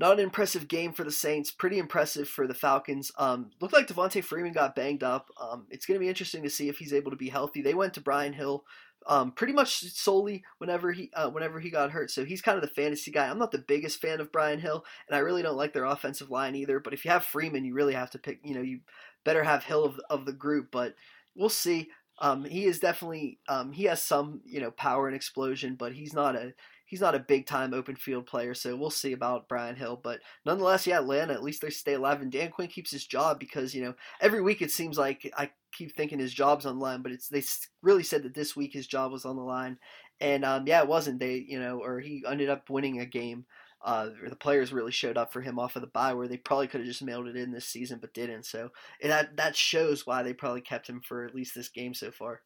not 0.00 0.14
an 0.14 0.20
impressive 0.20 0.66
game 0.66 0.92
for 0.92 1.04
the 1.04 1.10
Saints. 1.10 1.50
Pretty 1.50 1.78
impressive 1.78 2.26
for 2.26 2.46
the 2.46 2.54
Falcons. 2.54 3.12
Um, 3.18 3.50
looked 3.60 3.74
like 3.74 3.86
Devonta 3.86 4.24
Freeman 4.24 4.52
got 4.52 4.74
banged 4.74 5.02
up. 5.02 5.28
Um, 5.38 5.66
it's 5.68 5.84
going 5.84 5.96
to 5.96 6.02
be 6.02 6.08
interesting 6.08 6.42
to 6.42 6.50
see 6.50 6.68
if 6.70 6.78
he's 6.78 6.94
able 6.94 7.10
to 7.10 7.18
be 7.18 7.28
healthy. 7.28 7.60
They 7.60 7.74
went 7.74 7.92
to 7.94 8.00
Brian 8.00 8.32
Hill 8.32 8.64
um, 9.06 9.32
pretty 9.32 9.52
much 9.52 9.90
solely 9.92 10.44
whenever 10.58 10.92
he 10.92 11.10
uh, 11.14 11.30
whenever 11.30 11.60
he 11.60 11.70
got 11.70 11.90
hurt. 11.90 12.10
So 12.10 12.24
he's 12.24 12.42
kind 12.42 12.56
of 12.56 12.62
the 12.62 12.74
fantasy 12.74 13.10
guy. 13.10 13.28
I'm 13.28 13.38
not 13.38 13.52
the 13.52 13.58
biggest 13.58 14.00
fan 14.00 14.20
of 14.20 14.32
Brian 14.32 14.60
Hill, 14.60 14.84
and 15.08 15.16
I 15.16 15.20
really 15.20 15.42
don't 15.42 15.56
like 15.56 15.72
their 15.72 15.84
offensive 15.84 16.30
line 16.30 16.54
either. 16.54 16.80
But 16.80 16.92
if 16.92 17.04
you 17.04 17.10
have 17.10 17.24
Freeman, 17.24 17.64
you 17.64 17.74
really 17.74 17.94
have 17.94 18.10
to 18.10 18.18
pick. 18.18 18.40
You 18.44 18.54
know, 18.54 18.62
you 18.62 18.80
better 19.24 19.44
have 19.44 19.64
Hill 19.64 19.84
of 19.84 20.00
of 20.10 20.26
the 20.26 20.32
group. 20.32 20.68
But 20.70 20.94
we'll 21.34 21.48
see. 21.48 21.88
Um, 22.18 22.44
he 22.44 22.66
is 22.66 22.80
definitely 22.80 23.38
um, 23.48 23.72
he 23.72 23.84
has 23.84 24.02
some 24.02 24.42
you 24.44 24.60
know 24.60 24.70
power 24.70 25.06
and 25.06 25.16
explosion, 25.16 25.76
but 25.76 25.92
he's 25.92 26.12
not 26.12 26.36
a 26.36 26.52
he's 26.90 27.00
not 27.00 27.14
a 27.14 27.20
big 27.20 27.46
time 27.46 27.72
open 27.72 27.96
field 27.96 28.26
player, 28.26 28.52
so 28.52 28.76
we'll 28.76 28.90
see 28.90 29.12
about 29.12 29.48
Brian 29.48 29.76
Hill. 29.76 29.98
But 30.02 30.20
nonetheless, 30.44 30.86
yeah, 30.86 30.98
Atlanta 30.98 31.32
at 31.32 31.42
least 31.42 31.62
they 31.62 31.70
stay 31.70 31.94
alive, 31.94 32.20
and 32.20 32.30
Dan 32.30 32.50
Quinn 32.50 32.68
keeps 32.68 32.90
his 32.90 33.06
job 33.06 33.38
because 33.38 33.74
you 33.74 33.82
know 33.82 33.94
every 34.20 34.42
week 34.42 34.60
it 34.60 34.70
seems 34.70 34.98
like 34.98 35.32
I 35.36 35.50
keep 35.80 35.96
thinking 35.96 36.18
his 36.18 36.34
job's 36.34 36.66
on 36.66 36.78
the 36.78 36.84
line, 36.84 37.02
but 37.02 37.12
it's 37.12 37.28
they 37.28 37.42
really 37.82 38.02
said 38.02 38.22
that 38.22 38.34
this 38.34 38.54
week 38.54 38.72
his 38.72 38.86
job 38.86 39.10
was 39.10 39.24
on 39.24 39.36
the 39.36 39.42
line, 39.42 39.78
and 40.20 40.44
um, 40.44 40.66
yeah, 40.66 40.82
it 40.82 40.88
wasn't. 40.88 41.18
They 41.18 41.44
you 41.48 41.58
know 41.58 41.80
or 41.82 42.00
he 42.00 42.22
ended 42.28 42.50
up 42.50 42.68
winning 42.68 43.00
a 43.00 43.06
game. 43.06 43.46
Uh, 43.82 44.10
the 44.28 44.36
players 44.36 44.74
really 44.74 44.92
showed 44.92 45.16
up 45.16 45.32
for 45.32 45.40
him 45.40 45.58
off 45.58 45.74
of 45.74 45.80
the 45.80 45.88
bye, 45.88 46.12
where 46.12 46.28
they 46.28 46.36
probably 46.36 46.66
could 46.66 46.80
have 46.80 46.88
just 46.88 47.02
mailed 47.02 47.26
it 47.26 47.36
in 47.36 47.50
this 47.50 47.64
season, 47.64 47.98
but 47.98 48.12
didn't. 48.12 48.44
So 48.44 48.70
that 49.02 49.36
that 49.38 49.56
shows 49.56 50.06
why 50.06 50.22
they 50.22 50.34
probably 50.34 50.60
kept 50.60 50.86
him 50.86 51.00
for 51.00 51.24
at 51.24 51.34
least 51.34 51.54
this 51.54 51.70
game 51.70 51.94
so 51.94 52.10
far 52.10 52.42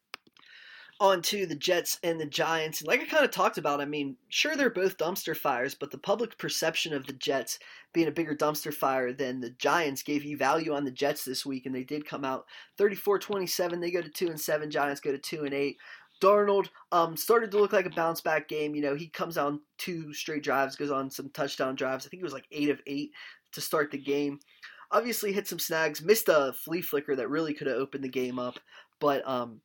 onto 0.99 1.45
the 1.45 1.55
Jets 1.55 1.99
and 2.03 2.19
the 2.19 2.25
Giants. 2.25 2.79
And 2.79 2.87
like 2.87 3.01
I 3.01 3.05
kind 3.05 3.25
of 3.25 3.31
talked 3.31 3.57
about, 3.57 3.81
I 3.81 3.85
mean, 3.85 4.15
sure, 4.29 4.55
they're 4.55 4.69
both 4.69 4.97
dumpster 4.97 5.35
fires, 5.35 5.75
but 5.75 5.91
the 5.91 5.97
public 5.97 6.37
perception 6.37 6.93
of 6.93 7.05
the 7.05 7.13
Jets 7.13 7.59
being 7.93 8.07
a 8.07 8.11
bigger 8.11 8.35
dumpster 8.35 8.73
fire 8.73 9.11
than 9.11 9.41
the 9.41 9.49
Giants 9.49 10.03
gave 10.03 10.23
you 10.23 10.37
value 10.37 10.73
on 10.73 10.85
the 10.85 10.91
Jets 10.91 11.25
this 11.25 11.45
week, 11.45 11.65
and 11.65 11.75
they 11.75 11.83
did 11.83 12.05
come 12.05 12.23
out 12.23 12.45
34 12.77 13.19
27. 13.19 13.79
They 13.79 13.91
go 13.91 14.01
to 14.01 14.09
2 14.09 14.27
and 14.27 14.39
7, 14.39 14.71
Giants 14.71 15.01
go 15.01 15.11
to 15.11 15.17
2 15.17 15.43
and 15.43 15.53
8. 15.53 15.77
Darnold 16.21 16.69
um, 16.93 17.17
started 17.17 17.51
to 17.51 17.59
look 17.59 17.73
like 17.73 17.85
a 17.85 17.89
bounce 17.89 18.21
back 18.21 18.47
game. 18.47 18.73
You 18.73 18.81
know, 18.81 18.95
he 18.95 19.09
comes 19.09 19.37
on 19.37 19.59
two 19.77 20.13
straight 20.13 20.43
drives, 20.43 20.77
goes 20.77 20.91
on 20.91 21.09
some 21.09 21.29
touchdown 21.29 21.75
drives. 21.75 22.05
I 22.05 22.09
think 22.09 22.21
it 22.21 22.25
was 22.25 22.33
like 22.33 22.47
8 22.51 22.69
of 22.69 22.81
8 22.87 23.11
to 23.51 23.61
start 23.61 23.91
the 23.91 23.97
game. 23.97 24.39
Obviously, 24.91 25.33
hit 25.33 25.47
some 25.47 25.59
snags, 25.59 26.01
missed 26.01 26.29
a 26.29 26.53
flea 26.53 26.81
flicker 26.81 27.17
that 27.17 27.29
really 27.29 27.53
could 27.53 27.67
have 27.67 27.75
opened 27.75 28.03
the 28.03 28.09
game 28.09 28.39
up, 28.39 28.59
but 29.01 29.27
um, 29.27 29.59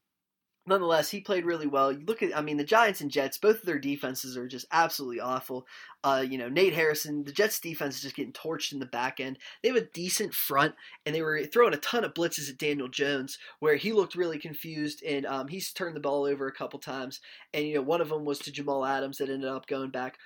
nonetheless, 0.67 1.11
he 1.11 1.21
played 1.21 1.45
really 1.45 1.67
well. 1.67 1.91
You 1.91 2.05
look 2.07 2.23
at, 2.23 2.37
I 2.37 2.43
mean, 2.43 2.57
the 2.57 2.65
Giants 2.65 3.01
and 3.01 3.11
Jets, 3.11 3.39
both 3.39 3.61
of 3.61 3.67
their 3.67 3.79
defenses 3.79 4.37
are 4.37 4.47
just 4.47 4.67
absolutely 4.71 5.21
awful. 5.21 5.67
Uh, 6.05 6.25
you 6.29 6.39
know, 6.39 6.49
Nate 6.49 6.75
Hairston, 6.75 7.25
the 7.25 7.33
Jets 7.33 7.61
defense 7.61 7.97
is 7.97 8.03
just 8.03 8.17
getting 8.17 8.33
torched 8.33 8.73
in 8.73 8.79
the 8.79 8.87
back 8.87 9.21
end. 9.21 9.39
They 9.63 9.69
have 9.69 9.77
a 9.77 9.83
decent 9.83 10.35
front, 10.35 10.75
and 11.05 11.15
they 11.15 11.23
were 11.23 11.45
throwing 11.45 11.75
a 11.75 11.79
ton 11.79 12.05
of 12.05 12.15
blitzes 12.15 12.51
at 12.51 12.59
Daniel 12.59 12.89
Jones, 12.89 13.39
where 13.59 13.77
he 13.77 13.93
looked 13.93 14.15
really 14.15 14.39
confused, 14.39 15.03
and 15.03 15.27
um, 15.27 15.49
he's 15.49 15.73
turned 15.73 15.97
the 15.97 16.01
ball 16.01 16.25
over 16.25 16.47
a 16.47 16.53
couple 16.53 16.79
times. 16.79 17.21
And, 17.53 17.67
you 17.67 17.75
know, 17.75 17.83
one 17.83 18.01
of 18.01 18.09
them 18.09 18.25
was 18.25 18.39
to 18.41 18.53
Jamal 18.53 18.85
Adams 18.85 19.19
that 19.19 19.31
ended 19.31 19.49
up 19.49 19.67
going 19.67 19.91
back 19.91 20.19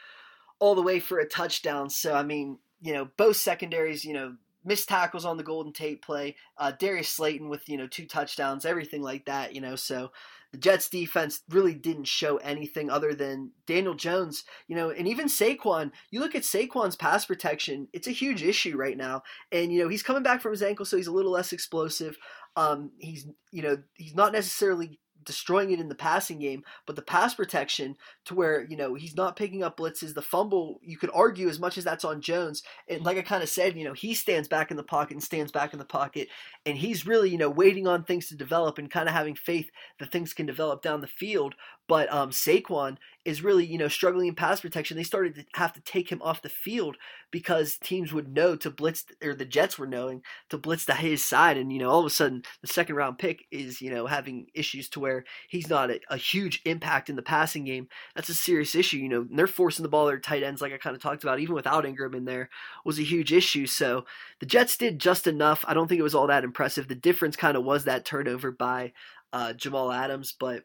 all 0.58 0.74
the 0.74 0.82
way 0.82 1.00
for 1.00 1.18
a 1.18 1.28
touchdown. 1.28 1.90
So, 1.90 2.14
I 2.14 2.22
mean, 2.22 2.58
you 2.80 2.92
know, 2.92 3.08
both 3.16 3.36
secondaries, 3.36 4.04
you 4.04 4.12
know, 4.12 4.36
missed 4.64 4.88
tackles 4.88 5.24
on 5.24 5.36
the 5.36 5.42
Golden 5.42 5.72
Tate 5.72 6.02
play, 6.02 6.36
uh, 6.58 6.72
Darius 6.72 7.08
Slayton 7.08 7.48
with 7.48 7.68
you 7.68 7.76
know 7.76 7.86
two 7.86 8.06
touchdowns, 8.06 8.64
everything 8.64 9.02
like 9.02 9.26
that. 9.26 9.54
You 9.54 9.60
know, 9.60 9.76
so 9.76 10.10
the 10.54 10.60
Jets 10.60 10.88
defense 10.88 11.40
really 11.50 11.74
didn't 11.74 12.06
show 12.06 12.36
anything 12.36 12.88
other 12.88 13.12
than 13.12 13.50
Daniel 13.66 13.94
Jones, 13.94 14.44
you 14.68 14.76
know, 14.76 14.90
and 14.90 15.08
even 15.08 15.26
Saquon. 15.26 15.90
You 16.12 16.20
look 16.20 16.36
at 16.36 16.42
Saquon's 16.42 16.94
pass 16.94 17.26
protection, 17.26 17.88
it's 17.92 18.06
a 18.06 18.12
huge 18.12 18.44
issue 18.44 18.76
right 18.76 18.96
now. 18.96 19.24
And, 19.50 19.72
you 19.72 19.82
know, 19.82 19.88
he's 19.88 20.04
coming 20.04 20.22
back 20.22 20.40
from 20.40 20.52
his 20.52 20.62
ankle, 20.62 20.86
so 20.86 20.96
he's 20.96 21.08
a 21.08 21.12
little 21.12 21.32
less 21.32 21.52
explosive. 21.52 22.16
Um, 22.54 22.92
he's, 22.98 23.26
you 23.50 23.62
know, 23.62 23.78
he's 23.94 24.14
not 24.14 24.32
necessarily 24.32 25.00
destroying 25.24 25.70
it 25.72 25.80
in 25.80 25.88
the 25.88 25.94
passing 25.94 26.38
game, 26.38 26.62
but 26.86 26.96
the 26.96 27.02
pass 27.02 27.34
protection 27.34 27.96
to 28.26 28.34
where, 28.34 28.64
you 28.64 28.76
know, 28.76 28.94
he's 28.94 29.16
not 29.16 29.36
picking 29.36 29.62
up 29.62 29.76
blitzes. 29.76 30.14
The 30.14 30.22
fumble, 30.22 30.80
you 30.82 30.96
could 30.96 31.10
argue 31.14 31.48
as 31.48 31.60
much 31.60 31.78
as 31.78 31.84
that's 31.84 32.04
on 32.04 32.20
Jones. 32.20 32.62
And 32.88 33.04
like 33.04 33.16
I 33.16 33.22
kind 33.22 33.42
of 33.42 33.48
said, 33.48 33.76
you 33.76 33.84
know, 33.84 33.92
he 33.92 34.14
stands 34.14 34.48
back 34.48 34.70
in 34.70 34.76
the 34.76 34.82
pocket 34.82 35.14
and 35.14 35.22
stands 35.22 35.52
back 35.52 35.72
in 35.72 35.78
the 35.78 35.84
pocket. 35.84 36.28
And 36.66 36.76
he's 36.76 37.06
really, 37.06 37.30
you 37.30 37.38
know, 37.38 37.50
waiting 37.50 37.86
on 37.86 38.04
things 38.04 38.28
to 38.28 38.36
develop 38.36 38.78
and 38.78 38.90
kind 38.90 39.08
of 39.08 39.14
having 39.14 39.34
faith 39.34 39.70
that 39.98 40.12
things 40.12 40.32
can 40.32 40.46
develop 40.46 40.82
down 40.82 41.00
the 41.00 41.06
field. 41.06 41.54
But 41.86 42.12
um, 42.12 42.30
Saquon 42.30 42.96
is 43.24 43.42
really, 43.42 43.64
you 43.64 43.78
know, 43.78 43.88
struggling 43.88 44.28
in 44.28 44.34
pass 44.34 44.60
protection. 44.60 44.96
They 44.96 45.02
started 45.02 45.34
to 45.36 45.44
have 45.54 45.72
to 45.72 45.80
take 45.80 46.10
him 46.10 46.20
off 46.22 46.42
the 46.42 46.48
field 46.48 46.96
because 47.30 47.78
teams 47.78 48.12
would 48.12 48.28
know 48.28 48.54
to 48.56 48.70
blitz, 48.70 49.04
or 49.22 49.34
the 49.34 49.44
Jets 49.44 49.78
were 49.78 49.86
knowing 49.86 50.22
to 50.50 50.58
blitz 50.58 50.84
to 50.86 50.94
his 50.94 51.24
side. 51.24 51.56
And, 51.56 51.72
you 51.72 51.78
know, 51.78 51.90
all 51.90 52.00
of 52.00 52.06
a 52.06 52.10
sudden 52.10 52.42
the 52.60 52.66
second 52.66 52.96
round 52.96 53.18
pick 53.18 53.46
is, 53.50 53.80
you 53.80 53.90
know, 53.90 54.06
having 54.06 54.46
issues 54.54 54.88
to 54.90 55.00
where 55.00 55.24
he's 55.48 55.68
not 55.68 55.90
a, 55.90 56.00
a 56.10 56.16
huge 56.16 56.60
impact 56.64 57.08
in 57.08 57.16
the 57.16 57.22
passing 57.22 57.64
game. 57.64 57.88
That's 58.14 58.28
a 58.28 58.34
serious 58.34 58.74
issue. 58.74 58.98
You 58.98 59.08
know, 59.08 59.26
they're 59.30 59.46
forcing 59.46 59.82
the 59.82 59.88
ball 59.88 60.08
at 60.08 60.10
their 60.10 60.20
tight 60.20 60.42
ends, 60.42 60.60
like 60.60 60.72
I 60.72 60.78
kind 60.78 60.94
of 60.94 61.02
talked 61.02 61.24
about, 61.24 61.40
even 61.40 61.54
without 61.54 61.86
Ingram 61.86 62.14
in 62.14 62.26
there, 62.26 62.50
was 62.84 62.98
a 62.98 63.02
huge 63.02 63.32
issue. 63.32 63.66
So 63.66 64.04
the 64.40 64.46
Jets 64.46 64.76
did 64.76 64.98
just 64.98 65.26
enough. 65.26 65.64
I 65.66 65.74
don't 65.74 65.88
think 65.88 65.98
it 65.98 66.04
was 66.04 66.14
all 66.14 66.26
that 66.26 66.44
impressive. 66.44 66.88
The 66.88 66.94
difference 66.94 67.36
kind 67.36 67.56
of 67.56 67.64
was 67.64 67.84
that 67.84 68.04
turnover 68.04 68.52
by 68.52 68.92
uh, 69.32 69.52
Jamal 69.54 69.90
Adams, 69.90 70.34
but 70.38 70.64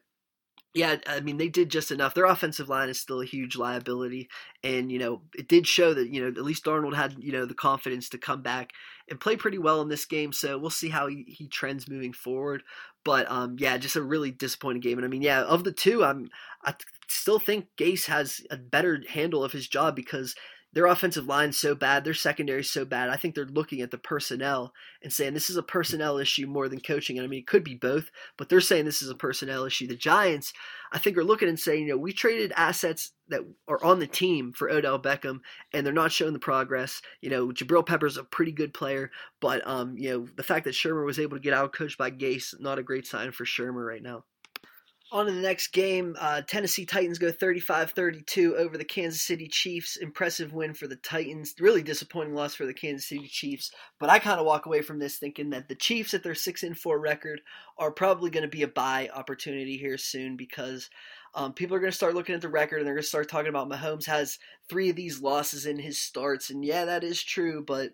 yeah, 0.75 0.97
I 1.07 1.19
mean, 1.21 1.37
they 1.37 1.49
did 1.49 1.69
just 1.69 1.89
enough. 1.89 2.13
Their 2.13 2.25
offensive 2.25 2.69
line 2.69 2.89
is 2.89 2.99
still 2.99 3.21
a 3.21 3.25
huge 3.25 3.55
liability. 3.55 4.29
And, 4.63 4.91
you 4.91 4.99
know, 4.99 5.21
it 5.35 5.47
did 5.47 5.65
show 5.65 5.95
that, 5.95 6.09
you 6.09 6.21
know, 6.21 6.27
at 6.27 6.43
least 6.43 6.63
Darnold 6.63 6.95
had, 6.95 7.15
you 7.17 7.31
know, 7.31 7.45
the 7.45 7.55
confidence 7.55 8.07
to 8.09 8.19
come 8.19 8.43
back 8.43 8.71
and 9.09 9.19
play 9.19 9.35
pretty 9.35 9.57
well 9.57 9.81
in 9.81 9.89
this 9.89 10.05
game. 10.05 10.31
So 10.31 10.59
we'll 10.59 10.69
see 10.69 10.89
how 10.89 11.07
he, 11.07 11.25
he 11.27 11.47
trends 11.47 11.89
moving 11.89 12.13
forward. 12.13 12.61
But, 13.03 13.29
um, 13.31 13.55
yeah, 13.57 13.77
just 13.77 13.95
a 13.95 14.01
really 14.01 14.29
disappointing 14.29 14.81
game. 14.81 14.99
And 14.99 15.05
I 15.05 15.09
mean, 15.09 15.23
yeah, 15.23 15.41
of 15.41 15.63
the 15.63 15.71
two, 15.71 16.03
I'm, 16.03 16.29
I 16.63 16.75
still 17.07 17.39
think 17.39 17.65
Gase 17.75 18.05
has 18.05 18.41
a 18.51 18.57
better 18.57 19.01
handle 19.09 19.43
of 19.43 19.53
his 19.53 19.67
job 19.67 19.95
because 19.95 20.35
their 20.73 20.85
offensive 20.85 21.25
line's 21.25 21.57
so 21.57 21.73
bad, 21.73 22.03
their 22.03 22.13
secondary's 22.13 22.69
so 22.69 22.85
bad. 22.85 23.09
I 23.09 23.15
think 23.15 23.33
they're 23.33 23.45
looking 23.45 23.81
at 23.81 23.89
the 23.89 23.97
personnel 23.97 24.73
and 25.01 25.11
saying 25.11 25.33
this 25.33 25.49
is 25.49 25.57
a 25.57 25.63
personnel 25.63 26.19
issue 26.19 26.45
more 26.45 26.69
than 26.69 26.79
coaching. 26.79 27.17
And 27.17 27.25
I 27.25 27.27
mean, 27.27 27.39
it 27.39 27.47
could 27.47 27.63
be 27.63 27.75
both, 27.75 28.11
but 28.37 28.49
they're 28.49 28.61
saying 28.61 28.85
this 28.85 29.01
is 29.01 29.09
a 29.09 29.15
personnel 29.15 29.65
issue. 29.65 29.87
The 29.87 29.95
Giants, 29.95 30.53
I 30.91 30.99
think, 30.99 31.17
are 31.17 31.23
looking 31.23 31.49
and 31.49 31.59
saying, 31.59 31.83
you 31.83 31.89
know, 31.89 31.97
we 31.97 32.13
traded 32.13 32.53
assets 32.55 33.11
that 33.29 33.41
are 33.67 33.83
on 33.83 33.99
the 33.99 34.07
team 34.07 34.53
for 34.53 34.69
Odell 34.69 34.99
Beckham, 34.99 35.39
and 35.73 35.85
they're 35.85 35.93
not 35.93 36.11
showing 36.11 36.33
the 36.33 36.39
progress. 36.39 37.01
You 37.21 37.31
know, 37.31 37.47
Jabril 37.47 37.85
Peppers 37.85 38.17
a 38.17 38.23
pretty 38.23 38.51
good 38.51 38.73
player, 38.73 39.09
but 39.41 39.65
um, 39.67 39.97
you 39.97 40.11
know, 40.11 40.27
the 40.35 40.43
fact 40.43 40.65
that 40.65 40.75
Shurmur 40.75 41.05
was 41.05 41.19
able 41.19 41.37
to 41.37 41.43
get 41.43 41.53
out 41.53 41.73
coached 41.73 41.97
by 41.97 42.11
Gase, 42.11 42.53
not 42.59 42.79
a 42.79 42.83
great 42.83 43.07
sign 43.07 43.31
for 43.31 43.45
Shurmur 43.45 43.85
right 43.87 44.03
now. 44.03 44.23
On 45.11 45.25
to 45.25 45.31
the 45.31 45.41
next 45.41 45.69
game. 45.69 46.15
Uh, 46.19 46.43
Tennessee 46.43 46.85
Titans 46.85 47.17
go 47.17 47.31
35 47.31 47.91
32 47.91 48.55
over 48.55 48.77
the 48.77 48.85
Kansas 48.85 49.23
City 49.23 49.47
Chiefs. 49.47 49.95
Impressive 49.95 50.53
win 50.53 50.75
for 50.75 50.85
the 50.85 50.97
Titans. 50.97 51.55
Really 51.59 51.81
disappointing 51.81 52.35
loss 52.35 52.53
for 52.53 52.67
the 52.67 52.75
Kansas 52.75 53.09
City 53.09 53.27
Chiefs. 53.27 53.71
But 53.99 54.11
I 54.11 54.19
kind 54.19 54.39
of 54.39 54.45
walk 54.45 54.67
away 54.67 54.83
from 54.83 54.99
this 54.99 55.17
thinking 55.17 55.49
that 55.49 55.67
the 55.67 55.73
Chiefs, 55.73 56.13
at 56.13 56.21
their 56.21 56.35
6 56.35 56.61
and 56.61 56.77
4 56.77 56.99
record, 56.99 57.41
are 57.79 57.91
probably 57.91 58.29
going 58.29 58.43
to 58.43 58.49
be 58.49 58.61
a 58.61 58.67
buy 58.67 59.09
opportunity 59.11 59.77
here 59.77 59.97
soon 59.97 60.37
because 60.37 60.91
um, 61.33 61.53
people 61.53 61.75
are 61.75 61.79
going 61.79 61.91
to 61.91 61.97
start 61.97 62.13
looking 62.13 62.35
at 62.35 62.41
the 62.41 62.47
record 62.47 62.77
and 62.77 62.85
they're 62.85 62.93
going 62.93 63.01
to 63.01 63.07
start 63.07 63.29
talking 63.29 63.49
about 63.49 63.69
Mahomes 63.69 64.05
has 64.05 64.37
three 64.69 64.91
of 64.91 64.95
these 64.95 65.21
losses 65.21 65.65
in 65.65 65.79
his 65.79 65.99
starts. 65.99 66.51
And 66.51 66.63
yeah, 66.63 66.85
that 66.85 67.03
is 67.03 67.23
true, 67.23 67.63
but 67.65 67.89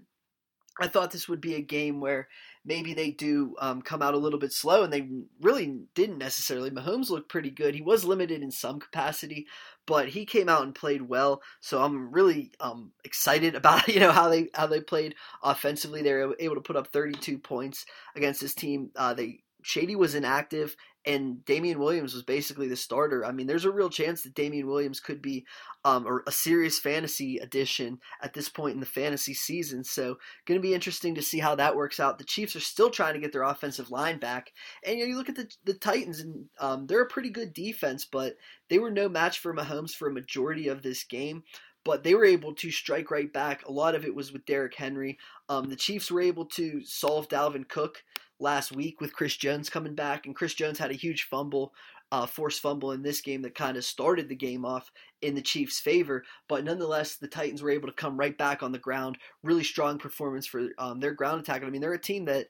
I 0.82 0.88
thought 0.88 1.11
this 1.11 1.30
would 1.30 1.41
be 1.41 1.55
a 1.55 1.61
game 1.61 2.01
where 2.01 2.28
maybe 2.66 2.93
they 2.93 3.11
do 3.11 3.55
um, 3.59 3.82
come 3.82 4.01
out 4.01 4.13
a 4.13 4.18
little 4.18 4.39
bit 4.39 4.51
slow, 4.51 4.84
and 4.84 4.91
they 4.91 5.07
really 5.41 5.82
didn't 5.93 6.18
necessarily. 6.18 6.72
Mahomes 6.72 7.09
looked 7.09 7.30
pretty 7.30 7.51
good. 7.51 7.76
He 7.76 7.82
was 7.82 8.03
limited 8.03 8.41
in 8.41 8.51
some 8.51 8.80
capacity, 8.80 9.47
but 9.86 10.09
he 10.09 10.26
came 10.26 10.49
out 10.49 10.63
and 10.63 10.74
played 10.74 11.03
well. 11.03 11.41
So 11.61 11.82
I'm 11.82 12.11
really 12.11 12.51
um, 12.59 12.91
excited 13.03 13.55
about 13.55 13.88
you 13.88 13.99
know 13.99 14.11
how 14.11 14.30
they 14.30 14.49
how 14.53 14.68
they 14.68 14.82
played 14.82 15.16
offensively. 15.43 16.01
They 16.01 16.13
were 16.13 16.36
able 16.39 16.55
to 16.55 16.61
put 16.61 16.76
up 16.76 16.88
32 16.88 17.38
points 17.38 17.86
against 18.16 18.41
this 18.41 18.55
team. 18.55 18.89
Uh, 18.95 19.13
they 19.13 19.39
Shady 19.66 19.95
was 19.95 20.13
inactive, 20.13 20.76
and 21.07 21.43
Damien 21.43 21.80
Williams 21.80 22.13
was 22.13 22.22
basically 22.22 22.68
the 22.68 22.76
starter. 22.76 23.26
I 23.26 23.32
mean, 23.32 23.47
there's 23.47 23.66
a 23.66 23.72
real 23.72 23.89
chance 23.89 24.22
that 24.22 24.36
Damien 24.36 24.68
Williams 24.68 24.99
could 24.99 25.24
be 25.24 25.43
um, 25.84 26.22
a 26.28 26.32
serious 26.32 26.78
fantasy 26.78 27.39
addition 27.39 27.99
at 28.22 28.34
this 28.34 28.47
point 28.47 28.76
in 28.76 28.80
the 28.80 28.86
fantasy 28.86 29.34
season. 29.34 29.84
So, 29.84 30.18
going 30.45 30.59
to 30.59 30.68
be 30.68 30.76
interesting 30.76 31.16
to 31.16 31.24
see 31.24 31.39
how 31.39 31.55
that 31.55 31.76
works 31.76 31.99
out. 31.99 32.20
The 32.20 32.26
Chiefs 32.26 32.55
are 32.55 32.59
still 32.59 32.91
trying 32.91 33.16
to 33.16 33.20
get 33.20 33.34
their 33.34 33.41
offensive 33.41 33.89
line 33.89 34.20
back, 34.20 34.51
and 34.86 34.99
you, 34.99 35.05
know, 35.05 35.09
you 35.09 35.18
look 35.18 35.30
at 35.30 35.36
the 35.36 35.49
the 35.63 35.74
Titans, 35.74 36.20
and 36.20 36.45
um, 36.59 36.86
they're 36.86 37.01
a 37.01 37.07
pretty 37.09 37.32
good 37.32 37.51
defense, 37.51 38.05
but 38.05 38.36
they 38.70 38.78
were 38.78 38.91
no 38.91 39.09
match 39.09 39.39
for 39.39 39.51
Mahomes 39.51 39.95
for 39.95 40.07
a 40.07 40.13
majority 40.13 40.68
of 40.68 40.84
this 40.84 41.03
game 41.03 41.43
but 41.86 42.03
they 42.03 42.16
were 42.16 42.26
able 42.26 42.53
to 42.55 42.72
strike 42.72 43.11
right 43.11 43.32
back. 43.32 43.63
A 43.68 43.72
lot 43.72 43.93
of 43.93 44.03
it 44.03 44.16
was 44.16 44.34
with 44.34 44.43
Derrick 44.47 44.74
Henry. 44.74 45.20
Um, 45.47 45.70
the 45.70 45.76
Chiefs 45.76 46.09
were 46.09 46.20
able 46.20 46.45
to 46.47 46.84
solve 46.84 47.30
Dalvin 47.30 47.70
Cook 47.70 48.03
last 48.40 48.76
week 48.76 49.02
with 49.02 49.14
Chris 49.14 49.36
Jones 49.36 49.70
coming 49.70 49.96
back, 49.96 50.26
and 50.26 50.36
Chris 50.36 50.54
Jones 50.54 50.80
had 50.80 50.92
a 50.92 50.96
huge 50.96 51.24
fumble, 51.24 51.74
uh, 52.12 52.26
forced 52.26 52.62
fumble 52.62 52.92
in 52.92 53.02
this 53.02 53.22
game 53.22 53.42
that 53.42 53.56
kind 53.56 53.78
of 53.78 53.86
started 53.86 54.30
the 54.30 54.36
game 54.36 54.66
off 54.66 54.92
in 55.22 55.36
the 55.36 55.42
Chiefs' 55.42 55.80
favor. 55.80 56.24
But 56.48 56.64
nonetheless, 56.64 57.16
the 57.16 57.28
Titans 57.28 57.62
were 57.62 57.72
able 57.72 57.88
to 57.88 57.94
come 57.94 58.18
right 58.18 58.38
back 58.38 58.64
on 58.64 58.72
the 58.72 58.80
ground. 58.80 59.18
Really 59.44 59.64
strong 59.64 59.98
performance 59.98 60.46
for 60.46 60.68
um, 60.78 61.00
their 61.00 61.14
ground 61.14 61.42
attack. 61.42 61.64
I 61.64 61.70
mean, 61.70 61.82
they're 61.82 61.94
a 61.94 62.00
team 62.00 62.26
that 62.26 62.48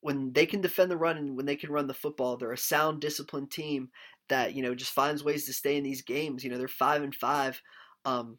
when 0.00 0.32
they 0.32 0.46
can 0.46 0.60
defend 0.60 0.90
the 0.90 0.96
run 0.96 1.16
and 1.16 1.36
when 1.36 1.46
they 1.46 1.56
can 1.56 1.70
run 1.70 1.86
the 1.86 1.94
football, 1.94 2.36
they're 2.36 2.52
a 2.52 2.58
sound, 2.58 3.00
disciplined 3.00 3.50
team 3.50 3.88
that 4.28 4.54
you 4.54 4.62
know 4.62 4.74
just 4.74 4.92
finds 4.92 5.24
ways 5.24 5.44
to 5.46 5.52
stay 5.52 5.76
in 5.76 5.84
these 5.84 6.02
games. 6.02 6.44
You 6.44 6.50
know, 6.50 6.58
they're 6.58 6.68
five 6.68 7.02
and 7.02 7.14
five. 7.14 7.60
Um, 8.04 8.38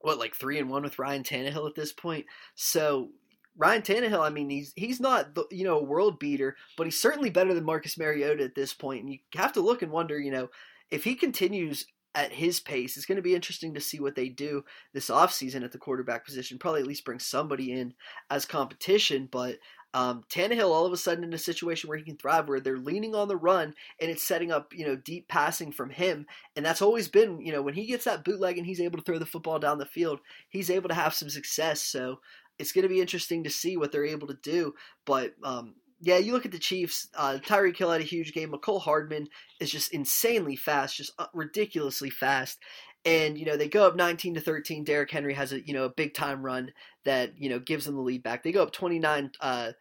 what 0.00 0.18
like 0.18 0.34
three 0.34 0.58
and 0.58 0.70
one 0.70 0.82
with 0.82 0.98
Ryan 0.98 1.22
Tannehill 1.22 1.68
at 1.68 1.74
this 1.74 1.92
point. 1.92 2.26
So 2.54 3.10
Ryan 3.58 3.82
Tannehill, 3.82 4.24
I 4.24 4.30
mean, 4.30 4.48
he's 4.48 4.72
he's 4.76 5.00
not 5.00 5.34
the, 5.34 5.44
you 5.50 5.64
know 5.64 5.78
a 5.78 5.84
world 5.84 6.18
beater, 6.18 6.56
but 6.76 6.86
he's 6.86 7.00
certainly 7.00 7.28
better 7.28 7.52
than 7.52 7.64
Marcus 7.64 7.98
Mariota 7.98 8.44
at 8.44 8.54
this 8.54 8.72
point. 8.72 9.02
And 9.02 9.12
you 9.12 9.18
have 9.34 9.52
to 9.54 9.60
look 9.60 9.82
and 9.82 9.90
wonder, 9.90 10.18
you 10.18 10.30
know, 10.30 10.48
if 10.90 11.04
he 11.04 11.16
continues 11.16 11.84
at 12.14 12.32
his 12.32 12.60
pace, 12.60 12.96
it's 12.96 13.04
going 13.04 13.16
to 13.16 13.22
be 13.22 13.34
interesting 13.34 13.74
to 13.74 13.80
see 13.80 14.00
what 14.00 14.14
they 14.14 14.28
do 14.28 14.64
this 14.94 15.10
offseason 15.10 15.64
at 15.64 15.72
the 15.72 15.78
quarterback 15.78 16.24
position. 16.24 16.58
Probably 16.58 16.80
at 16.80 16.86
least 16.86 17.04
bring 17.04 17.18
somebody 17.18 17.72
in 17.72 17.94
as 18.30 18.46
competition, 18.46 19.28
but 19.30 19.58
um, 19.94 20.22
Tannehill 20.28 20.70
all 20.70 20.84
of 20.84 20.92
a 20.92 20.96
sudden 20.96 21.24
in 21.24 21.32
a 21.32 21.38
situation 21.38 21.88
where 21.88 21.98
he 21.98 22.04
can 22.04 22.16
thrive, 22.16 22.48
where 22.48 22.60
they're 22.60 22.76
leaning 22.76 23.14
on 23.14 23.26
the 23.28 23.36
run 23.36 23.74
and 24.00 24.10
it's 24.10 24.22
setting 24.22 24.52
up, 24.52 24.72
you 24.74 24.86
know, 24.86 24.96
deep 24.96 25.28
passing 25.28 25.72
from 25.72 25.90
him. 25.90 26.26
And 26.56 26.64
that's 26.64 26.82
always 26.82 27.08
been, 27.08 27.40
you 27.40 27.52
know, 27.52 27.62
when 27.62 27.74
he 27.74 27.86
gets 27.86 28.04
that 28.04 28.24
bootleg 28.24 28.58
and 28.58 28.66
he's 28.66 28.80
able 28.80 28.98
to 28.98 29.04
throw 29.04 29.18
the 29.18 29.26
football 29.26 29.58
down 29.58 29.78
the 29.78 29.86
field, 29.86 30.20
he's 30.48 30.70
able 30.70 30.88
to 30.90 30.94
have 30.94 31.14
some 31.14 31.30
success. 31.30 31.80
So 31.80 32.20
it's 32.58 32.72
going 32.72 32.82
to 32.82 32.88
be 32.88 33.00
interesting 33.00 33.44
to 33.44 33.50
see 33.50 33.76
what 33.76 33.92
they're 33.92 34.04
able 34.04 34.28
to 34.28 34.38
do. 34.42 34.74
But 35.04 35.34
um, 35.42 35.74
yeah, 36.00 36.18
you 36.18 36.32
look 36.32 36.46
at 36.46 36.52
the 36.52 36.58
Chiefs. 36.58 37.08
Uh, 37.14 37.38
Tyreek 37.42 37.76
Hill 37.76 37.90
had 37.90 38.00
a 38.00 38.04
huge 38.04 38.32
game. 38.32 38.52
Mecole 38.52 38.80
Hardman 38.80 39.28
is 39.60 39.70
just 39.70 39.92
insanely 39.92 40.56
fast, 40.56 40.96
just 40.96 41.12
uh, 41.18 41.26
ridiculously 41.34 42.10
fast. 42.10 42.58
And 43.04 43.38
you 43.38 43.46
know 43.46 43.56
they 43.56 43.68
go 43.68 43.86
up 43.86 43.96
19 43.96 44.34
to 44.34 44.40
13. 44.40 44.84
Derrick 44.84 45.10
Henry 45.10 45.34
has 45.34 45.52
a 45.52 45.66
you 45.66 45.72
know 45.72 45.84
a 45.84 45.90
big 45.90 46.14
time 46.14 46.44
run 46.44 46.72
that 47.04 47.38
you 47.38 47.48
know 47.48 47.58
gives 47.58 47.84
them 47.84 47.94
the 47.94 48.02
lead 48.02 48.22
back. 48.22 48.42
They 48.42 48.52
go 48.52 48.62
up 48.62 48.72
29 48.72 49.30
uh, 49.40 49.72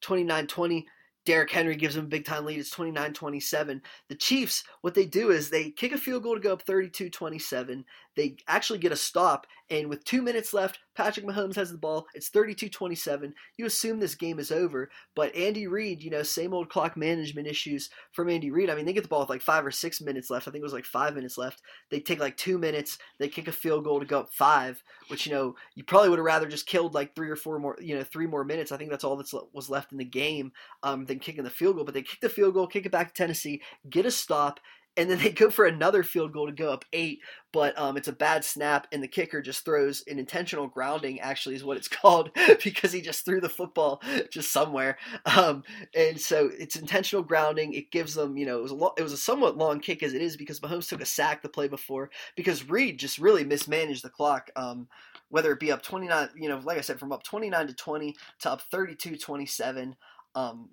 29 0.00 0.46
20. 0.46 0.86
Derrick 1.28 1.50
Henry 1.50 1.76
gives 1.76 1.94
them 1.94 2.06
a 2.06 2.08
big 2.08 2.24
time 2.24 2.46
lead. 2.46 2.58
It's 2.58 2.70
29 2.70 3.12
27. 3.12 3.82
The 4.08 4.14
Chiefs, 4.14 4.64
what 4.80 4.94
they 4.94 5.04
do 5.04 5.30
is 5.30 5.50
they 5.50 5.70
kick 5.70 5.92
a 5.92 5.98
field 5.98 6.22
goal 6.22 6.34
to 6.34 6.40
go 6.40 6.54
up 6.54 6.62
32 6.62 7.10
27. 7.10 7.84
They 8.18 8.34
actually 8.48 8.80
get 8.80 8.90
a 8.90 8.96
stop, 8.96 9.46
and 9.70 9.88
with 9.88 10.02
two 10.04 10.22
minutes 10.22 10.52
left, 10.52 10.80
Patrick 10.96 11.24
Mahomes 11.24 11.54
has 11.54 11.70
the 11.70 11.78
ball. 11.78 12.08
It's 12.14 12.30
32 12.30 12.68
27. 12.68 13.32
You 13.56 13.66
assume 13.66 14.00
this 14.00 14.16
game 14.16 14.40
is 14.40 14.50
over, 14.50 14.90
but 15.14 15.32
Andy 15.36 15.68
Reid, 15.68 16.02
you 16.02 16.10
know, 16.10 16.24
same 16.24 16.52
old 16.52 16.68
clock 16.68 16.96
management 16.96 17.46
issues 17.46 17.90
from 18.10 18.28
Andy 18.28 18.50
Reid. 18.50 18.70
I 18.70 18.74
mean, 18.74 18.86
they 18.86 18.92
get 18.92 19.04
the 19.04 19.08
ball 19.08 19.20
with 19.20 19.28
like 19.28 19.40
five 19.40 19.64
or 19.64 19.70
six 19.70 20.00
minutes 20.00 20.30
left. 20.30 20.48
I 20.48 20.50
think 20.50 20.62
it 20.62 20.64
was 20.64 20.72
like 20.72 20.84
five 20.84 21.14
minutes 21.14 21.38
left. 21.38 21.62
They 21.92 22.00
take 22.00 22.18
like 22.18 22.36
two 22.36 22.58
minutes, 22.58 22.98
they 23.20 23.28
kick 23.28 23.46
a 23.46 23.52
field 23.52 23.84
goal 23.84 24.00
to 24.00 24.06
go 24.06 24.18
up 24.18 24.32
five, 24.32 24.82
which, 25.06 25.24
you 25.24 25.32
know, 25.32 25.54
you 25.76 25.84
probably 25.84 26.08
would 26.08 26.18
have 26.18 26.26
rather 26.26 26.48
just 26.48 26.66
killed 26.66 26.94
like 26.94 27.14
three 27.14 27.30
or 27.30 27.36
four 27.36 27.60
more, 27.60 27.76
you 27.80 27.96
know, 27.96 28.02
three 28.02 28.26
more 28.26 28.44
minutes. 28.44 28.72
I 28.72 28.78
think 28.78 28.90
that's 28.90 29.04
all 29.04 29.16
that 29.16 29.32
was 29.52 29.70
left 29.70 29.92
in 29.92 29.98
the 29.98 30.04
game 30.04 30.50
um, 30.82 31.04
than 31.04 31.20
kicking 31.20 31.44
the 31.44 31.50
field 31.50 31.76
goal. 31.76 31.84
But 31.84 31.94
they 31.94 32.02
kick 32.02 32.18
the 32.20 32.28
field 32.28 32.54
goal, 32.54 32.66
kick 32.66 32.86
it 32.86 32.92
back 32.92 33.08
to 33.08 33.14
Tennessee, 33.14 33.62
get 33.88 34.06
a 34.06 34.10
stop 34.10 34.58
and 34.98 35.08
then 35.08 35.18
they 35.18 35.30
go 35.30 35.48
for 35.48 35.64
another 35.64 36.02
field 36.02 36.32
goal 36.32 36.46
to 36.46 36.52
go 36.52 36.72
up 36.72 36.84
eight, 36.92 37.20
but 37.52 37.78
um, 37.78 37.96
it's 37.96 38.08
a 38.08 38.12
bad 38.12 38.44
snap, 38.44 38.88
and 38.92 39.02
the 39.02 39.08
kicker 39.08 39.40
just 39.40 39.64
throws 39.64 40.04
an 40.08 40.18
intentional 40.18 40.66
grounding. 40.66 41.20
Actually, 41.20 41.54
is 41.54 41.64
what 41.64 41.76
it's 41.78 41.88
called 41.88 42.30
because 42.64 42.92
he 42.92 43.00
just 43.00 43.24
threw 43.24 43.40
the 43.40 43.48
football 43.48 44.02
just 44.30 44.52
somewhere, 44.52 44.98
um, 45.36 45.62
and 45.94 46.20
so 46.20 46.50
it's 46.58 46.76
intentional 46.76 47.22
grounding. 47.22 47.72
It 47.72 47.90
gives 47.92 48.14
them, 48.14 48.36
you 48.36 48.44
know, 48.44 48.58
it 48.58 48.62
was 48.62 48.72
a 48.72 48.76
lo- 48.76 48.94
it 48.98 49.02
was 49.02 49.12
a 49.12 49.18
somewhat 49.18 49.56
long 49.56 49.80
kick 49.80 50.02
as 50.02 50.12
it 50.14 50.22
is 50.22 50.36
because 50.36 50.60
Mahomes 50.60 50.88
took 50.88 51.00
a 51.00 51.06
sack 51.06 51.42
the 51.42 51.48
play 51.48 51.68
before 51.68 52.10
because 52.36 52.68
Reid 52.68 52.98
just 52.98 53.18
really 53.18 53.44
mismanaged 53.44 54.04
the 54.04 54.10
clock. 54.10 54.50
Um, 54.56 54.88
whether 55.30 55.52
it 55.52 55.60
be 55.60 55.72
up 55.72 55.82
29, 55.82 56.30
you 56.36 56.48
know, 56.48 56.60
like 56.64 56.78
I 56.78 56.82
said, 56.82 56.98
from 56.98 57.12
up 57.12 57.22
29 57.22 57.66
to 57.68 57.74
20 57.74 58.16
to 58.40 58.50
up 58.50 58.62
32 58.70 59.16
27. 59.16 59.96
Um, 60.34 60.70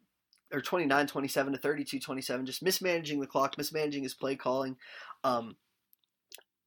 or 0.54 0.62
29 0.62 1.08
27 1.08 1.54
to 1.54 1.60
32 1.60 2.00
27 2.00 2.46
just 2.46 2.64
mismanaging 2.64 3.20
the 3.20 3.28
clock 3.28 3.58
mismanaging 3.58 4.04
his 4.04 4.14
play 4.14 4.36
calling. 4.36 4.78
Um, 5.24 5.56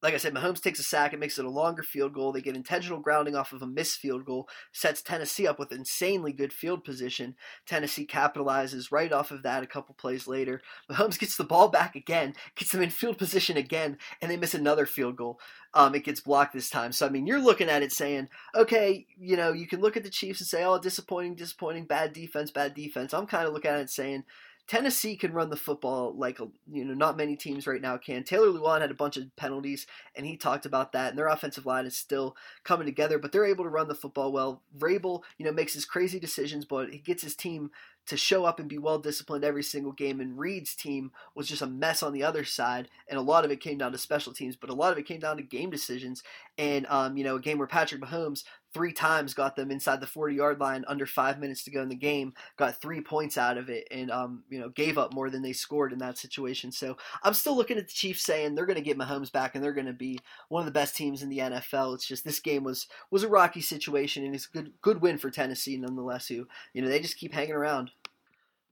like 0.02 0.14
I 0.14 0.18
said, 0.18 0.34
Mahomes 0.34 0.62
takes 0.62 0.78
a 0.78 0.84
sack. 0.84 1.12
It 1.12 1.18
makes 1.18 1.38
it 1.38 1.44
a 1.44 1.50
longer 1.50 1.82
field 1.82 2.14
goal. 2.14 2.32
They 2.32 2.40
get 2.40 2.54
intentional 2.54 3.00
grounding 3.00 3.34
off 3.34 3.52
of 3.52 3.62
a 3.62 3.66
missed 3.66 3.98
field 3.98 4.24
goal, 4.24 4.48
sets 4.72 5.02
Tennessee 5.02 5.46
up 5.46 5.58
with 5.58 5.72
insanely 5.72 6.32
good 6.32 6.52
field 6.52 6.84
position. 6.84 7.34
Tennessee 7.66 8.06
capitalizes 8.06 8.92
right 8.92 9.12
off 9.12 9.30
of 9.30 9.42
that 9.42 9.62
a 9.62 9.66
couple 9.66 9.94
plays 9.94 10.28
later. 10.28 10.62
Mahomes 10.90 11.18
gets 11.18 11.36
the 11.36 11.44
ball 11.44 11.68
back 11.68 11.96
again, 11.96 12.34
gets 12.54 12.70
them 12.70 12.82
in 12.82 12.90
field 12.90 13.18
position 13.18 13.56
again, 13.56 13.98
and 14.22 14.30
they 14.30 14.36
miss 14.36 14.54
another 14.54 14.86
field 14.86 15.16
goal. 15.16 15.40
Um, 15.74 15.94
it 15.94 16.04
gets 16.04 16.20
blocked 16.20 16.54
this 16.54 16.70
time. 16.70 16.92
So, 16.92 17.06
I 17.06 17.10
mean, 17.10 17.26
you're 17.26 17.42
looking 17.42 17.68
at 17.68 17.82
it 17.82 17.92
saying, 17.92 18.28
okay, 18.54 19.06
you 19.18 19.36
know, 19.36 19.52
you 19.52 19.66
can 19.66 19.80
look 19.80 19.96
at 19.96 20.04
the 20.04 20.10
Chiefs 20.10 20.40
and 20.40 20.46
say, 20.46 20.64
oh, 20.64 20.78
disappointing, 20.78 21.34
disappointing, 21.34 21.84
bad 21.84 22.12
defense, 22.12 22.50
bad 22.50 22.74
defense. 22.74 23.12
I'm 23.12 23.26
kind 23.26 23.46
of 23.46 23.52
looking 23.52 23.70
at 23.70 23.80
it 23.80 23.90
saying, 23.90 24.24
Tennessee 24.68 25.16
can 25.16 25.32
run 25.32 25.48
the 25.48 25.56
football 25.56 26.14
like 26.14 26.38
you 26.70 26.84
know 26.84 26.92
not 26.92 27.16
many 27.16 27.36
teams 27.36 27.66
right 27.66 27.80
now 27.80 27.96
can. 27.96 28.22
Taylor 28.22 28.48
Lewan 28.48 28.82
had 28.82 28.90
a 28.90 28.94
bunch 28.94 29.16
of 29.16 29.34
penalties, 29.34 29.86
and 30.14 30.26
he 30.26 30.36
talked 30.36 30.66
about 30.66 30.92
that. 30.92 31.08
And 31.08 31.18
their 31.18 31.28
offensive 31.28 31.64
line 31.64 31.86
is 31.86 31.96
still 31.96 32.36
coming 32.64 32.86
together, 32.86 33.18
but 33.18 33.32
they're 33.32 33.46
able 33.46 33.64
to 33.64 33.70
run 33.70 33.88
the 33.88 33.94
football 33.94 34.30
well. 34.30 34.62
Vrabel, 34.76 35.22
you 35.38 35.46
know, 35.46 35.52
makes 35.52 35.72
his 35.72 35.86
crazy 35.86 36.20
decisions, 36.20 36.66
but 36.66 36.90
he 36.90 36.98
gets 36.98 37.22
his 37.22 37.34
team 37.34 37.70
to 38.08 38.16
show 38.16 38.44
up 38.46 38.58
and 38.58 38.68
be 38.68 38.78
well 38.78 38.98
disciplined 38.98 39.44
every 39.44 39.62
single 39.62 39.92
game. 39.92 40.20
And 40.20 40.38
Reid's 40.38 40.74
team 40.74 41.12
was 41.34 41.46
just 41.46 41.62
a 41.62 41.66
mess 41.66 42.02
on 42.02 42.12
the 42.12 42.22
other 42.22 42.44
side, 42.44 42.88
and 43.08 43.18
a 43.18 43.22
lot 43.22 43.46
of 43.46 43.50
it 43.50 43.60
came 43.60 43.78
down 43.78 43.92
to 43.92 43.98
special 43.98 44.34
teams, 44.34 44.56
but 44.56 44.70
a 44.70 44.74
lot 44.74 44.92
of 44.92 44.98
it 44.98 45.06
came 45.06 45.20
down 45.20 45.38
to 45.38 45.42
game 45.42 45.70
decisions. 45.70 46.22
And 46.58 46.86
um, 46.88 47.16
you 47.16 47.24
know, 47.24 47.36
a 47.36 47.40
game 47.40 47.56
where 47.56 47.66
Patrick 47.66 48.02
Mahomes 48.02 48.44
three 48.72 48.92
times 48.92 49.34
got 49.34 49.56
them 49.56 49.70
inside 49.70 50.00
the 50.00 50.06
40 50.06 50.34
yard 50.34 50.60
line 50.60 50.84
under 50.86 51.06
five 51.06 51.38
minutes 51.38 51.64
to 51.64 51.70
go 51.70 51.82
in 51.82 51.88
the 51.88 51.94
game, 51.94 52.32
got 52.56 52.80
three 52.80 53.00
points 53.00 53.38
out 53.38 53.58
of 53.58 53.70
it, 53.70 53.86
and 53.90 54.10
um, 54.10 54.42
you 54.48 54.58
know, 54.58 54.68
gave 54.68 54.98
up 54.98 55.14
more 55.14 55.30
than 55.30 55.42
they 55.42 55.52
scored 55.52 55.92
in 55.92 55.98
that 55.98 56.18
situation. 56.18 56.70
So 56.72 56.96
I'm 57.22 57.34
still 57.34 57.56
looking 57.56 57.78
at 57.78 57.86
the 57.86 57.92
Chiefs 57.92 58.22
saying 58.22 58.54
they're 58.54 58.66
going 58.66 58.76
to 58.76 58.82
get 58.82 58.98
Mahomes 58.98 59.32
back, 59.32 59.54
and 59.54 59.64
they're 59.64 59.72
going 59.72 59.86
to 59.86 59.92
be 59.92 60.18
one 60.48 60.60
of 60.60 60.66
the 60.66 60.72
best 60.72 60.96
teams 60.96 61.22
in 61.22 61.28
the 61.28 61.38
NFL. 61.38 61.94
It's 61.94 62.06
just 62.06 62.24
this 62.24 62.40
game 62.40 62.64
was 62.64 62.86
was 63.10 63.22
a 63.22 63.28
rocky 63.28 63.60
situation, 63.60 64.24
and 64.24 64.34
it's 64.34 64.48
a 64.48 64.56
good 64.56 64.72
good 64.82 65.00
win 65.00 65.18
for 65.18 65.30
Tennessee 65.30 65.76
nonetheless. 65.76 66.28
Who 66.28 66.46
you 66.72 66.82
know 66.82 66.88
they 66.88 67.00
just 67.00 67.18
keep 67.18 67.32
hanging 67.32 67.54
around. 67.54 67.90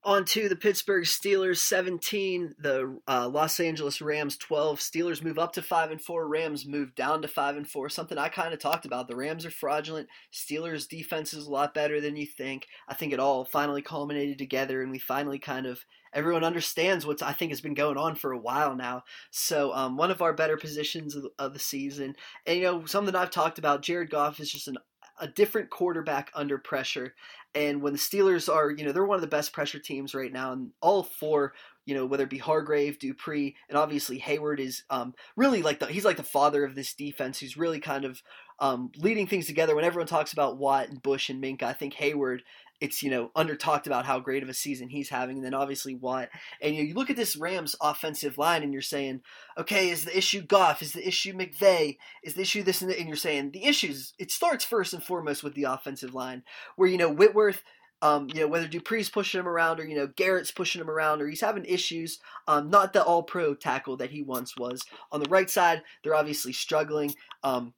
On 0.07 0.25
to 0.25 0.49
the 0.49 0.55
Pittsburgh 0.55 1.03
Steelers 1.03 1.57
17, 1.57 2.55
the 2.61 2.97
uh, 3.09 3.29
Los 3.29 3.59
Angeles 3.59 4.01
Rams 4.01 4.37
12. 4.37 4.79
Steelers 4.79 5.21
move 5.21 5.37
up 5.37 5.53
to 5.55 5.63
5 5.63 5.91
and 5.91 6.01
4, 6.01 6.29
Rams 6.29 6.65
move 6.65 6.95
down 6.95 7.23
to 7.23 7.29
5 7.29 7.57
and 7.57 7.69
4. 7.69 7.89
Something 7.89 8.17
I 8.17 8.29
kind 8.29 8.55
of 8.55 8.61
talked 8.61 8.85
about. 8.85 9.09
The 9.09 9.17
Rams 9.17 9.45
are 9.45 9.51
fraudulent. 9.51 10.07
Steelers 10.33 10.89
defense 10.89 11.35
is 11.35 11.49
a 11.49 11.51
lot 11.51 11.75
better 11.75 12.01
than 12.01 12.15
you 12.15 12.25
think. 12.25 12.69
I 12.87 12.95
think 12.95 13.13
it 13.13 13.19
all 13.19 13.45
finally 13.45 13.83
culminated 13.83 14.39
together 14.39 14.81
and 14.81 14.93
we 14.93 15.01
finally 15.01 15.41
kind 15.41 15.67
of 15.67 15.85
everyone 16.13 16.45
understands 16.45 17.05
what 17.05 17.21
I 17.21 17.33
think 17.33 17.51
has 17.51 17.61
been 17.61 17.75
going 17.75 17.97
on 17.97 18.15
for 18.15 18.31
a 18.31 18.39
while 18.39 18.77
now. 18.77 19.03
So 19.33 19.75
um, 19.75 19.97
one 19.97 20.13
of 20.13 20.23
our 20.23 20.33
better 20.33 20.57
positions 20.57 21.17
of, 21.17 21.27
of 21.37 21.53
the 21.53 21.59
season, 21.59 22.15
and 22.47 22.57
you 22.57 22.63
know 22.63 22.87
something 22.87 23.17
I've 23.17 23.33
talked 23.33 23.59
about. 23.59 23.83
Jared 23.83 24.11
Goff 24.11 24.39
is 24.39 24.53
just 24.53 24.69
an 24.69 24.79
a 25.19 25.27
different 25.27 25.71
quarterback 25.71 26.31
under 26.35 26.59
pressure. 26.59 27.15
And 27.57 27.81
when 27.81 27.95
the 27.95 27.99
Steelers 27.99 28.53
are, 28.53 28.71
you 28.71 28.85
know, 28.85 28.93
they're 28.93 29.07
one 29.07 29.15
of 29.17 29.23
the 29.23 29.27
best 29.27 29.55
pressure 29.55 29.79
teams 29.79 30.15
right 30.15 30.31
now, 30.31 30.53
and 30.53 30.73
all 30.83 31.03
four, 31.03 31.55
you 31.87 31.95
know, 31.95 32.05
whether 32.05 32.25
it 32.25 32.31
be 32.31 32.37
Hargrave, 32.37 32.99
Dupree, 32.99 33.57
and 33.71 33.79
obviously 33.79 34.21
Heyward 34.21 34.61
is 34.61 34.85
um, 34.91 35.15
really 35.37 35.63
like 35.63 35.79
the 35.79 35.87
he's 35.87 36.05
like 36.05 36.19
the 36.19 36.23
father 36.23 36.65
of 36.65 36.75
this 36.75 36.93
defense. 36.93 37.39
Who's 37.41 37.57
really 37.57 37.81
kind 37.81 38.05
of 38.05 38.23
um, 38.59 38.93
leading 38.99 39.27
things 39.27 39.47
together. 39.47 39.75
When 39.75 39.87
everyone 39.87 40.07
talks 40.07 40.35
about 40.35 40.59
Watt 40.59 40.91
and 40.91 41.03
Bush 41.03 41.31
and 41.31 41.43
Minkah, 41.43 41.63
I 41.63 41.73
think 41.73 41.95
Heyward 41.95 42.41
it's 42.81 43.03
you 43.03 43.11
know 43.11 43.31
under 43.35 43.57
talked 43.57 43.87
about 43.87 44.07
how 44.07 44.21
great 44.21 44.43
of 44.43 44.49
a 44.49 44.55
season 44.55 44.89
he's 44.89 45.09
having, 45.09 45.37
and 45.37 45.45
then 45.45 45.55
obviously 45.55 45.95
Watt. 45.95 46.29
And 46.61 46.75
you, 46.75 46.83
know, 46.83 46.89
you 46.89 46.95
look 46.95 47.11
at 47.11 47.17
this 47.17 47.37
Rams 47.37 47.75
offensive 47.81 48.39
line, 48.39 48.63
and 48.63 48.73
you're 48.73 48.83
saying, 48.83 49.23
okay, 49.59 49.91
is 49.91 50.05
the 50.05 50.17
issue 50.17 50.43
Goff? 50.43 50.83
Is 50.83 50.93
the 50.93 51.07
issue 51.07 51.33
McVay? 51.33 51.97
Is 52.23 52.35
the 52.35 52.43
issue 52.43 52.63
this 52.63 52.83
and? 52.83 52.93
And 52.93 53.09
you're 53.09 53.17
saying 53.17 53.53
the 53.53 53.65
issues. 53.65 54.13
It 54.19 54.31
starts 54.31 54.65
first 54.65 54.93
and 54.93 55.03
foremost 55.03 55.43
with 55.43 55.55
the 55.55 55.65
offensive 55.65 56.15
line, 56.15 56.43
where 56.77 56.89
you 56.89 56.99
know 56.99 57.11
Whitworth. 57.11 57.63
Um, 58.03 58.29
you 58.35 58.41
know 58.41 58.49
whether 58.49 58.69
Dupree's 58.69 59.09
pushing 59.09 59.41
him 59.41 59.49
around 59.49 59.81
or 59.81 59.87
you 59.87 59.97
know 59.97 60.07
Garrett's 60.07 60.51
pushing 60.51 60.83
him 60.83 60.91
around 60.91 61.23
or 61.23 61.29
he's 61.29 61.41
having 61.41 61.65
issues. 61.65 62.19
Um, 62.47 62.69
not 62.69 62.93
the 62.93 63.03
All-Pro 63.03 63.55
tackle 63.55 63.97
that 63.97 64.11
he 64.11 64.21
once 64.21 64.55
was. 64.55 64.83
On 65.11 65.23
the 65.23 65.31
right 65.31 65.49
side, 65.49 65.83
they're 66.05 66.15
obviously 66.15 66.53
struggling, 66.53 67.15
um, 67.43 67.73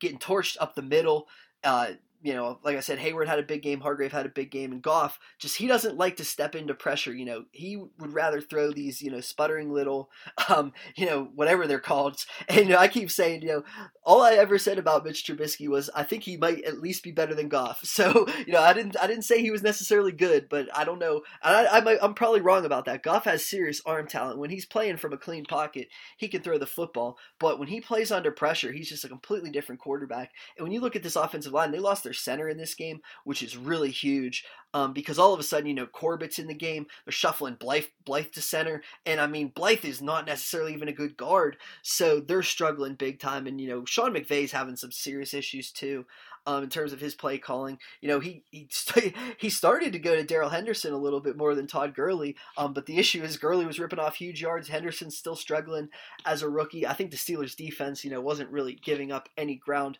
getting 0.00 0.18
torched 0.18 0.56
up 0.58 0.74
the 0.74 0.80
middle. 0.80 1.28
Uh, 1.62 1.92
you 2.22 2.34
know, 2.34 2.58
like 2.62 2.76
I 2.76 2.80
said, 2.80 2.98
Heyward 2.98 3.26
had 3.26 3.38
a 3.38 3.44
big 3.44 3.62
game, 3.62 3.80
Hargrave 3.80 4.12
had 4.12 4.26
a 4.26 4.30
big 4.30 4.50
game, 4.50 4.72
and 4.72 4.80
Goff 4.82 5.18
just 5.38 5.56
he 5.56 5.66
doesn't 5.66 5.96
like 5.96 6.16
to 6.16 6.24
step 6.24 6.54
into 6.54 6.74
pressure. 6.74 7.12
You 7.12 7.24
know, 7.24 7.44
he 7.52 7.76
would 7.76 8.12
rather 8.12 8.40
throw 8.40 8.70
these, 8.72 9.02
you 9.02 9.10
know, 9.10 9.20
sputtering 9.20 9.72
little, 9.72 10.10
um, 10.48 10.72
you 10.96 11.06
know, 11.06 11.30
whatever 11.34 11.66
they're 11.66 11.80
called. 11.80 12.16
And 12.48 12.66
you 12.66 12.72
know, 12.72 12.78
I 12.78 12.88
keep 12.88 13.10
saying, 13.10 13.42
you 13.42 13.48
know, 13.48 13.64
all 14.04 14.22
I 14.22 14.34
ever 14.34 14.58
said 14.58 14.78
about 14.78 15.04
Mitch 15.04 15.24
Trubisky 15.24 15.68
was 15.68 15.88
I 15.94 16.02
think 16.02 16.22
he 16.22 16.36
might 16.36 16.64
at 16.64 16.80
least 16.80 17.02
be 17.02 17.12
better 17.12 17.34
than 17.34 17.48
Goff. 17.48 17.80
So 17.92 18.26
you 18.46 18.54
know, 18.54 18.60
I 18.60 18.72
didn't 18.72 18.96
I 19.00 19.06
didn't 19.06 19.24
say 19.24 19.40
he 19.42 19.50
was 19.50 19.62
necessarily 19.62 20.12
good, 20.12 20.48
but 20.48 20.66
I 20.74 20.84
don't 20.84 20.98
know. 20.98 21.22
I, 21.42 21.66
I 21.66 21.98
I'm 22.02 22.14
probably 22.14 22.40
wrong 22.40 22.64
about 22.64 22.86
that. 22.86 23.02
Goff 23.02 23.24
has 23.24 23.44
serious 23.44 23.82
arm 23.84 24.06
talent. 24.06 24.38
When 24.38 24.50
he's 24.50 24.64
playing 24.64 24.96
from 24.96 25.12
a 25.12 25.18
clean 25.18 25.44
pocket, 25.44 25.88
he 26.16 26.28
can 26.28 26.42
throw 26.42 26.58
the 26.58 26.66
football. 26.66 27.18
But 27.38 27.58
when 27.58 27.68
he 27.68 27.80
plays 27.80 28.10
under 28.10 28.30
pressure, 28.30 28.72
he's 28.72 28.88
just 28.88 29.04
a 29.04 29.08
completely 29.08 29.50
different 29.50 29.80
quarterback. 29.80 30.30
And 30.56 30.64
when 30.64 30.72
you 30.72 30.80
look 30.80 30.96
at 30.96 31.02
this 31.02 31.16
offensive 31.16 31.52
line, 31.52 31.70
they 31.70 31.78
lost 31.78 32.02
their 32.02 32.11
their 32.12 32.18
center 32.18 32.48
in 32.48 32.58
this 32.58 32.74
game, 32.74 33.00
which 33.24 33.42
is 33.42 33.56
really 33.56 33.90
huge 33.90 34.44
um, 34.74 34.92
because 34.92 35.18
all 35.18 35.34
of 35.34 35.40
a 35.40 35.42
sudden, 35.42 35.66
you 35.66 35.74
know, 35.74 35.86
Corbett's 35.86 36.38
in 36.38 36.46
the 36.46 36.54
game. 36.54 36.86
They're 37.04 37.12
shuffling 37.12 37.56
Blythe, 37.56 37.86
Blythe 38.04 38.30
to 38.32 38.42
center. 38.42 38.82
And 39.04 39.20
I 39.20 39.26
mean, 39.26 39.48
Blythe 39.48 39.84
is 39.84 40.00
not 40.00 40.26
necessarily 40.26 40.72
even 40.72 40.88
a 40.88 40.92
good 40.92 41.16
guard. 41.16 41.58
So 41.82 42.20
they're 42.20 42.42
struggling 42.42 42.94
big 42.94 43.20
time. 43.20 43.46
And, 43.46 43.60
you 43.60 43.68
know, 43.68 43.84
Sean 43.84 44.14
McVay's 44.14 44.52
having 44.52 44.76
some 44.76 44.92
serious 44.92 45.34
issues 45.34 45.70
too. 45.70 46.06
Um, 46.44 46.64
in 46.64 46.70
terms 46.70 46.92
of 46.92 46.98
his 46.98 47.14
play 47.14 47.38
calling. 47.38 47.78
You 48.00 48.08
know, 48.08 48.18
he 48.18 48.42
he, 48.50 48.66
st- 48.68 49.14
he 49.38 49.48
started 49.48 49.92
to 49.92 50.00
go 50.00 50.16
to 50.16 50.24
Darrell 50.24 50.48
Henderson 50.48 50.92
a 50.92 50.98
little 50.98 51.20
bit 51.20 51.36
more 51.36 51.54
than 51.54 51.68
Todd 51.68 51.94
Gurley, 51.94 52.34
um, 52.56 52.72
but 52.72 52.86
the 52.86 52.98
issue 52.98 53.22
is 53.22 53.36
Gurley 53.36 53.64
was 53.64 53.78
ripping 53.78 54.00
off 54.00 54.16
huge 54.16 54.42
yards. 54.42 54.66
Henderson's 54.66 55.16
still 55.16 55.36
struggling 55.36 55.88
as 56.26 56.42
a 56.42 56.48
rookie. 56.48 56.84
I 56.84 56.94
think 56.94 57.12
the 57.12 57.16
Steelers' 57.16 57.54
defense, 57.54 58.04
you 58.04 58.10
know, 58.10 58.20
wasn't 58.20 58.50
really 58.50 58.74
giving 58.74 59.12
up 59.12 59.28
any 59.36 59.54
ground 59.54 59.98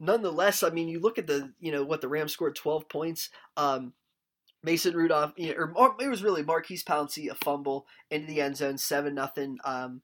nonetheless, 0.00 0.62
I 0.62 0.70
mean, 0.70 0.88
you 0.88 1.00
look 1.00 1.18
at 1.18 1.26
the 1.26 1.52
you 1.60 1.72
know 1.72 1.84
what 1.84 2.00
the 2.00 2.08
Rams 2.08 2.32
scored 2.32 2.56
twelve 2.56 2.88
points. 2.88 3.30
Um, 3.56 3.92
Mason 4.62 4.96
Rudolph, 4.96 5.32
you 5.36 5.54
know, 5.54 5.72
or 5.76 5.94
it 6.00 6.08
was 6.08 6.22
really 6.22 6.42
Maurkice 6.42 6.82
Pouncey 6.82 7.30
a 7.30 7.34
fumble 7.34 7.86
into 8.10 8.26
the 8.26 8.40
end 8.40 8.56
zone, 8.56 8.78
seven 8.78 9.14
nothing 9.14 9.58
um, 9.64 10.00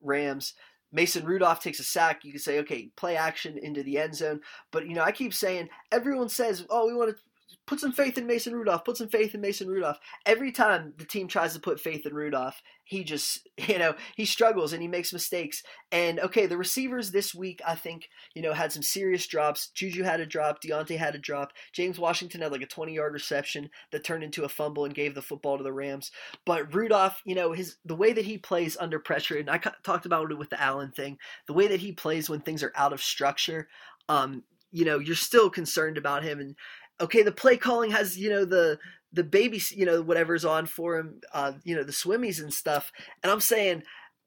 Rams. 0.00 0.54
Mason 0.92 1.24
Rudolph 1.24 1.58
takes 1.58 1.80
a 1.80 1.84
sack. 1.84 2.24
You 2.24 2.30
can 2.30 2.40
say, 2.40 2.60
okay, 2.60 2.90
play 2.96 3.16
action 3.16 3.58
into 3.58 3.82
the 3.82 3.98
end 3.98 4.14
zone. 4.14 4.40
But 4.70 4.86
you 4.86 4.94
know, 4.94 5.02
I 5.02 5.10
keep 5.10 5.34
saying 5.34 5.68
everyone 5.90 6.28
says, 6.28 6.64
oh, 6.70 6.86
we 6.86 6.94
want 6.94 7.10
to 7.10 7.22
put 7.66 7.80
some 7.80 7.92
faith 7.92 8.18
in 8.18 8.26
Mason 8.26 8.54
Rudolph. 8.54 8.84
Put 8.84 8.98
some 8.98 9.08
faith 9.08 9.34
in 9.34 9.40
Mason 9.40 9.68
Rudolph. 9.68 9.98
Every 10.26 10.52
time 10.52 10.92
the 10.98 11.04
team 11.04 11.28
tries 11.28 11.54
to 11.54 11.60
put 11.60 11.80
faith 11.80 12.04
in 12.04 12.12
Rudolph, 12.14 12.60
he 12.84 13.04
just, 13.04 13.48
you 13.68 13.78
know, 13.78 13.94
he 14.16 14.24
struggles 14.24 14.72
and 14.72 14.82
he 14.82 14.88
makes 14.88 15.12
mistakes. 15.12 15.62
And 15.90 16.20
okay, 16.20 16.46
the 16.46 16.58
receivers 16.58 17.10
this 17.10 17.34
week, 17.34 17.60
I 17.66 17.74
think, 17.74 18.08
you 18.34 18.42
know, 18.42 18.52
had 18.52 18.72
some 18.72 18.82
serious 18.82 19.26
drops. 19.26 19.68
Juju 19.68 20.02
had 20.02 20.20
a 20.20 20.26
drop. 20.26 20.62
Diontae 20.62 20.98
had 20.98 21.14
a 21.14 21.18
drop. 21.18 21.52
James 21.72 21.98
Washington 21.98 22.42
had 22.42 22.52
like 22.52 22.62
a 22.62 22.66
20 22.66 22.94
yard 22.94 23.14
reception 23.14 23.70
that 23.92 24.04
turned 24.04 24.24
into 24.24 24.44
a 24.44 24.48
fumble 24.48 24.84
and 24.84 24.94
gave 24.94 25.14
the 25.14 25.22
football 25.22 25.56
to 25.56 25.64
the 25.64 25.72
Rams. 25.72 26.10
But 26.44 26.74
Rudolph, 26.74 27.22
you 27.24 27.34
know, 27.34 27.52
his 27.52 27.76
the 27.84 27.96
way 27.96 28.12
that 28.12 28.24
he 28.24 28.38
plays 28.38 28.76
under 28.78 28.98
pressure, 28.98 29.38
and 29.38 29.48
I 29.48 29.58
talked 29.82 30.06
about 30.06 30.30
it 30.30 30.38
with 30.38 30.50
the 30.50 30.60
Allen 30.60 30.92
thing, 30.92 31.18
the 31.46 31.52
way 31.54 31.68
that 31.68 31.80
he 31.80 31.92
plays 31.92 32.28
when 32.28 32.40
things 32.40 32.62
are 32.62 32.72
out 32.76 32.92
of 32.92 33.02
structure. 33.02 33.68
Um, 34.08 34.42
you 34.74 34.84
know, 34.84 34.98
you're 34.98 35.14
still 35.14 35.48
concerned 35.50 35.96
about 35.96 36.24
him 36.24 36.40
and 36.40 36.56
okay, 37.00 37.22
the 37.22 37.32
play 37.32 37.56
calling 37.56 37.90
has 37.90 38.16
you 38.16 38.30
know 38.30 38.44
the 38.44 38.78
the 39.12 39.24
baby 39.24 39.60
you 39.70 39.86
know 39.86 40.02
whatever's 40.02 40.44
on 40.44 40.66
for 40.66 40.98
him, 40.98 41.20
uh, 41.32 41.52
you 41.64 41.74
know 41.76 41.84
the 41.84 41.92
swimmies 41.92 42.40
and 42.40 42.52
stuff, 42.52 42.92
and 43.22 43.30
I'm 43.30 43.40
saying 43.40 43.82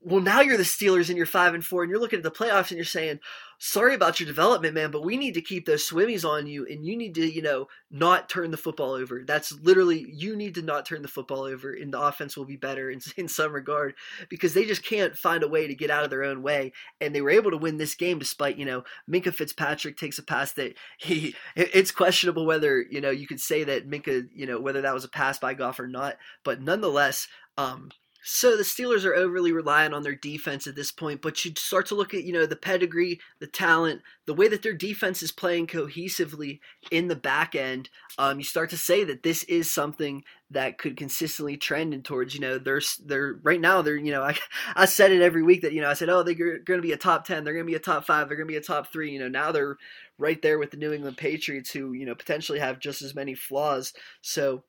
well, 0.07 0.21
now 0.21 0.39
you're 0.39 0.55
the 0.55 0.63
Steelers 0.63 1.09
and 1.09 1.17
you're 1.17 1.25
five 1.25 1.53
and 1.53 1.65
four, 1.65 1.83
and 1.83 1.89
you're 1.89 1.99
looking 1.99 2.17
at 2.17 2.23
the 2.23 2.31
playoffs 2.31 2.69
and 2.69 2.77
you're 2.77 2.85
saying, 2.85 3.19
"Sorry 3.57 3.93
about 3.93 4.21
your 4.21 4.27
development, 4.27 4.73
man, 4.73 4.89
but 4.89 5.03
we 5.03 5.17
need 5.17 5.33
to 5.33 5.41
keep 5.41 5.65
those 5.65 5.87
swimmies 5.87 6.23
on 6.23 6.47
you, 6.47 6.65
and 6.65 6.85
you 6.85 6.95
need 6.95 7.13
to, 7.15 7.29
you 7.29 7.41
know, 7.41 7.67
not 7.91 8.29
turn 8.29 8.51
the 8.51 8.57
football 8.57 8.93
over." 8.93 9.23
That's 9.27 9.51
literally 9.51 10.09
you 10.09 10.37
need 10.37 10.55
to 10.55 10.61
not 10.61 10.85
turn 10.85 11.01
the 11.01 11.09
football 11.09 11.41
over, 11.41 11.73
and 11.73 11.93
the 11.93 11.99
offense 11.99 12.37
will 12.37 12.45
be 12.45 12.55
better 12.55 12.89
in, 12.89 13.01
in 13.17 13.27
some 13.27 13.51
regard 13.51 13.95
because 14.29 14.53
they 14.53 14.63
just 14.63 14.81
can't 14.81 15.17
find 15.17 15.43
a 15.43 15.47
way 15.49 15.67
to 15.67 15.75
get 15.75 15.91
out 15.91 16.05
of 16.05 16.09
their 16.09 16.23
own 16.23 16.41
way, 16.41 16.71
and 17.01 17.13
they 17.13 17.21
were 17.21 17.29
able 17.29 17.51
to 17.51 17.57
win 17.57 17.75
this 17.75 17.95
game 17.95 18.17
despite, 18.17 18.55
you 18.55 18.65
know, 18.65 18.85
Minkah 19.11 19.33
Fitzpatrick 19.33 19.97
takes 19.97 20.19
a 20.19 20.23
pass 20.23 20.53
that 20.53 20.75
he 20.97 21.35
it's 21.57 21.91
questionable 21.91 22.45
whether 22.45 22.81
you 22.89 23.01
know 23.01 23.11
you 23.11 23.27
could 23.27 23.41
say 23.41 23.65
that 23.65 23.89
Minkah, 23.89 24.29
you 24.33 24.45
know, 24.45 24.61
whether 24.61 24.81
that 24.81 24.93
was 24.93 25.03
a 25.03 25.09
pass 25.09 25.37
by 25.37 25.53
Goff 25.53 25.81
or 25.81 25.87
not, 25.87 26.15
but 26.45 26.61
nonetheless. 26.61 27.27
Um, 27.59 27.89
so 28.24 28.57
the 28.57 28.63
Steelers 28.63 29.05
are 29.05 29.15
overly 29.15 29.51
reliant 29.51 29.93
on 29.93 30.03
their 30.03 30.15
defense 30.15 30.68
at 30.68 30.76
this 30.76 30.91
point, 30.91 31.22
but 31.22 31.43
you 31.45 31.53
start 31.55 31.86
to 31.88 31.95
look 31.95 32.13
at, 32.13 32.24
you 32.24 32.34
know, 32.34 32.45
the 32.45 32.55
pedigree, 32.55 33.20
the 33.39 33.47
talent, 33.47 34.01
the 34.26 34.34
way 34.34 34.47
that 34.47 34.63
their 34.63 34.74
defense 34.74 35.24
is 35.24 35.32
playing 35.32 35.68
cohesively 35.68 36.59
in 36.91 37.07
the 37.07 37.15
back 37.15 37.55
end. 37.55 37.89
Um, 38.18 38.39
you 38.39 38.43
start 38.43 38.70
to 38.72 38.78
say 38.78 39.03
that 39.05 39.24
this 39.24 39.43
is 39.45 39.72
something 39.72 40.24
that 40.51 40.78
could 40.78 40.97
consistently 40.97 41.57
trend 41.57 41.93
in 41.93 42.03
towards, 42.03 42.34
you 42.34 42.41
know, 42.41 42.57
they're 42.57 42.82
they're 43.05 43.39
right 43.43 43.61
now 43.61 43.82
they're, 43.82 43.95
you 43.95 44.11
know, 44.11 44.24
I 44.24 44.38
I 44.76 44.86
said 44.86 45.11
it 45.11 45.22
every 45.22 45.43
week 45.43 45.61
that 45.61 45.74
you 45.74 45.82
know 45.82 45.89
I 45.89 45.93
said, 45.93 46.09
oh, 46.09 46.24
they're 46.24 46.34
going 46.34 46.80
to 46.80 46.82
be 46.82 46.93
a 46.93 46.97
top 46.97 47.26
ten, 47.26 47.43
they're 47.43 47.53
going 47.53 47.65
to 47.65 47.72
be 47.72 47.76
a 47.76 47.80
top 47.80 48.05
five, 48.05 48.28
they're 48.28 48.38
going 48.38 48.47
to 48.47 48.51
be 48.51 48.57
a 48.57 48.61
top 48.61 48.91
three. 48.91 49.11
You 49.11 49.20
know, 49.20 49.30
now 49.30 49.51
they're 49.51 49.78
right 50.18 50.41
there 50.41 50.59
with 50.59 50.72
the 50.72 50.78
New 50.78 50.91
England 50.91 51.18
Patriots, 51.18 51.72
who 51.72 51.93
you 51.93 52.05
know 52.05 52.15
potentially 52.15 52.59
have 52.59 52.80
just 52.80 53.01
as 53.01 53.15
many 53.15 53.36
flaws. 53.36 53.93
So 54.22 54.63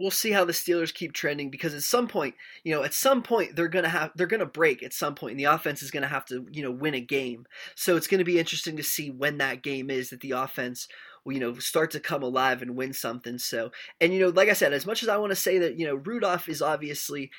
we'll 0.00 0.10
see 0.10 0.32
how 0.32 0.46
the 0.46 0.52
Steelers 0.52 0.94
keep 0.94 1.12
trending 1.12 1.50
because 1.50 1.74
at 1.74 1.82
some 1.82 2.08
point, 2.08 2.34
you 2.64 2.74
know, 2.74 2.82
at 2.82 2.94
some 2.94 3.22
point 3.22 3.54
they're 3.54 3.68
gonna 3.68 3.88
have 3.88 4.10
they're 4.16 4.26
gonna 4.26 4.46
break 4.46 4.82
at 4.82 4.94
some 4.94 5.14
point, 5.14 5.32
and 5.32 5.40
the 5.40 5.44
offense 5.44 5.82
is 5.82 5.90
gonna 5.90 6.08
have 6.08 6.24
to 6.26 6.46
you 6.50 6.62
know 6.62 6.70
win 6.70 6.94
a 6.94 7.00
game. 7.00 7.46
So 7.76 7.96
it's 7.96 8.06
gonna 8.06 8.24
be 8.24 8.38
interesting 8.38 8.76
to 8.78 8.82
see 8.82 9.10
when 9.10 9.38
that 9.38 9.62
game 9.62 9.90
is 9.90 10.10
that 10.10 10.20
the 10.20 10.32
offense 10.32 10.88
will 11.24 11.34
you 11.34 11.40
know 11.40 11.54
start 11.58 11.90
to 11.92 12.00
come 12.00 12.22
alive 12.22 12.62
and 12.62 12.76
win 12.76 12.94
something. 12.94 13.38
So 13.38 13.70
and 14.00 14.12
you 14.14 14.20
know, 14.20 14.30
like 14.30 14.48
I 14.48 14.54
said, 14.54 14.72
as 14.72 14.86
much 14.86 15.02
as 15.02 15.08
I 15.08 15.18
want 15.18 15.30
to 15.30 15.36
say 15.36 15.58
that 15.58 15.78
you 15.78 15.86
know 15.86 15.96
Rudolph 15.96 16.48
is 16.48 16.62
obviously 16.62 17.30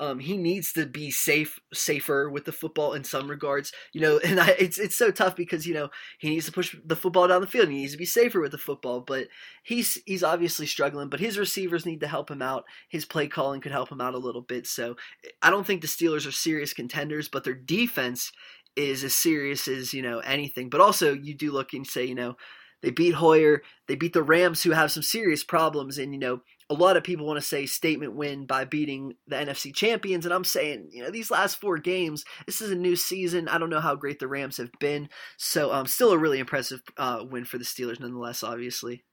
um, 0.00 0.18
he 0.18 0.38
needs 0.38 0.72
to 0.72 0.86
be 0.86 1.10
safe, 1.10 1.60
safer 1.74 2.30
with 2.30 2.46
the 2.46 2.52
football 2.52 2.94
in 2.94 3.04
some 3.04 3.28
regards, 3.28 3.70
you 3.92 4.00
know. 4.00 4.18
And 4.30 4.40
I, 4.40 4.56
it's 4.58 4.78
it's 4.78 4.96
so 4.96 5.10
tough 5.10 5.36
because 5.36 5.66
you 5.66 5.74
know 5.74 5.90
he 6.18 6.30
needs 6.30 6.46
to 6.46 6.52
push 6.52 6.74
the 6.84 6.96
football 6.96 7.28
down 7.28 7.42
the 7.42 7.46
field. 7.46 7.68
He 7.68 7.76
needs 7.76 7.92
to 7.92 7.98
be 7.98 8.06
safer 8.06 8.40
with 8.40 8.52
the 8.52 8.58
football, 8.58 9.00
but 9.00 9.28
he's 9.62 10.00
he's 10.06 10.24
obviously 10.24 10.66
struggling. 10.66 11.08
But 11.10 11.20
his 11.20 11.38
receivers 11.38 11.84
need 11.84 12.00
to 12.00 12.08
help 12.08 12.30
him 12.30 12.40
out. 12.40 12.64
His 12.88 13.04
play 13.04 13.28
calling 13.28 13.60
could 13.60 13.72
help 13.72 13.90
him 13.90 14.00
out 14.00 14.14
a 14.14 14.18
little 14.18 14.40
bit. 14.40 14.66
So 14.66 14.96
I 15.42 15.50
don't 15.50 15.66
think 15.66 15.82
the 15.82 15.86
Steelers 15.86 16.26
are 16.26 16.32
serious 16.32 16.72
contenders, 16.72 17.28
but 17.28 17.44
their 17.44 17.54
defense 17.54 18.32
is 18.76 19.04
as 19.04 19.14
serious 19.14 19.68
as 19.68 19.92
you 19.92 20.00
know 20.00 20.20
anything. 20.20 20.70
But 20.70 20.80
also, 20.80 21.12
you 21.12 21.34
do 21.34 21.52
look 21.52 21.74
and 21.74 21.86
say, 21.86 22.04
you 22.04 22.14
know, 22.14 22.36
they 22.82 22.90
beat 22.90 23.14
Hoyer. 23.14 23.62
They 23.88 23.94
beat 23.94 24.12
the 24.12 24.22
Rams, 24.22 24.62
who 24.62 24.70
have 24.70 24.92
some 24.92 25.02
serious 25.02 25.44
problems. 25.44 25.98
And, 25.98 26.12
you 26.12 26.18
know, 26.18 26.40
a 26.68 26.74
lot 26.74 26.96
of 26.96 27.04
people 27.04 27.26
want 27.26 27.38
to 27.38 27.46
say 27.46 27.66
statement 27.66 28.14
win 28.14 28.46
by 28.46 28.64
beating 28.64 29.14
the 29.26 29.36
NFC 29.36 29.74
champions. 29.74 30.24
And 30.24 30.32
I'm 30.32 30.44
saying, 30.44 30.88
you 30.92 31.02
know, 31.02 31.10
these 31.10 31.30
last 31.30 31.60
four 31.60 31.78
games, 31.78 32.24
this 32.46 32.60
is 32.60 32.70
a 32.70 32.76
new 32.76 32.96
season. 32.96 33.48
I 33.48 33.58
don't 33.58 33.70
know 33.70 33.80
how 33.80 33.96
great 33.96 34.18
the 34.18 34.28
Rams 34.28 34.56
have 34.58 34.70
been. 34.78 35.08
So, 35.36 35.72
um, 35.72 35.86
still 35.86 36.12
a 36.12 36.18
really 36.18 36.38
impressive 36.38 36.82
uh, 36.96 37.24
win 37.28 37.44
for 37.44 37.58
the 37.58 37.64
Steelers, 37.64 38.00
nonetheless, 38.00 38.42
obviously. 38.42 39.04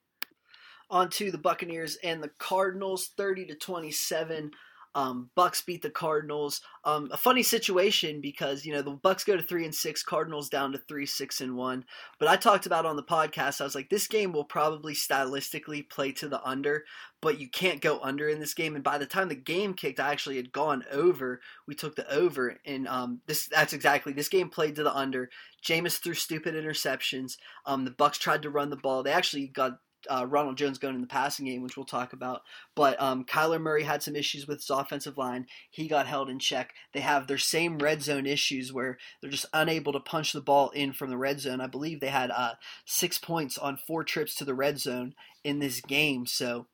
On 0.90 1.10
to 1.10 1.32
the 1.32 1.38
Buccaneers 1.38 1.98
and 2.04 2.24
the 2.24 2.32
Cardinals, 2.40 3.12
30 3.18 3.48
to 3.48 3.56
27. 3.56 4.52
Um, 4.98 5.30
Bucks 5.36 5.62
beat 5.62 5.84
the 5.84 5.92
Cardinals. 5.92 6.60
Um, 6.84 7.10
a 7.12 7.18
funny 7.18 7.44
situation 7.44 8.20
because 8.20 8.66
you 8.66 8.74
know 8.74 8.82
the 8.82 8.90
Bucks 8.90 9.24
go 9.24 9.38
to 9.38 9.44
three 9.44 9.64
and 9.64 9.74
six, 9.74 10.02
Cardinals 10.02 10.50
down 10.50 10.72
to 10.72 10.80
three, 10.80 11.06
six 11.06 11.40
and 11.40 11.56
one. 11.56 11.86
But 12.18 12.30
I 12.30 12.36
talked 12.36 12.66
about 12.66 12.88
on 12.88 12.96
the 12.96 13.04
podcast, 13.04 13.62
I 13.62 13.66
was 13.66 13.76
like, 13.76 13.90
this 13.90 14.08
game 14.08 14.34
will 14.34 14.44
probably 14.44 14.96
stylistically 14.96 15.88
play 15.88 16.14
to 16.14 16.28
the 16.28 16.44
under, 16.44 16.84
but 17.22 17.40
you 17.40 17.48
can't 17.48 17.80
go 17.80 18.00
under 18.00 18.28
in 18.28 18.40
this 18.40 18.56
game. 18.56 18.74
And 18.74 18.84
by 18.84 18.98
the 18.98 19.06
time 19.06 19.30
the 19.30 19.36
game 19.36 19.76
kicked, 19.76 20.00
I 20.00 20.12
actually 20.12 20.38
had 20.38 20.52
gone 20.52 20.84
over. 20.92 21.42
We 21.68 21.76
took 21.76 21.96
the 21.96 22.12
over, 22.12 22.58
and 22.66 22.88
um, 22.88 23.22
this 23.28 23.48
that's 23.48 23.74
exactly 23.74 24.14
this 24.14 24.30
game 24.30 24.50
played 24.50 24.78
to 24.78 24.84
the 24.84 24.96
under. 24.96 25.30
Jameis 25.64 26.00
threw 26.00 26.16
stupid 26.16 26.56
interceptions. 26.56 27.38
Um, 27.68 27.86
the 27.86 27.92
Bucks 27.92 28.18
tried 28.18 28.42
to 28.42 28.50
run 28.50 28.72
the 28.72 28.78
ball. 28.78 29.04
They 29.04 29.12
actually 29.12 29.46
got 29.46 29.78
uh, 30.10 30.26
Ronald 30.28 30.58
Jones 30.58 30.78
going 30.78 30.96
in 30.96 31.02
the 31.02 31.08
passing 31.08 31.46
game, 31.46 31.62
which 31.62 31.78
we'll 31.78 31.86
talk 31.86 32.14
about. 32.14 32.42
But 32.76 33.02
um, 33.02 33.26
Kyler 33.26 33.62
Murray 33.62 33.84
had 33.84 34.04
some 34.04 34.16
issues 34.16 34.48
with 34.48 34.60
his 34.60 34.70
offensive 34.70 35.18
line. 35.18 35.48
He 35.70 35.88
got 35.88 36.08
held 36.08 36.30
in 36.30 36.40
check. 36.40 36.74
They 36.94 37.02
have 37.02 37.28
their 37.28 37.38
same 37.38 37.78
red 37.78 38.02
zone 38.02 38.26
issues 38.26 38.74
where 38.74 38.98
they're 39.22 39.32
just 39.32 39.46
unable 39.54 39.94
to 39.94 40.00
punch 40.00 40.34
the 40.34 40.42
ball 40.42 40.70
in 40.72 40.94
from 40.94 41.10
the 41.10 41.18
red 41.18 41.40
zone. 41.40 41.62
I 41.62 41.68
believe 41.68 42.00
they 42.00 42.08
had 42.08 42.32
uh, 42.32 42.54
six 42.86 43.18
points 43.18 43.58
on 43.58 43.78
four 43.78 44.04
trips 44.04 44.36
to 44.36 44.46
the 44.46 44.56
red 44.56 44.80
zone 44.80 45.14
in 45.44 45.60
this 45.60 45.82
game. 45.82 46.26
So 46.26 46.68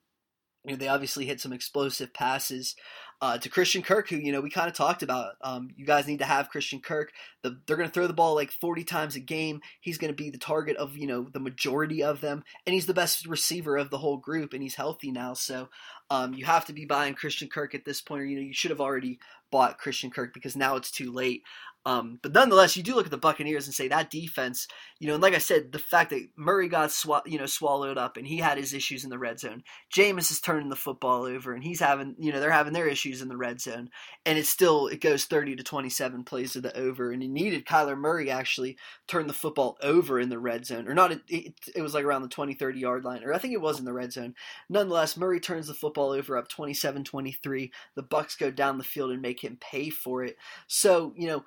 you 0.65 0.71
know, 0.71 0.77
they 0.77 0.87
obviously 0.87 1.25
hit 1.25 1.41
some 1.41 1.53
explosive 1.53 2.13
passes 2.13 2.75
uh, 3.23 3.37
to 3.37 3.47
Christian 3.47 3.81
Kirk, 3.81 4.09
who 4.09 4.17
you 4.17 4.33
know 4.33 4.41
we 4.41 4.49
kind 4.49 4.67
of 4.67 4.75
talked 4.75 5.01
about. 5.01 5.35
Um, 5.39 5.69
you 5.77 5.85
guys 5.85 6.07
need 6.07 6.19
to 6.19 6.25
have 6.25 6.49
Christian 6.49 6.81
Kirk. 6.81 7.13
The, 7.41 7.57
they're 7.65 7.77
going 7.77 7.87
to 7.87 7.93
throw 7.93 8.05
the 8.05 8.11
ball 8.11 8.35
like 8.35 8.51
40 8.51 8.83
times 8.83 9.15
a 9.15 9.21
game. 9.21 9.61
He's 9.79 9.97
going 9.97 10.11
to 10.11 10.23
be 10.23 10.29
the 10.29 10.37
target 10.37 10.75
of 10.75 10.97
you 10.97 11.07
know 11.07 11.29
the 11.31 11.39
majority 11.39 12.03
of 12.03 12.19
them, 12.19 12.43
and 12.67 12.73
he's 12.73 12.85
the 12.85 12.93
best 12.93 13.25
receiver 13.25 13.77
of 13.77 13.91
the 13.91 13.99
whole 13.99 14.17
group, 14.17 14.51
and 14.51 14.61
he's 14.61 14.75
healthy 14.75 15.09
now. 15.09 15.35
So 15.35 15.69
um, 16.09 16.33
you 16.33 16.43
have 16.43 16.65
to 16.65 16.73
be 16.73 16.83
buying 16.83 17.13
Christian 17.13 17.47
Kirk 17.47 17.73
at 17.73 17.85
this 17.85 18.01
point, 18.01 18.23
or 18.23 18.25
you 18.25 18.35
know 18.35 18.43
you 18.43 18.53
should 18.53 18.71
have 18.71 18.81
already 18.81 19.19
bought 19.53 19.77
Christian 19.77 20.09
Kirk 20.09 20.33
because 20.33 20.55
now 20.55 20.75
it's 20.77 20.89
too 20.89 21.11
late. 21.13 21.43
Um, 21.85 22.19
but 22.21 22.31
nonetheless, 22.31 22.77
you 22.77 22.83
do 22.83 22.95
look 22.95 23.05
at 23.05 23.11
the 23.11 23.17
Buccaneers 23.17 23.65
and 23.67 23.75
say 23.75 23.89
that 23.89 24.09
defense, 24.09 24.67
you 24.99 25.07
know, 25.07 25.15
and 25.15 25.21
like 25.21 25.35
I 25.35 25.39
said, 25.39 25.73
the 25.73 25.79
fact 25.79 26.11
that 26.11 26.29
Murray 26.37 26.69
got 26.69 26.91
sw- 26.91 27.25
you 27.25 27.37
know 27.37 27.45
swallowed 27.45 27.97
up 27.97 28.15
and 28.15 28.25
he 28.25 28.37
had 28.37 28.57
his 28.57 28.73
issues 28.73 29.03
in 29.03 29.09
the 29.09 29.19
red 29.19 29.39
zone. 29.39 29.63
Jameis 29.93 30.31
is 30.31 30.39
turning 30.39 30.69
the 30.69 30.77
football 30.77 31.25
over 31.25 31.53
and 31.53 31.61
he's 31.61 31.81
having, 31.81 32.15
you 32.17 32.31
know, 32.31 32.39
they're 32.39 32.51
having 32.51 32.71
their 32.71 32.87
issues 32.87 33.21
in 33.21 33.27
the 33.27 33.35
red 33.35 33.59
zone, 33.59 33.89
and 34.25 34.39
it's 34.39 34.47
still 34.47 34.87
it 34.87 35.01
goes 35.01 35.25
thirty 35.25 35.57
to 35.57 35.63
twenty 35.63 35.89
seven 35.89 36.23
plays 36.23 36.53
to 36.53 36.61
the 36.61 36.75
over, 36.77 37.11
and 37.11 37.21
he 37.21 37.27
needed 37.27 37.65
Kyler 37.65 37.97
Murray 37.97 38.31
actually 38.31 38.77
turn 39.07 39.27
the 39.27 39.33
football 39.33 39.77
over 39.83 40.21
in 40.21 40.29
the 40.29 40.39
red 40.39 40.65
zone, 40.65 40.87
or 40.87 40.93
not? 40.93 41.11
It, 41.11 41.21
it, 41.27 41.53
it 41.75 41.81
was 41.81 41.93
like 41.93 42.05
around 42.05 42.21
the 42.21 42.29
20, 42.29 42.53
30 42.53 42.79
yard 42.79 43.03
line, 43.03 43.25
or 43.25 43.33
I 43.33 43.39
think 43.39 43.53
it 43.53 43.61
was 43.61 43.79
in 43.79 43.85
the 43.85 43.91
red 43.91 44.13
zone. 44.13 44.35
Nonetheless, 44.69 45.17
Murray 45.17 45.41
turns 45.41 45.67
the 45.67 45.73
football 45.73 46.11
over 46.11 46.37
up 46.37 46.47
27-23. 46.47 47.71
The 47.95 48.03
Bucks 48.03 48.37
go 48.37 48.49
down 48.49 48.77
the 48.77 48.85
field 48.85 49.11
and 49.11 49.21
make 49.21 49.42
him 49.43 49.57
pay 49.59 49.89
for 49.89 50.23
it. 50.23 50.37
So 50.67 51.13
you 51.15 51.27
know 51.27 51.43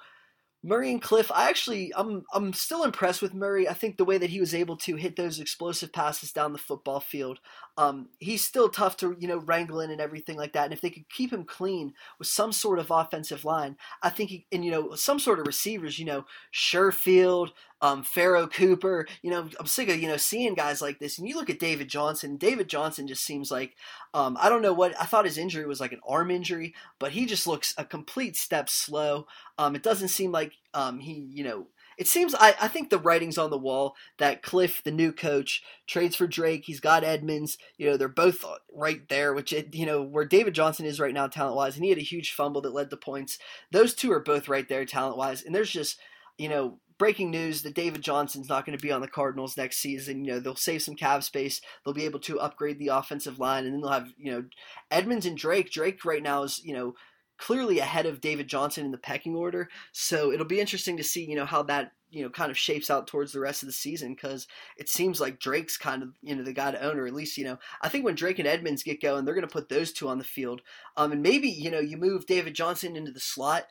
Murray 0.67 0.91
and 0.91 1.01
Cliff, 1.01 1.31
I 1.33 1.49
actually 1.49 1.93
I'm 1.95 2.25
I'm 2.35 2.53
still 2.53 2.83
impressed 2.83 3.23
with 3.23 3.35
Murray. 3.35 3.69
I 3.69 3.73
think 3.73 3.97
the 3.97 4.05
way 4.05 4.19
that 4.19 4.31
he 4.31 4.41
was 4.41 4.53
able 4.53 4.77
to 4.79 4.97
hit 4.97 5.15
those 5.15 5.39
explosive 5.39 5.93
passes 5.93 6.33
down 6.33 6.53
the 6.53 6.59
football 6.59 6.99
field. 6.99 7.39
Um, 7.77 8.09
he's 8.19 8.43
still 8.43 8.69
tough 8.69 8.97
to 8.99 9.17
you 9.21 9.29
know 9.29 9.39
wrangle 9.39 9.81
in 9.81 9.93
and 9.93 10.01
everything 10.01 10.37
like 10.37 10.55
that. 10.55 10.65
And 10.65 10.73
if 10.73 10.81
they 10.81 10.91
could 10.91 11.09
keep 11.09 11.33
him 11.33 11.45
clean 11.45 11.93
with 12.19 12.27
some 12.27 12.51
sort 12.51 12.81
of 12.81 12.91
offensive 12.91 13.45
line, 13.45 13.77
I 14.03 14.11
think 14.11 14.31
he, 14.31 14.47
and 14.51 14.65
you 14.65 14.73
know 14.73 14.95
some 14.97 15.21
sort 15.21 15.39
of 15.39 15.47
receivers, 15.47 16.01
you 16.01 16.05
know 16.05 16.25
Sherfield, 16.53 17.51
um, 17.81 18.03
Pharoh 18.03 18.47
Cooper. 18.47 19.07
You 19.23 19.31
know 19.31 19.49
I'm 19.59 19.67
sick 19.67 19.89
of 19.89 20.01
you 20.01 20.09
know 20.09 20.17
seeing 20.17 20.55
guys 20.55 20.81
like 20.81 20.99
this. 20.99 21.19
And 21.19 21.29
you 21.29 21.37
look 21.37 21.51
at 21.51 21.59
David 21.59 21.89
Johnson. 21.89 22.37
David 22.37 22.69
Johnson 22.69 23.07
just 23.07 23.25
seems 23.25 23.51
like 23.51 23.77
um, 24.15 24.37
I 24.41 24.49
don't 24.49 24.63
know 24.63 24.73
what 24.73 25.01
I 25.01 25.05
thought 25.05 25.25
his 25.25 25.39
injury 25.39 25.67
was 25.67 25.81
like 25.81 25.93
an 25.93 26.01
arm 26.07 26.31
injury, 26.31 26.75
but 26.99 27.13
he 27.13 27.27
just 27.27 27.47
looks 27.47 27.75
a 27.77 27.85
complete 27.85 28.37
step 28.37 28.69
slow. 28.69 29.27
Um, 29.59 29.75
it 29.75 29.83
doesn't 29.83 30.09
seem 30.09 30.33
like 30.33 30.53
um, 30.75 31.01
he 31.01 31.29
you 31.33 31.45
know 31.45 31.67
it 31.97 32.09
seems 32.09 32.35
I, 32.35 32.55
I 32.61 32.69
think 32.69 32.91
the 32.91 32.99
writing's 32.99 33.39
on 33.39 33.51
the 33.51 33.59
wall 33.59 33.97
that 34.19 34.43
Cliff, 34.43 34.83
the 34.85 34.91
new 34.91 35.13
coach, 35.13 35.63
trades 35.87 36.15
for 36.15 36.27
Drake. 36.27 36.65
He's 36.67 36.81
got 36.81 37.05
Edmonds. 37.05 37.57
You 37.79 37.91
know, 37.91 37.97
they're 37.97 38.09
both 38.09 38.45
right 38.75 39.09
there, 39.09 39.33
which 39.33 39.53
it, 39.53 39.75
you 39.75 39.87
know 39.87 40.03
where 40.03 40.27
David 40.27 40.55
Johnson 40.55 40.85
is 40.85 41.01
right 41.01 41.15
now 41.15 41.27
talent 41.27 41.57
wise, 41.57 41.77
and 41.77 41.85
he 41.85 41.91
had 41.91 41.99
a 41.99 42.03
huge 42.03 42.33
fumble 42.33 42.61
that 42.63 42.75
led 42.75 42.91
to 42.91 42.97
points. 42.97 43.39
Those 43.71 43.95
two 43.95 44.13
are 44.13 44.21
both 44.21 44.49
right 44.49 44.69
there 44.69 44.85
talent 44.85 45.17
wise, 45.17 45.43
and 45.43 45.55
there's 45.55 45.71
just 45.71 45.99
you 46.37 46.49
know 46.49 46.79
breaking 46.99 47.31
news 47.31 47.63
that 47.63 47.75
David 47.75 48.03
Johnson's 48.03 48.49
not 48.49 48.65
going 48.65 48.77
to 48.77 48.83
be 48.83 48.93
on 48.93 49.01
the 49.01 49.09
Cardinals 49.09 49.57
next 49.57 49.79
season. 49.79 50.25
You 50.25 50.33
know, 50.33 50.41
they'll 50.41 50.57
save 50.57 50.83
some 50.83 50.95
cap 50.95 51.23
space. 51.23 51.61
They'll 51.85 51.95
be 51.95 52.05
able 52.05 52.21
to 52.21 52.41
upgrade 52.41 52.79
the 52.79 52.89
offensive 52.89 53.39
line, 53.39 53.65
and 53.65 53.75
then 53.75 53.81
they'll 53.81 53.91
have 53.91 54.13
you 54.17 54.33
know 54.33 54.45
Edmonds 54.91 55.27
and 55.27 55.37
Drake. 55.37 55.71
Drake 55.71 56.05
right 56.05 56.23
now 56.23 56.43
is 56.43 56.61
you 56.65 56.75
know 56.75 56.95
clearly 57.39 57.79
ahead 57.79 58.07
of 58.07 58.21
David 58.21 58.49
Johnson 58.49 58.85
in 58.85 58.93
the 58.93 58.99
pecking 58.99 59.35
order. 59.35 59.69
So 59.93 60.33
it'll 60.33 60.47
be 60.47 60.61
interesting 60.61 60.97
to 60.97 61.05
see, 61.05 61.25
you 61.25 61.37
know, 61.37 61.45
how 61.45 61.63
that, 61.65 61.93
you 62.11 62.23
know, 62.23 62.31
kind 62.31 62.51
of 62.51 62.59
shapes 62.59 62.89
out 62.89 63.07
towards 63.07 63.33
the 63.33 63.41
rest 63.41 63.63
of 63.63 63.67
the 63.67 63.73
season 63.73 64.15
because 64.15 64.47
it 64.77 64.89
seems 64.89 65.21
like 65.21 65.39
Drake's 65.39 65.77
kind 65.77 66.03
of, 66.03 66.11
you 66.23 66.35
know, 66.35 66.43
the 66.43 66.53
guy 66.53 66.71
to 66.71 66.83
own, 66.83 66.99
or 66.99 67.07
at 67.07 67.15
least, 67.15 67.37
you 67.37 67.45
know, 67.45 67.59
I 67.83 67.89
think 67.89 68.05
when 68.05 68.15
Drake 68.15 68.39
and 68.39 68.49
Edmonds 68.49 68.83
get 68.83 69.03
going, 69.03 69.25
they're 69.25 69.35
going 69.35 69.47
to 69.47 69.53
put 69.53 69.69
those 69.69 69.93
two 69.93 70.09
on 70.09 70.19
the 70.19 70.25
field. 70.25 70.63
Um, 70.97 71.13
and 71.13 71.23
maybe, 71.23 71.49
you 71.49 71.71
know, 71.71 71.81
you 71.81 71.97
move 71.97 72.27
David 72.27 72.55
Johnson 72.55 72.97
into 72.97 73.11
the 73.11 73.21
slot 73.21 73.67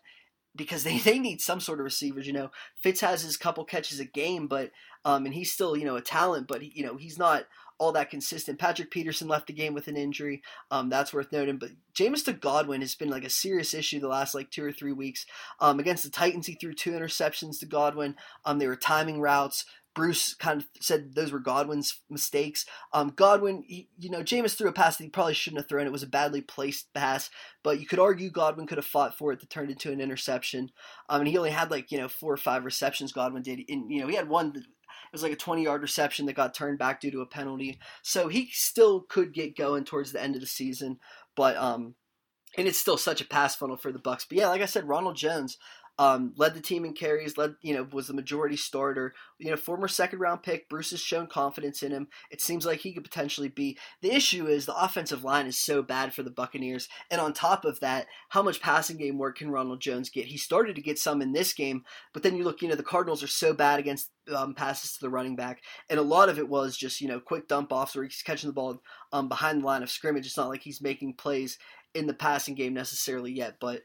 because 0.56 0.84
they, 0.84 0.97
they 0.99 1.20
need 1.20 1.41
some 1.41 1.60
sort 1.60 1.80
of 1.80 1.86
receivers. 1.86 2.28
You 2.28 2.34
know, 2.34 2.51
Fitz 2.82 3.01
has 3.01 3.22
his 3.24 3.38
couple 3.38 3.66
catches 3.66 3.99
a 3.99 4.06
game, 4.06 4.47
but 4.47 4.72
um, 5.03 5.26
and 5.26 5.34
he's 5.34 5.51
still 5.51 5.76
you 5.76 5.86
know 5.86 5.95
a 5.95 6.01
talent, 6.01 6.47
but 6.47 6.62
he, 6.62 6.72
you 6.76 6.86
know 6.86 6.97
he's 6.97 7.18
not 7.18 7.45
all 7.78 7.91
that 7.91 8.10
consistent. 8.10 8.60
Patrick 8.60 8.89
Peterson 8.89 9.28
left 9.28 9.47
the 9.47 9.53
game 9.53 9.74
with 9.74 9.88
an 9.88 9.97
injury. 9.97 10.41
Um, 10.72 10.89
that's 10.89 11.14
worth 11.14 11.32
noting. 11.32 11.58
But 11.58 11.72
Jameis 11.93 12.24
to 12.26 12.34
Godwin 12.34 12.82
has 12.82 12.95
been 12.95 13.10
like 13.10 13.26
a 13.26 13.30
serious 13.30 13.74
issue 13.74 13.99
the 13.99 14.08
last 14.08 14.34
like 14.34 14.49
two 14.49 14.64
or 14.64 14.72
three 14.72 14.93
weeks. 14.93 15.26
Um, 15.60 15.80
against 15.80 16.03
the 16.03 16.10
Titans, 16.10 16.47
he 16.47 16.56
threw 16.56 16.74
two 16.74 16.91
interceptions 16.91 17.60
to 17.60 17.66
Godwin. 17.66 18.16
Um, 18.45 18.60
they 18.60 18.68
were 18.68 18.78
timing 18.78 19.20
routes. 19.20 19.66
Bruce 19.96 20.34
kind 20.34 20.62
of 20.62 20.68
said 20.82 21.16
those 21.16 21.32
were 21.32 21.39
Godwin's 21.39 22.02
mistakes. 22.10 22.66
Um, 22.93 23.14
Godwin, 23.16 23.64
he, 23.66 23.88
you 23.98 24.10
know, 24.10 24.22
Jameis 24.22 24.56
threw 24.56 24.68
a 24.68 24.74
pass 24.74 24.98
that 24.98 25.06
he 25.06 25.10
probably 25.10 25.34
shouldn't 25.34 25.62
have 25.62 25.70
thrown. 25.70 25.88
It 25.88 25.91
was 25.91 26.04
a 26.04 26.08
badly 26.08 26.41
placed 26.41 26.93
pass, 26.93 27.30
but 27.64 27.80
you 27.80 27.88
could 27.88 27.98
argue 27.98 28.30
Godwin 28.30 28.68
could 28.68 28.78
have 28.78 28.86
fought 28.86 29.18
for 29.18 29.32
it 29.32 29.39
to 29.39 29.48
turn 29.48 29.72
into 29.72 29.91
an 29.91 30.02
interception. 30.02 30.72
Um, 31.10 31.22
and 31.22 31.30
he 31.30 31.38
only 31.38 31.52
had 31.52 31.72
like 31.72 31.91
you 31.91 31.98
know 31.98 32.10
four 32.10 32.34
or 32.34 32.38
five 32.38 32.66
receptions. 32.66 33.14
Godwin 33.14 33.41
did, 33.41 33.62
and 33.70 33.89
you 33.89 34.02
know 34.02 34.08
he 34.08 34.16
had 34.16 34.30
one. 34.30 34.54
It 34.56 34.64
was 35.14 35.24
like 35.24 35.32
a 35.32 35.38
20 35.38 35.64
yard 35.64 35.82
reception 35.82 36.26
that 36.26 36.34
got 36.34 36.54
turned 36.54 36.78
back 36.78 37.00
due 37.00 37.12
to 37.12 37.22
a 37.22 37.26
penalty. 37.26 37.80
So 38.02 38.28
he 38.28 38.50
still 38.52 39.02
could 39.02 39.34
get 39.34 39.58
going 39.58 39.86
towards 39.86 40.12
the 40.12 40.22
end 40.22 40.36
of 40.36 40.41
the 40.41 40.48
season, 40.48 41.00
but 41.36 41.56
um, 41.56 41.96
and 42.58 42.68
it's 42.68 42.78
still 42.78 42.98
such 42.98 43.22
a 43.22 43.26
pass 43.26 43.56
funnel 43.56 43.78
for 43.78 43.91
the 43.91 44.00
Bucks. 44.00 44.26
But 44.26 44.38
yeah, 44.38 44.48
like 44.48 44.62
I 44.62 44.66
said, 44.66 44.88
Ronald 44.88 45.16
Jones, 45.16 45.58
um, 45.98 46.34
led 46.36 46.54
the 46.54 46.62
team 46.62 46.84
in 46.84 46.93
carries, 46.93 47.38
led 47.38 47.56
you 47.62 47.74
know 47.74 47.88
was 47.91 48.08
the 48.08 48.14
majority 48.14 48.58
starter. 48.58 49.14
You 49.39 49.52
know, 49.52 49.58
former 49.58 49.88
second 49.88 50.20
round 50.20 50.43
pick. 50.43 50.68
Bruce 50.68 50.91
has 50.91 51.00
shown 51.00 51.28
confidence 51.28 51.84
in 51.84 51.91
him. 51.91 52.08
It 52.30 52.41
seems 52.41 52.66
like 52.66 52.80
he 52.80 52.93
could 52.93 53.04
potentially 53.04 53.48
be. 53.48 53.78
The 54.02 54.12
issue 54.12 54.48
is 54.48 54.66
the 54.66 54.76
offensive 54.76 55.24
line 55.24 55.48
is 55.48 55.58
so 55.58 55.82
bad 55.82 56.14
for 56.14 56.24
the 56.24 56.30
Buccaneers, 56.30 56.89
and 57.10 57.22
on 57.22 57.34
top 57.34 57.64
of 57.64 57.80
that, 57.80 58.08
how 58.30 58.41
much 58.41 58.62
passing 58.62 58.98
game 58.98 59.18
work 59.18 59.38
can 59.38 59.52
Ronald 59.52 59.80
Jones 59.80 60.10
get? 60.10 60.26
He 60.26 60.38
started 60.38 60.76
to 60.76 60.82
get 60.82 61.00
some 61.00 61.22
in 61.22 61.32
this 61.32 61.54
game, 61.54 61.84
but 62.14 62.24
then 62.24 62.36
you 62.36 62.43
look, 62.43 62.62
you 62.62 62.68
know, 62.68 62.76
the 62.76 62.84
Cardinals 62.84 63.24
are 63.24 63.28
so 63.28 63.54
bad 63.54 63.80
against 63.80 64.10
um, 64.36 64.54
passes 64.54 64.93
to 64.93 65.00
the 65.02 65.10
running 65.10 65.36
back, 65.36 65.62
and 65.89 66.00
a 66.00 66.04
lot 66.04 66.30
of 66.30 66.38
it 66.38 66.50
was 66.50 66.76
just 66.76 67.00
you 67.00 67.08
know 67.08 67.22
quick 67.22 67.48
dump 67.48 67.72
offs 67.72 67.96
where 67.96 68.04
he's 68.04 68.22
catching 68.22 68.50
the 68.50 68.54
ball 68.54 68.82
um, 69.14 69.30
behind 69.30 69.62
the 69.62 69.66
line 69.66 69.84
of 69.84 69.89
scrimmage. 69.89 70.26
It's 70.26 70.38
not 70.38 70.50
like 70.50 70.62
he's 70.62 70.82
making 70.82 71.14
plays 71.14 71.58
in 71.96 72.08
the 72.08 72.14
passing 72.14 72.56
game 72.56 72.74
necessarily 72.74 73.32
yet, 73.32 73.56
but 73.60 73.82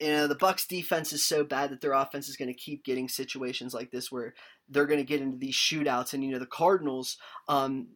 you 0.00 0.08
know 0.08 0.26
the 0.26 0.34
Bucks 0.34 0.66
defense 0.66 1.12
is 1.12 1.24
so 1.24 1.44
bad 1.44 1.70
that 1.70 1.80
their 1.80 1.92
offense 1.92 2.28
is 2.28 2.36
going 2.36 2.52
to 2.52 2.58
keep 2.58 2.84
getting 2.84 3.08
situations 3.08 3.74
like 3.74 3.90
this 3.90 4.10
where 4.10 4.34
they're 4.68 4.86
going 4.86 5.00
to 5.00 5.04
get 5.04 5.20
into 5.20 5.36
these 5.36 5.56
shootouts. 5.56 6.12
And 6.12 6.24
you 6.24 6.32
know 6.32 6.38
the 6.38 6.46
Cardinals 6.46 7.16
um 7.48 7.88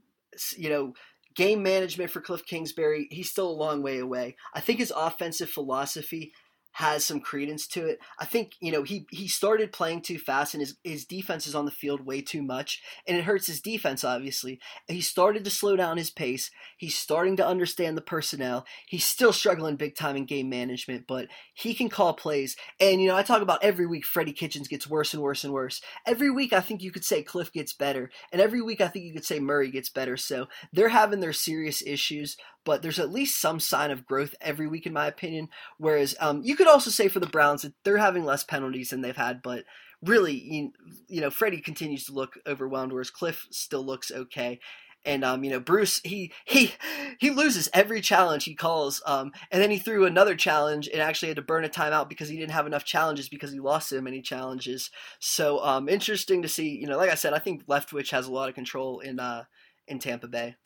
you 0.56 0.68
know 0.68 0.92
game 1.34 1.62
management 1.62 2.10
for 2.10 2.20
Cliff 2.20 2.44
Kingsbury 2.44 3.08
he's 3.10 3.30
still 3.30 3.48
a 3.48 3.50
long 3.50 3.82
way 3.82 3.98
away. 3.98 4.36
I 4.54 4.60
think 4.60 4.78
his 4.78 4.92
offensive 4.94 5.50
philosophy 5.50 6.32
has 6.78 7.04
some 7.04 7.18
credence 7.18 7.66
to 7.66 7.84
it. 7.86 7.98
I 8.20 8.24
think, 8.24 8.52
you 8.60 8.70
know, 8.70 8.84
he 8.84 9.04
he 9.10 9.26
started 9.26 9.72
playing 9.72 10.02
too 10.02 10.16
fast 10.16 10.54
and 10.54 10.60
his, 10.60 10.76
his 10.84 11.04
defense 11.04 11.48
is 11.48 11.56
on 11.56 11.64
the 11.64 11.72
field 11.72 12.06
way 12.06 12.20
too 12.20 12.40
much 12.40 12.80
and 13.04 13.16
it 13.16 13.24
hurts 13.24 13.48
his 13.48 13.60
defense 13.60 14.04
obviously. 14.04 14.60
He 14.86 15.00
started 15.00 15.42
to 15.44 15.50
slow 15.50 15.74
down 15.74 15.96
his 15.96 16.10
pace. 16.10 16.52
He's 16.76 16.96
starting 16.96 17.36
to 17.38 17.46
understand 17.46 17.96
the 17.96 18.02
personnel. 18.02 18.64
He's 18.86 19.04
still 19.04 19.32
struggling 19.32 19.74
big 19.74 19.96
time 19.96 20.14
in 20.14 20.24
game 20.24 20.48
management, 20.48 21.08
but 21.08 21.26
he 21.52 21.74
can 21.74 21.88
call 21.88 22.14
plays. 22.14 22.54
And 22.78 23.00
you 23.00 23.08
know, 23.08 23.16
I 23.16 23.24
talk 23.24 23.42
about 23.42 23.64
every 23.64 23.86
week 23.86 24.06
Freddie 24.06 24.32
Kitchens 24.32 24.68
gets 24.68 24.88
worse 24.88 25.12
and 25.12 25.20
worse 25.20 25.42
and 25.42 25.52
worse. 25.52 25.80
Every 26.06 26.30
week 26.30 26.52
I 26.52 26.60
think 26.60 26.80
you 26.80 26.92
could 26.92 27.04
say 27.04 27.24
Cliff 27.24 27.52
gets 27.52 27.72
better, 27.72 28.08
and 28.30 28.40
every 28.40 28.62
week 28.62 28.80
I 28.80 28.86
think 28.86 29.04
you 29.04 29.12
could 29.12 29.24
say 29.24 29.40
Murray 29.40 29.72
gets 29.72 29.88
better. 29.88 30.16
So, 30.16 30.46
they're 30.72 30.90
having 30.90 31.18
their 31.18 31.32
serious 31.32 31.82
issues, 31.84 32.36
but 32.68 32.82
there's 32.82 32.98
at 32.98 33.10
least 33.10 33.40
some 33.40 33.58
sign 33.58 33.90
of 33.90 34.04
growth 34.04 34.34
every 34.42 34.66
week, 34.66 34.84
in 34.84 34.92
my 34.92 35.06
opinion. 35.06 35.48
Whereas 35.78 36.14
um, 36.20 36.42
you 36.44 36.54
could 36.54 36.68
also 36.68 36.90
say 36.90 37.08
for 37.08 37.18
the 37.18 37.26
Browns 37.26 37.62
that 37.62 37.72
they're 37.82 37.96
having 37.96 38.26
less 38.26 38.44
penalties 38.44 38.90
than 38.90 39.00
they've 39.00 39.16
had, 39.16 39.40
but 39.40 39.64
really, 40.02 40.34
you, 40.34 40.72
you 41.06 41.22
know, 41.22 41.30
Freddie 41.30 41.62
continues 41.62 42.04
to 42.04 42.12
look 42.12 42.34
overwhelmed, 42.46 42.92
whereas 42.92 43.10
Cliff 43.10 43.46
still 43.50 43.82
looks 43.82 44.10
okay. 44.10 44.60
And 45.06 45.24
um, 45.24 45.44
you 45.44 45.50
know, 45.50 45.60
Bruce 45.60 46.02
he 46.04 46.30
he 46.44 46.74
he 47.18 47.30
loses 47.30 47.70
every 47.72 48.02
challenge 48.02 48.44
he 48.44 48.54
calls. 48.54 49.00
Um, 49.06 49.32
and 49.50 49.62
then 49.62 49.70
he 49.70 49.78
threw 49.78 50.04
another 50.04 50.34
challenge 50.34 50.90
and 50.92 51.00
actually 51.00 51.28
had 51.28 51.36
to 51.36 51.42
burn 51.42 51.64
a 51.64 51.70
timeout 51.70 52.10
because 52.10 52.28
he 52.28 52.36
didn't 52.36 52.52
have 52.52 52.66
enough 52.66 52.84
challenges 52.84 53.30
because 53.30 53.50
he 53.50 53.60
lost 53.60 53.88
so 53.88 54.02
many 54.02 54.20
challenges. 54.20 54.90
So 55.20 55.64
um, 55.64 55.88
interesting 55.88 56.42
to 56.42 56.48
see. 56.48 56.68
You 56.68 56.86
know, 56.86 56.98
like 56.98 57.10
I 57.10 57.14
said, 57.14 57.32
I 57.32 57.38
think 57.38 57.64
Leftwich 57.64 58.10
has 58.10 58.26
a 58.26 58.32
lot 58.32 58.50
of 58.50 58.54
control 58.54 59.00
in 59.00 59.18
uh 59.18 59.44
in 59.86 60.00
Tampa 60.00 60.28
Bay 60.28 60.56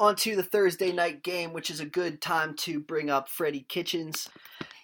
on 0.00 0.16
to 0.16 0.34
the 0.34 0.42
Thursday 0.42 0.92
night 0.92 1.22
game, 1.22 1.52
which 1.52 1.70
is 1.70 1.78
a 1.78 1.84
good 1.84 2.22
time 2.22 2.54
to 2.54 2.80
bring 2.80 3.10
up 3.10 3.28
Freddie 3.28 3.66
Kitchens 3.68 4.30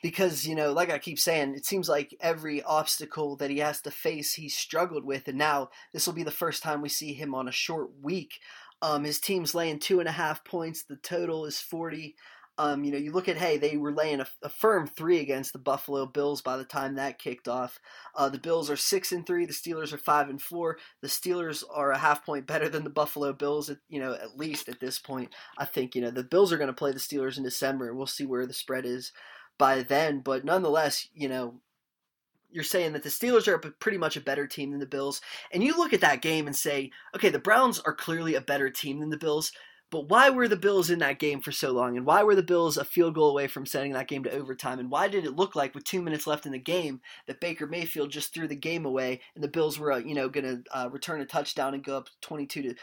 because, 0.03 0.47
you 0.47 0.55
know, 0.55 0.73
like 0.73 0.91
I 0.91 0.99
keep 0.99 1.19
saying, 1.19 1.55
it 1.55 1.64
seems 1.64 1.89
like 1.89 2.14
every 2.21 2.62
obstacle 2.62 3.35
that 3.37 3.51
he 3.51 3.59
has 3.59 3.81
to 3.81 3.91
face, 3.91 4.35
he's 4.35 4.55
struggled 4.55 5.07
with. 5.07 5.27
And 5.27 5.39
now 5.39 5.71
this 5.95 6.07
will 6.07 6.12
be 6.12 6.23
the 6.23 6.31
first 6.31 6.62
time 6.62 6.83
we 6.83 6.91
see 6.91 7.14
him 7.14 7.35
on 7.35 7.49
a 7.49 7.53
short 7.53 7.89
week. 8.03 8.41
Um, 8.83 9.05
his 9.05 9.19
team's 9.19 9.55
laying 9.55 9.79
two 9.79 10.01
and 10.01 10.09
a 10.09 10.12
half 10.12 10.45
points. 10.45 10.83
The 10.83 10.97
total 10.97 11.47
is 11.47 11.61
40. 11.61 12.14
Um, 12.59 12.85
you 12.85 12.93
know, 12.93 12.99
you 12.99 13.13
look 13.13 13.29
at 13.29 13.37
hey, 13.37 13.59
they 13.59 13.77
were 13.77 13.93
laying 13.93 14.21
a, 14.21 14.27
a, 14.43 14.49
firm 14.49 14.87
three 14.87 15.21
against 15.21 15.53
the 15.53 15.59
Buffalo 15.59 16.07
Bills 16.07 16.41
by 16.41 16.57
the 16.57 16.65
time 16.65 16.95
that 16.95 17.19
kicked 17.19 17.49
off. 17.49 17.79
Uh, 18.15 18.31
the 18.31 18.39
Bills 18.39 18.71
are 18.71 18.77
six 18.77 19.13
and 19.13 19.27
three. 19.27 19.45
The 19.45 19.53
Steelers 19.53 19.93
are 19.93 19.99
five 19.99 20.31
and 20.31 20.41
four. 20.41 20.79
The 21.03 21.09
Steelers 21.09 21.63
are 21.71 21.93
a 21.93 21.99
half 21.99 22.25
point 22.25 22.47
better 22.47 22.71
than 22.71 22.85
the 22.85 22.91
Buffalo 22.91 23.35
Bills. 23.35 23.69
At, 23.69 23.79
you 23.91 24.01
know, 24.01 24.15
at 24.15 24.39
least 24.39 24.71
at 24.71 24.81
this 24.81 24.99
point, 24.99 25.35
I 25.59 25.67
think 25.67 25.95
you 25.95 26.01
know 26.01 26.11
the 26.11 26.25
Bills 26.25 26.53
are 26.53 26.59
going 26.59 26.69
to 26.69 26.73
play 26.73 26.93
the 26.93 26.99
Steelers 26.99 27.37
in 27.37 27.45
December, 27.45 27.95
we'll 27.95 28.07
see 28.07 28.25
where 28.25 28.47
the 28.47 28.55
spread 28.55 28.87
is 28.87 29.13
by 29.59 29.83
then. 29.83 30.21
But 30.21 30.45
nonetheless, 30.45 31.09
you 31.15 31.29
know, 31.29 31.61
you're 32.51 32.65
saying 32.65 32.95
that 32.95 33.03
the 33.03 33.11
Steelers 33.11 33.49
are 33.49 33.59
pretty 33.59 33.99
much 33.99 34.17
a 34.17 34.21
better 34.21 34.47
team 34.47 34.71
than 34.71 34.81
the 34.81 34.87
Bills, 34.87 35.21
and 35.53 35.63
you 35.63 35.77
look 35.77 35.93
at 35.93 36.01
that 36.01 36.23
game 36.23 36.47
and 36.47 36.57
say, 36.57 36.91
okay, 37.15 37.29
the 37.29 37.39
Browns 37.39 37.81
are 37.81 37.95
clearly 37.95 38.35
a 38.35 38.41
better 38.41 38.71
team 38.71 39.01
than 39.01 39.11
the 39.11 39.19
Bills. 39.19 39.53
But 39.97 40.11
why 40.11 40.28
were 40.28 40.47
the 40.47 40.57
Bills 40.57 40.90
in 40.90 40.99
that 40.99 41.18
game 41.18 41.40
for 41.40 41.53
so 41.53 41.72
long? 41.72 41.97
And 41.97 42.05
why 42.05 42.22
were 42.22 42.34
the 42.34 42.42
Bills 42.42 42.76
a 42.76 42.84
field 42.84 43.14
goal 43.14 43.30
away 43.30 43.47
from 43.47 43.64
sending 43.64 43.92
that 43.92 44.09
game 44.09 44.24
to 44.24 44.30
overtime? 44.30 44.78
And 44.78 44.90
why 44.90 45.09
did 45.09 45.24
it 45.24 45.36
look 45.36 45.57
like 45.57 45.74
with 45.74 45.84
two 45.84 46.03
minutes 46.03 46.26
left 46.26 46.44
in 46.44 46.53
the 46.53 46.59
game 46.59 47.01
that 47.26 47.40
Baker 47.40 47.66
Mayfield 47.66 48.11
just 48.11 48.34
threw 48.34 48.47
the 48.47 48.55
game 48.55 48.84
away 48.84 49.22
and 49.34 49.42
the 49.42 49.49
Bills 49.49 49.78
were, 49.78 49.92
uh, 49.92 49.97
you 49.97 50.14
know, 50.14 50.28
going 50.28 50.44
to 50.44 50.78
uh, 50.78 50.90
return 50.90 51.22
a 51.22 51.24
touchdown 51.24 51.72
and 51.72 51.82
go 51.82 51.97
up 51.97 52.09
22 52.20 52.61
to 52.61 52.74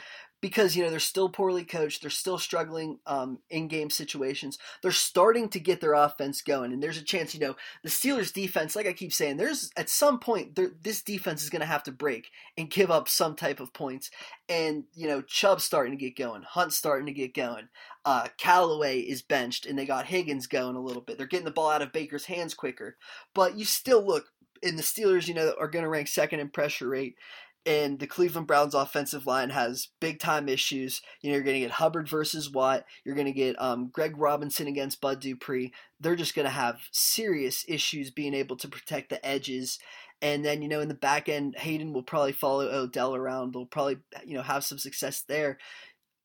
because 0.43 0.75
you 0.75 0.83
know 0.83 0.89
they're 0.89 0.99
still 0.99 1.29
poorly 1.29 1.63
coached 1.63 2.01
they're 2.01 2.11
still 2.11 2.37
struggling 2.37 2.99
um, 3.07 3.39
in 3.49 3.69
game 3.69 3.89
situations 3.89 4.57
they're 4.81 4.91
starting 4.91 5.47
to 5.47 5.57
get 5.57 5.79
their 5.79 5.93
offense 5.93 6.41
going 6.41 6.73
and 6.73 6.83
there's 6.83 6.97
a 6.97 7.03
chance 7.03 7.33
you 7.33 7.39
know 7.39 7.55
the 7.81 7.89
steelers 7.89 8.33
defense 8.33 8.75
like 8.75 8.85
i 8.85 8.91
keep 8.91 9.13
saying 9.13 9.37
there's 9.37 9.71
at 9.77 9.89
some 9.89 10.19
point 10.19 10.59
this 10.83 11.01
defense 11.01 11.41
is 11.43 11.49
going 11.49 11.61
to 11.61 11.65
have 11.65 11.81
to 11.81 11.93
break 11.93 12.29
and 12.57 12.69
give 12.69 12.91
up 12.91 13.07
some 13.07 13.37
type 13.37 13.61
of 13.61 13.71
points 13.71 14.11
and 14.49 14.83
you 14.93 15.07
know 15.07 15.21
chubb's 15.21 15.63
starting 15.63 15.97
to 15.97 16.03
get 16.03 16.17
going 16.17 16.43
hunt's 16.43 16.75
starting 16.75 17.05
to 17.05 17.13
get 17.13 17.33
going 17.33 17.69
uh, 18.05 18.27
Callaway 18.37 18.99
is 18.99 19.21
benched 19.21 19.65
and 19.65 19.79
they 19.79 19.85
got 19.85 20.05
higgins 20.05 20.45
going 20.45 20.75
a 20.75 20.81
little 20.81 21.01
bit 21.01 21.17
they're 21.17 21.25
getting 21.25 21.45
the 21.45 21.51
ball 21.51 21.69
out 21.69 21.81
of 21.81 21.93
baker's 21.93 22.25
hands 22.25 22.53
quicker 22.53 22.97
but 23.33 23.55
you 23.57 23.63
still 23.63 24.05
look 24.05 24.25
in 24.61 24.77
the 24.77 24.81
Steelers, 24.81 25.27
you 25.27 25.33
know, 25.33 25.53
are 25.59 25.67
going 25.67 25.83
to 25.83 25.89
rank 25.89 26.07
second 26.07 26.39
in 26.39 26.47
pressure 26.47 26.87
rate 26.87 27.15
and 27.65 27.99
the 27.99 28.07
Cleveland 28.07 28.47
Browns 28.47 28.73
offensive 28.73 29.25
line 29.25 29.49
has 29.49 29.87
big 30.01 30.19
time 30.19 30.49
issues. 30.49 31.01
You 31.21 31.29
know, 31.29 31.35
you're 31.35 31.45
going 31.45 31.55
to 31.55 31.61
get 31.61 31.71
Hubbard 31.71 32.09
versus 32.09 32.51
Watt. 32.51 32.85
You're 33.05 33.15
going 33.15 33.27
to 33.27 33.33
get 33.33 33.61
um, 33.61 33.87
Greg 33.87 34.17
Robinson 34.17 34.67
against 34.67 34.99
Bud 34.99 35.21
Dupree. 35.21 35.73
They're 35.99 36.15
just 36.15 36.35
going 36.35 36.45
to 36.45 36.51
have 36.51 36.81
serious 36.91 37.63
issues 37.67 38.11
being 38.11 38.33
able 38.33 38.57
to 38.57 38.67
protect 38.67 39.09
the 39.09 39.25
edges. 39.25 39.79
And 40.21 40.43
then, 40.43 40.61
you 40.61 40.67
know, 40.67 40.81
in 40.81 40.89
the 40.89 40.93
back 40.93 41.29
end, 41.29 41.55
Haden 41.57 41.93
will 41.93 42.03
probably 42.03 42.33
follow 42.33 42.67
Odell 42.67 43.15
around. 43.15 43.53
They'll 43.53 43.65
probably, 43.65 43.97
you 44.25 44.35
know, 44.35 44.43
have 44.43 44.65
some 44.65 44.77
success 44.77 45.21
there. 45.21 45.57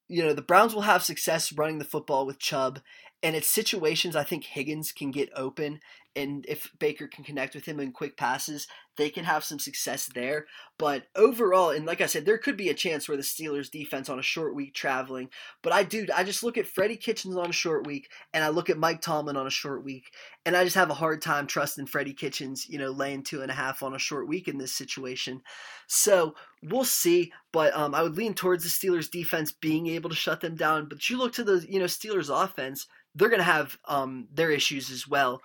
You 0.08 0.24
know, 0.24 0.32
the 0.32 0.42
Browns 0.42 0.74
will 0.74 0.82
have 0.82 1.04
success 1.04 1.52
running 1.52 1.78
the 1.78 1.84
football 1.84 2.26
with 2.26 2.38
Chubb. 2.38 2.80
And 3.22 3.34
it's 3.36 3.48
situations 3.48 4.14
I 4.16 4.22
think 4.22 4.44
Higgins 4.44 4.92
can 4.92 5.10
get 5.10 5.30
open 5.34 5.80
and 6.18 6.44
if 6.48 6.72
Baker 6.80 7.06
can 7.06 7.22
connect 7.22 7.54
with 7.54 7.64
him 7.64 7.78
in 7.78 7.92
quick 7.92 8.16
passes, 8.16 8.66
they 8.96 9.08
can 9.08 9.24
have 9.24 9.44
some 9.44 9.60
success 9.60 10.06
there. 10.12 10.46
But 10.76 11.04
overall, 11.14 11.70
and 11.70 11.86
like 11.86 12.00
I 12.00 12.06
said, 12.06 12.26
there 12.26 12.38
could 12.38 12.56
be 12.56 12.70
a 12.70 12.74
chance 12.74 13.08
where 13.08 13.16
the 13.16 13.22
Steelers 13.22 13.70
defense 13.70 14.08
on 14.08 14.18
a 14.18 14.22
short 14.22 14.52
week 14.56 14.74
traveling. 14.74 15.30
But 15.62 15.72
I 15.72 15.84
do, 15.84 16.06
I 16.14 16.24
just 16.24 16.42
look 16.42 16.58
at 16.58 16.66
Freddie 16.66 16.96
Kitchens 16.96 17.36
on 17.36 17.48
a 17.48 17.52
short 17.52 17.86
week, 17.86 18.10
and 18.34 18.42
I 18.42 18.48
look 18.48 18.68
at 18.68 18.78
Mike 18.78 19.00
Tomlin 19.00 19.36
on 19.36 19.46
a 19.46 19.50
short 19.50 19.84
week, 19.84 20.10
and 20.44 20.56
I 20.56 20.64
just 20.64 20.74
have 20.74 20.90
a 20.90 20.94
hard 20.94 21.22
time 21.22 21.46
trusting 21.46 21.86
Freddie 21.86 22.14
Kitchens, 22.14 22.68
you 22.68 22.78
know, 22.78 22.90
laying 22.90 23.22
two 23.22 23.40
and 23.40 23.50
a 23.50 23.54
half 23.54 23.84
on 23.84 23.94
a 23.94 23.98
short 23.98 24.26
week 24.26 24.48
in 24.48 24.58
this 24.58 24.72
situation. 24.72 25.40
So 25.86 26.34
we'll 26.64 26.84
see. 26.84 27.32
But 27.52 27.76
um, 27.76 27.94
I 27.94 28.02
would 28.02 28.16
lean 28.16 28.34
towards 28.34 28.64
the 28.64 28.70
Steelers 28.70 29.08
defense 29.08 29.52
being 29.52 29.86
able 29.86 30.10
to 30.10 30.16
shut 30.16 30.40
them 30.40 30.56
down. 30.56 30.88
But 30.88 31.08
you 31.08 31.16
look 31.16 31.34
to 31.34 31.44
the, 31.44 31.64
you 31.68 31.78
know, 31.78 31.86
Steelers 31.86 32.28
offense, 32.28 32.88
they're 33.14 33.30
going 33.30 33.38
to 33.38 33.44
have 33.44 33.78
um, 33.86 34.26
their 34.32 34.50
issues 34.50 34.90
as 34.90 35.06
well 35.06 35.40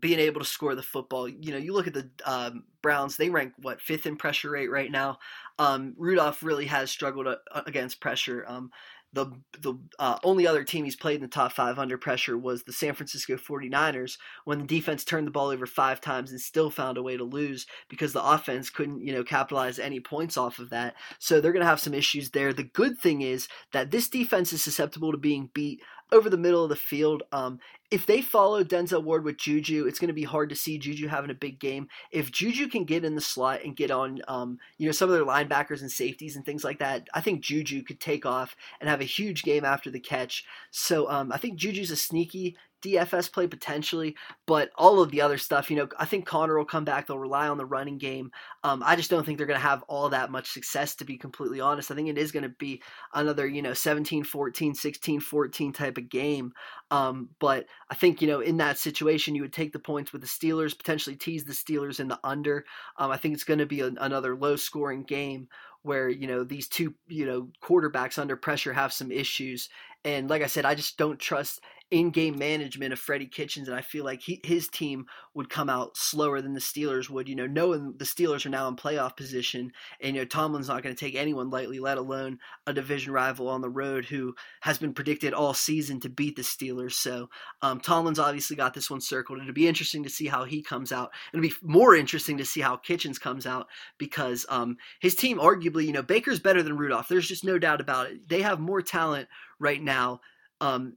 being 0.00 0.18
able 0.18 0.40
to 0.40 0.46
score 0.46 0.74
the 0.74 0.82
football. 0.82 1.28
You 1.28 1.52
know, 1.52 1.58
you 1.58 1.72
look 1.72 1.86
at 1.86 1.94
the 1.94 2.10
um, 2.24 2.64
Browns; 2.82 3.16
they 3.16 3.30
rank 3.30 3.52
what 3.60 3.80
fifth 3.80 4.06
in 4.06 4.16
pressure 4.16 4.50
rate 4.50 4.70
right 4.70 4.90
now. 4.90 5.18
Um, 5.58 5.94
Rudolph 5.96 6.42
really 6.42 6.66
has 6.66 6.90
struggled 6.90 7.26
uh, 7.26 7.36
against 7.66 8.00
pressure. 8.00 8.44
Um, 8.46 8.70
the 9.12 9.26
the 9.60 9.74
uh, 9.98 10.18
only 10.22 10.46
other 10.46 10.62
team 10.62 10.84
he's 10.84 10.96
played 10.96 11.16
in 11.16 11.22
the 11.22 11.28
top 11.28 11.52
five 11.52 11.78
under 11.78 11.98
pressure 11.98 12.38
was 12.38 12.62
the 12.62 12.72
San 12.72 12.94
Francisco 12.94 13.36
49ers 13.36 14.18
when 14.44 14.60
the 14.60 14.66
defense 14.66 15.04
turned 15.04 15.26
the 15.26 15.32
ball 15.32 15.48
over 15.48 15.66
five 15.66 16.00
times 16.00 16.30
and 16.30 16.40
still 16.40 16.70
found 16.70 16.96
a 16.96 17.02
way 17.02 17.16
to 17.16 17.24
lose 17.24 17.66
because 17.88 18.12
the 18.12 18.24
offense 18.24 18.70
couldn't 18.70 19.04
you 19.04 19.12
know 19.12 19.24
capitalize 19.24 19.78
any 19.78 19.98
points 19.98 20.36
off 20.36 20.58
of 20.58 20.70
that. 20.70 20.94
So 21.18 21.40
they're 21.40 21.52
going 21.52 21.64
to 21.64 21.68
have 21.68 21.80
some 21.80 21.94
issues 21.94 22.30
there. 22.30 22.52
The 22.52 22.62
good 22.62 22.98
thing 22.98 23.22
is 23.22 23.48
that 23.72 23.90
this 23.90 24.08
defense 24.08 24.52
is 24.52 24.62
susceptible 24.62 25.10
to 25.10 25.18
being 25.18 25.50
beat 25.52 25.82
over 26.12 26.30
the 26.30 26.36
middle 26.36 26.62
of 26.62 26.70
the 26.70 26.76
field. 26.76 27.22
Um, 27.32 27.58
if 27.90 28.06
they 28.06 28.22
follow 28.22 28.62
Denzel 28.62 29.02
Ward 29.02 29.24
with 29.24 29.36
Juju, 29.36 29.86
it's 29.86 29.98
going 29.98 30.08
to 30.08 30.14
be 30.14 30.22
hard 30.22 30.48
to 30.50 30.56
see 30.56 30.78
Juju 30.78 31.08
having 31.08 31.30
a 31.30 31.34
big 31.34 31.58
game. 31.58 31.88
If 32.12 32.30
Juju 32.30 32.68
can 32.68 32.84
get 32.84 33.04
in 33.04 33.16
the 33.16 33.20
slot 33.20 33.64
and 33.64 33.74
get 33.74 33.90
on, 33.90 34.20
um, 34.28 34.58
you 34.78 34.86
know, 34.86 34.92
some 34.92 35.10
of 35.10 35.16
their 35.16 35.24
linebackers 35.24 35.80
and 35.80 35.90
safeties 35.90 36.36
and 36.36 36.44
things 36.44 36.62
like 36.62 36.78
that, 36.78 37.08
I 37.14 37.20
think 37.20 37.42
Juju 37.42 37.82
could 37.82 37.98
take 37.98 38.24
off 38.24 38.54
and 38.80 38.88
have 38.88 39.00
a 39.00 39.04
huge 39.04 39.42
game 39.42 39.64
after 39.64 39.90
the 39.90 39.98
catch. 39.98 40.44
So 40.70 41.10
um, 41.10 41.32
I 41.32 41.38
think 41.38 41.58
Juju's 41.58 41.90
a 41.90 41.96
sneaky 41.96 42.56
DFS 42.82 43.32
play 43.32 43.46
potentially, 43.46 44.16
but 44.46 44.70
all 44.76 45.00
of 45.00 45.10
the 45.10 45.20
other 45.20 45.38
stuff, 45.38 45.70
you 45.70 45.76
know, 45.76 45.88
I 45.98 46.04
think 46.04 46.26
Conner 46.26 46.56
will 46.56 46.64
come 46.64 46.84
back. 46.84 47.06
They'll 47.06 47.18
rely 47.18 47.48
on 47.48 47.58
the 47.58 47.66
running 47.66 47.98
game. 47.98 48.30
Um, 48.64 48.82
I 48.84 48.96
just 48.96 49.10
don't 49.10 49.24
think 49.24 49.38
they're 49.38 49.46
going 49.46 49.60
to 49.60 49.66
have 49.66 49.82
all 49.88 50.08
that 50.10 50.30
much 50.30 50.50
success, 50.50 50.94
to 50.96 51.04
be 51.04 51.16
completely 51.16 51.60
honest. 51.60 51.90
I 51.90 51.94
think 51.94 52.08
it 52.08 52.18
is 52.18 52.32
going 52.32 52.42
to 52.42 52.48
be 52.48 52.82
another, 53.14 53.46
you 53.46 53.62
know, 53.62 53.74
17 53.74 54.24
14, 54.24 54.74
16 54.74 55.20
14 55.20 55.72
type 55.72 55.98
of 55.98 56.08
game. 56.08 56.52
Um, 56.90 57.30
but 57.38 57.66
I 57.90 57.94
think, 57.94 58.20
you 58.20 58.28
know, 58.28 58.40
in 58.40 58.56
that 58.58 58.78
situation, 58.78 59.34
you 59.34 59.42
would 59.42 59.52
take 59.52 59.72
the 59.72 59.78
points 59.78 60.12
with 60.12 60.22
the 60.22 60.28
Steelers, 60.28 60.76
potentially 60.76 61.16
tease 61.16 61.44
the 61.44 61.52
Steelers 61.52 62.00
in 62.00 62.08
the 62.08 62.18
under. 62.24 62.64
Um, 62.96 63.10
I 63.10 63.16
think 63.16 63.34
it's 63.34 63.44
going 63.44 63.58
to 63.58 63.66
be 63.66 63.80
a, 63.80 63.86
another 63.98 64.36
low 64.36 64.56
scoring 64.56 65.04
game 65.04 65.48
where 65.82 66.08
you 66.08 66.26
know 66.26 66.44
these 66.44 66.68
two 66.68 66.94
you 67.08 67.26
know 67.26 67.48
quarterbacks 67.62 68.18
under 68.18 68.36
pressure 68.36 68.72
have 68.72 68.92
some 68.92 69.10
issues 69.10 69.68
and 70.04 70.28
like 70.28 70.42
i 70.42 70.46
said 70.46 70.64
i 70.64 70.74
just 70.74 70.98
don't 70.98 71.18
trust 71.18 71.60
in-game 71.90 72.38
management 72.38 72.92
of 72.92 72.98
Freddie 72.98 73.26
Kitchens, 73.26 73.68
and 73.68 73.76
I 73.76 73.80
feel 73.80 74.04
like 74.04 74.22
he, 74.22 74.40
his 74.44 74.68
team 74.68 75.06
would 75.34 75.50
come 75.50 75.68
out 75.68 75.96
slower 75.96 76.40
than 76.40 76.54
the 76.54 76.60
Steelers 76.60 77.10
would. 77.10 77.28
You 77.28 77.34
know, 77.34 77.46
knowing 77.46 77.94
the 77.96 78.04
Steelers 78.04 78.46
are 78.46 78.50
now 78.50 78.68
in 78.68 78.76
playoff 78.76 79.16
position, 79.16 79.72
and 80.00 80.14
you 80.14 80.22
know 80.22 80.26
Tomlin's 80.26 80.68
not 80.68 80.82
going 80.82 80.94
to 80.94 80.98
take 80.98 81.14
anyone 81.14 81.50
lightly, 81.50 81.80
let 81.80 81.98
alone 81.98 82.38
a 82.66 82.72
division 82.72 83.12
rival 83.12 83.48
on 83.48 83.60
the 83.60 83.68
road 83.68 84.04
who 84.04 84.34
has 84.60 84.78
been 84.78 84.94
predicted 84.94 85.34
all 85.34 85.54
season 85.54 86.00
to 86.00 86.08
beat 86.08 86.36
the 86.36 86.42
Steelers. 86.42 86.92
So 86.92 87.28
um, 87.62 87.80
Tomlin's 87.80 88.18
obviously 88.18 88.56
got 88.56 88.74
this 88.74 88.90
one 88.90 89.00
circled. 89.00 89.40
It'll 89.40 89.52
be 89.52 89.68
interesting 89.68 90.04
to 90.04 90.10
see 90.10 90.26
how 90.26 90.44
he 90.44 90.62
comes 90.62 90.92
out. 90.92 91.10
It'll 91.32 91.42
be 91.42 91.54
more 91.62 91.94
interesting 91.94 92.38
to 92.38 92.44
see 92.44 92.60
how 92.60 92.76
Kitchens 92.76 93.18
comes 93.18 93.46
out 93.46 93.66
because 93.98 94.46
um, 94.48 94.76
his 95.00 95.14
team, 95.14 95.38
arguably, 95.38 95.86
you 95.86 95.92
know, 95.92 96.02
Baker's 96.02 96.40
better 96.40 96.62
than 96.62 96.76
Rudolph. 96.76 97.08
There's 97.08 97.28
just 97.28 97.44
no 97.44 97.58
doubt 97.58 97.80
about 97.80 98.10
it. 98.10 98.28
They 98.28 98.42
have 98.42 98.60
more 98.60 98.82
talent 98.82 99.28
right 99.58 99.82
now 99.82 100.20
um, 100.60 100.94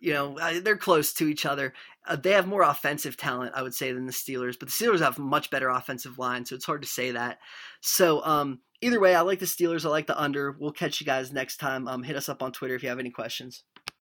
you 0.00 0.12
know, 0.12 0.36
they're 0.60 0.76
close 0.76 1.12
to 1.14 1.28
each 1.28 1.46
other. 1.46 1.72
Uh, 2.06 2.16
they 2.16 2.32
have 2.32 2.46
more 2.46 2.62
offensive 2.62 3.16
talent, 3.16 3.52
I 3.54 3.62
would 3.62 3.74
say, 3.74 3.92
than 3.92 4.06
the 4.06 4.12
Steelers, 4.12 4.58
but 4.58 4.68
the 4.68 4.74
Steelers 4.74 5.00
have 5.00 5.18
much 5.18 5.50
better 5.50 5.68
offensive 5.68 6.18
line, 6.18 6.44
so 6.44 6.54
it's 6.54 6.64
hard 6.64 6.82
to 6.82 6.88
say 6.88 7.10
that. 7.12 7.38
So, 7.80 8.24
um, 8.24 8.60
either 8.80 9.00
way, 9.00 9.14
I 9.14 9.22
like 9.22 9.40
the 9.40 9.46
Steelers. 9.46 9.84
I 9.84 9.88
like 9.88 10.06
the 10.06 10.20
under. 10.20 10.52
We'll 10.52 10.72
catch 10.72 11.00
you 11.00 11.06
guys 11.06 11.32
next 11.32 11.56
time. 11.56 11.88
Um, 11.88 12.02
hit 12.02 12.16
us 12.16 12.28
up 12.28 12.42
on 12.42 12.52
Twitter 12.52 12.74
if 12.74 12.82
you 12.82 12.88
have 12.88 13.00
any 13.00 13.10
questions. 13.10 13.64